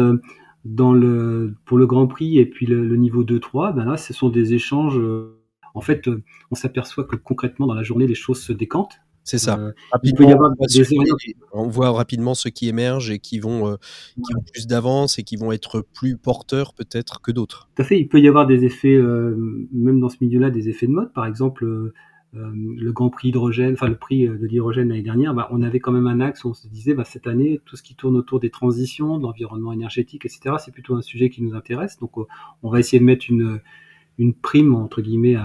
dans 0.65 0.93
le, 0.93 1.56
pour 1.65 1.78
le 1.78 1.86
Grand 1.86 2.08
Prix 2.08 2.39
et 2.39 2.45
puis 2.45 2.65
le, 2.65 2.95
niveau 2.97 3.23
2-3, 3.23 3.75
ben 3.75 3.86
là, 3.86 3.97
ce 3.97 4.13
sont 4.13 4.30
des 4.30 4.54
échanges. 4.56 4.97
Euh, 4.97 5.39
en 5.75 5.82
fait, 5.82 6.08
euh, 6.08 6.23
on 6.51 6.56
s'aperçoit 6.56 7.04
que 7.04 7.15
concrètement, 7.15 7.67
dans 7.67 7.75
la 7.75 7.84
journée, 7.84 8.08
les 8.08 8.15
choses 8.15 8.41
se 8.41 8.51
décantent. 8.51 8.99
C'est 9.23 9.39
ça. 9.39 9.58
Euh, 9.60 9.71
il 10.04 10.13
peut 10.13 10.25
y 10.25 10.32
avoir 10.32 10.51
des 10.51 10.84
on 11.51 11.67
voit 11.67 11.91
rapidement 11.91 12.36
ceux 12.36 12.51
qui 12.51 12.67
émergent 12.67 13.10
et 13.10 13.17
qui 13.17 13.39
vont, 13.39 13.75
qui 14.15 14.36
ont 14.36 14.43
plus 14.54 14.67
d'avance 14.67 15.17
et 15.17 15.23
qui 15.23 15.36
vont 15.36 15.51
être 15.51 15.82
plus 15.82 16.15
porteurs 16.15 16.75
peut-être 16.75 17.21
que 17.21 17.32
d'autres. 17.32 17.67
Tout 17.75 17.82
à 17.82 17.86
fait. 17.86 17.99
Il 17.99 18.08
peut 18.08 18.19
y 18.19 18.28
avoir 18.28 18.45
des 18.45 18.65
effets, 18.65 18.99
même 18.99 19.99
dans 19.99 20.10
ce 20.10 20.17
milieu-là, 20.21 20.51
des 20.51 20.69
effets 20.69 20.86
de 20.86 20.91
mode. 20.91 21.12
Par 21.12 21.25
exemple, 21.25 21.65
euh, 21.65 21.93
le 22.36 22.91
Grand 22.91 23.10
Prix 23.10 23.30
hydrogène, 23.30 23.74
enfin 23.74 23.88
le 23.88 23.95
prix 23.95 24.28
euh, 24.28 24.38
de 24.38 24.45
l'hydrogène 24.45 24.89
l'année 24.89 25.02
dernière, 25.02 25.34
bah, 25.34 25.48
on 25.52 25.62
avait 25.62 25.80
quand 25.80 25.91
même 25.91 26.08
un 26.08 26.19
axe 26.19 26.43
où 26.43 26.50
on 26.50 26.54
se 26.54 26.67
disait 26.67 26.93
bah, 26.93 27.06
cette 27.06 27.28
année, 27.28 27.62
tout 27.65 27.76
ce 27.76 27.84
qui 27.84 27.95
tourne 27.95 28.15
autour 28.15 28.39
des 28.39 28.50
transitions, 28.50 29.17
de 29.17 29.24
l'environnement 29.24 29.74
énergétique, 29.74 30.26
etc., 30.26 30.56
c'est 30.60 30.71
plutôt 30.71 30.95
un 30.95 31.02
sujet 31.02 31.30
qui 31.30 31.43
nous 31.43 31.56
intéresse. 31.56 31.98
Donc 32.00 32.12
on 32.17 32.69
va 32.69 32.80
essayer 32.80 33.00
de 33.00 33.06
mettre 33.06 33.26
une, 33.30 33.62
prime, 34.41 34.76
entre 34.76 35.02
guillemets, 35.02 35.38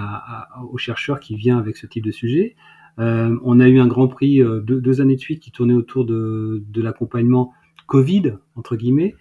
aux 0.70 0.78
chercheurs 0.78 1.20
qui 1.20 1.36
vient 1.36 1.58
avec 1.58 1.76
ce 1.76 1.86
type 1.86 2.04
de 2.04 2.10
sujet. 2.10 2.56
Euh, 2.98 3.36
on 3.42 3.60
a 3.60 3.68
eu 3.68 3.78
un 3.78 3.86
Grand 3.86 4.08
Prix 4.08 4.40
deux, 4.62 5.00
années 5.00 5.16
de 5.16 5.20
suite 5.20 5.40
qui 5.40 5.50
tournait 5.50 5.74
autour 5.74 6.04
de, 6.04 6.62
de 6.68 6.82
l'accompagnement 6.82 7.52
Covid, 7.86 8.34
entre 8.56 8.76
guillemets. 8.76 9.14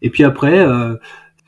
Et 0.00 0.10
puis 0.10 0.24
après, 0.24 0.66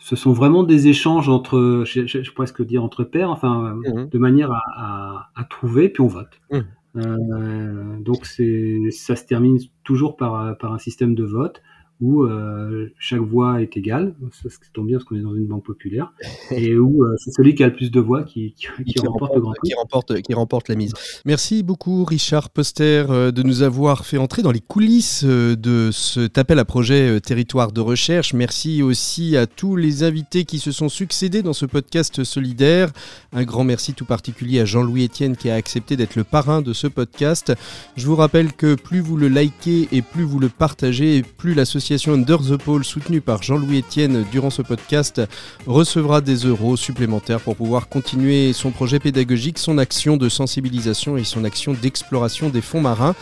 ce 0.05 0.17
sont 0.17 0.35
vraiment 0.35 0.65
des 0.65 0.89
échanges 0.89 1.31
entre, 1.31 1.85
je, 1.87 2.07
je, 2.07 2.23
je 2.23 2.33
presque 2.33 2.61
dire 2.63 2.85
entre 2.85 3.05
pairs, 3.05 3.31
enfin, 3.31 3.75
mmh. 3.75 4.11
de 4.11 4.19
manière 4.19 4.53
à, 4.53 4.61
à, 4.77 5.31
à, 5.35 5.45
trouver, 5.45 5.89
puis 5.89 6.03
on 6.03 6.09
vote. 6.09 6.43
Mmh. 6.51 6.59
Euh, 6.97 8.01
donc 8.01 8.27
c'est, 8.27 8.91
ça 8.91 9.17
se 9.17 9.25
termine 9.25 9.59
toujours 9.83 10.19
par, 10.19 10.59
par 10.59 10.75
un 10.75 10.79
système 10.79 11.15
de 11.15 11.25
vote 11.25 11.63
où 12.01 12.25
euh, 12.25 12.93
chaque 12.99 13.21
voix 13.21 13.63
est 13.63 13.77
égale, 13.77 14.15
ça, 14.33 14.51
ce 14.51 14.59
qui 14.59 14.71
tombe 14.73 14.87
bien 14.87 14.99
parce 14.99 15.05
qu'on 15.05 15.17
est 15.17 15.23
dans 15.23 15.35
une 15.35 15.47
banque 15.47 15.65
populaire, 15.65 16.13
et 16.51 16.77
où 16.77 17.05
euh, 17.05 17.15
c'est 17.19 17.33
celui 17.33 17.55
qui 17.55 17.63
a 17.63 17.69
le 17.69 17.75
plus 17.75 17.91
de 17.91 18.01
voix 18.01 18.25
qui, 18.25 18.55
qui, 18.55 18.69
remporte, 19.01 19.35
le 19.35 19.41
grand 19.41 19.53
qui 19.65 19.75
remporte, 19.75 20.21
qui 20.23 20.35
remporte 20.35 20.69
la 20.69 20.75
mise. 20.75 20.93
Merci 21.25 21.63
beaucoup 21.63 22.05
Richard 22.05 22.51
Poster 22.51 23.05
euh, 23.09 23.31
de 23.31 23.43
nous 23.43 23.63
avoir 23.63 24.07
fait 24.07 24.19
entrer 24.19 24.43
dans 24.43 24.51
les 24.51 24.61
coulisses 24.61 25.25
de 25.25 25.91
cet 25.93 26.37
appel 26.39 26.59
à 26.59 26.65
projet 26.65 27.21
territoire 27.21 27.73
de 27.73 27.81
recherche. 27.81 28.35
Merci 28.35 28.83
aussi 28.83 29.37
à 29.37 29.47
tous 29.47 29.77
les 29.77 30.03
invités 30.03 30.45
qui 30.45 30.59
se 30.59 30.73
sont 30.73 30.89
succédés 30.89 31.43
dans 31.43 31.53
ce 31.53 31.67
podcast 31.67 32.25
solidaire. 32.25 32.91
Un 33.33 33.45
grand 33.45 33.65
merci 33.65 33.95
tout 33.95 34.05
particulier 34.05 34.61
à 34.61 34.65
Jean-Louis 34.65 35.05
Etienne 35.05 35.37
qui 35.37 35.49
a 35.49 35.55
accepté 35.55 35.97
d'être 35.97 36.17
le 36.17 36.25
parrain 36.25 36.61
de 36.61 36.73
ce 36.73 36.87
podcast. 36.87 37.53
Je 37.97 38.07
vous 38.07 38.17
rappelle 38.17 38.53
que 38.53 38.75
plus 38.75 39.01
vous 39.01 39.17
le 39.17 39.29
likez 39.29 39.89
et 39.93 40.03
plus 40.03 40.25
vous 40.25 40.41
le 40.41 40.49
partagez, 40.49 41.19
et 41.19 41.23
plus 41.23 41.55
l'association 41.85 42.15
Under 42.15 42.39
the 42.39 42.57
Pole, 42.57 42.83
soutenue 42.83 43.21
par 43.21 43.43
Jean-Louis 43.43 43.81
Etienne 43.81 44.25
durant 44.33 44.49
ce 44.49 44.63
podcast, 44.63 45.21
recevra 45.67 46.23
des 46.23 46.37
euros 46.37 46.79
supplémentaires 46.79 47.41
pour 47.41 47.57
pouvoir 47.57 47.89
continuer 47.89 48.55
son 48.55 48.71
projet 48.71 48.99
pédagogique, 48.99 49.59
son 49.59 49.77
action 49.77 50.17
de 50.17 50.31
sensibilisation 50.31 51.19
et 51.19 51.25
son 51.25 51.45
action 51.45 51.75
d'exploration 51.75 52.49
des 52.49 52.63
fonds 52.63 52.81
marins. 52.81 53.15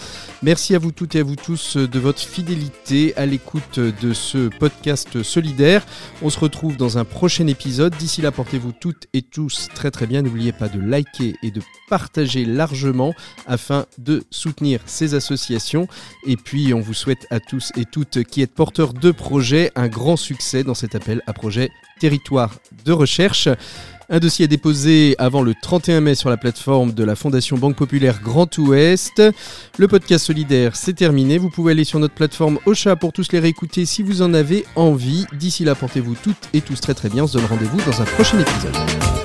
Merci 0.44 0.76
à 0.76 0.78
vous 0.78 0.92
toutes 0.92 1.16
et 1.16 1.20
à 1.20 1.22
vous 1.24 1.34
tous 1.34 1.76
de 1.76 1.98
votre 1.98 2.20
fidélité 2.20 3.12
à 3.16 3.26
l'écoute 3.26 3.80
de 3.80 4.12
ce 4.12 4.48
podcast 4.60 5.24
solidaire. 5.24 5.84
On 6.22 6.30
se 6.30 6.38
retrouve 6.38 6.76
dans 6.76 6.98
un 6.98 7.04
prochain 7.04 7.48
épisode. 7.48 7.96
D'ici 7.96 8.22
là, 8.22 8.30
portez-vous 8.30 8.72
toutes 8.80 9.08
et 9.12 9.22
tous 9.22 9.70
très 9.74 9.90
très 9.90 10.06
bien. 10.06 10.22
N'oubliez 10.22 10.52
pas 10.52 10.68
de 10.68 10.78
liker 10.78 11.34
et 11.42 11.50
de 11.50 11.62
partager 11.88 12.44
largement 12.44 13.12
afin 13.48 13.86
de 13.98 14.22
soutenir 14.30 14.80
ces 14.86 15.14
associations. 15.14 15.88
Et 16.26 16.36
puis, 16.36 16.72
on 16.74 16.80
vous 16.80 16.94
souhaite 16.94 17.26
à 17.30 17.40
tous 17.40 17.72
et 17.76 17.84
toutes 17.84 18.22
qui 18.22 18.40
êtes 18.40 18.51
porteur 18.54 18.92
de 18.92 19.10
projet, 19.10 19.70
un 19.76 19.88
grand 19.88 20.16
succès 20.16 20.64
dans 20.64 20.74
cet 20.74 20.94
appel 20.94 21.22
à 21.26 21.32
projet 21.32 21.70
territoire 22.00 22.56
de 22.84 22.92
recherche. 22.92 23.48
Un 24.10 24.18
dossier 24.18 24.46
déposé 24.46 25.14
avant 25.18 25.42
le 25.42 25.54
31 25.54 26.02
mai 26.02 26.14
sur 26.14 26.28
la 26.28 26.36
plateforme 26.36 26.92
de 26.92 27.02
la 27.04 27.16
Fondation 27.16 27.56
Banque 27.56 27.76
Populaire 27.76 28.20
Grand 28.22 28.58
Ouest. 28.58 29.22
Le 29.78 29.88
podcast 29.88 30.26
solidaire, 30.26 30.76
c'est 30.76 30.92
terminé. 30.92 31.38
Vous 31.38 31.48
pouvez 31.48 31.72
aller 31.72 31.84
sur 31.84 31.98
notre 31.98 32.14
plateforme 32.14 32.58
Ocha 32.66 32.96
pour 32.96 33.12
tous 33.12 33.32
les 33.32 33.38
réécouter 33.38 33.86
si 33.86 34.02
vous 34.02 34.20
en 34.20 34.34
avez 34.34 34.66
envie. 34.76 35.24
D'ici 35.32 35.64
là, 35.64 35.74
portez-vous 35.74 36.16
toutes 36.22 36.50
et 36.52 36.60
tous 36.60 36.80
très 36.80 36.94
très 36.94 37.08
bien. 37.08 37.24
On 37.24 37.26
se 37.26 37.38
donne 37.38 37.46
rendez-vous 37.46 37.78
dans 37.90 38.02
un 38.02 38.04
prochain 38.04 38.38
épisode. 38.38 39.21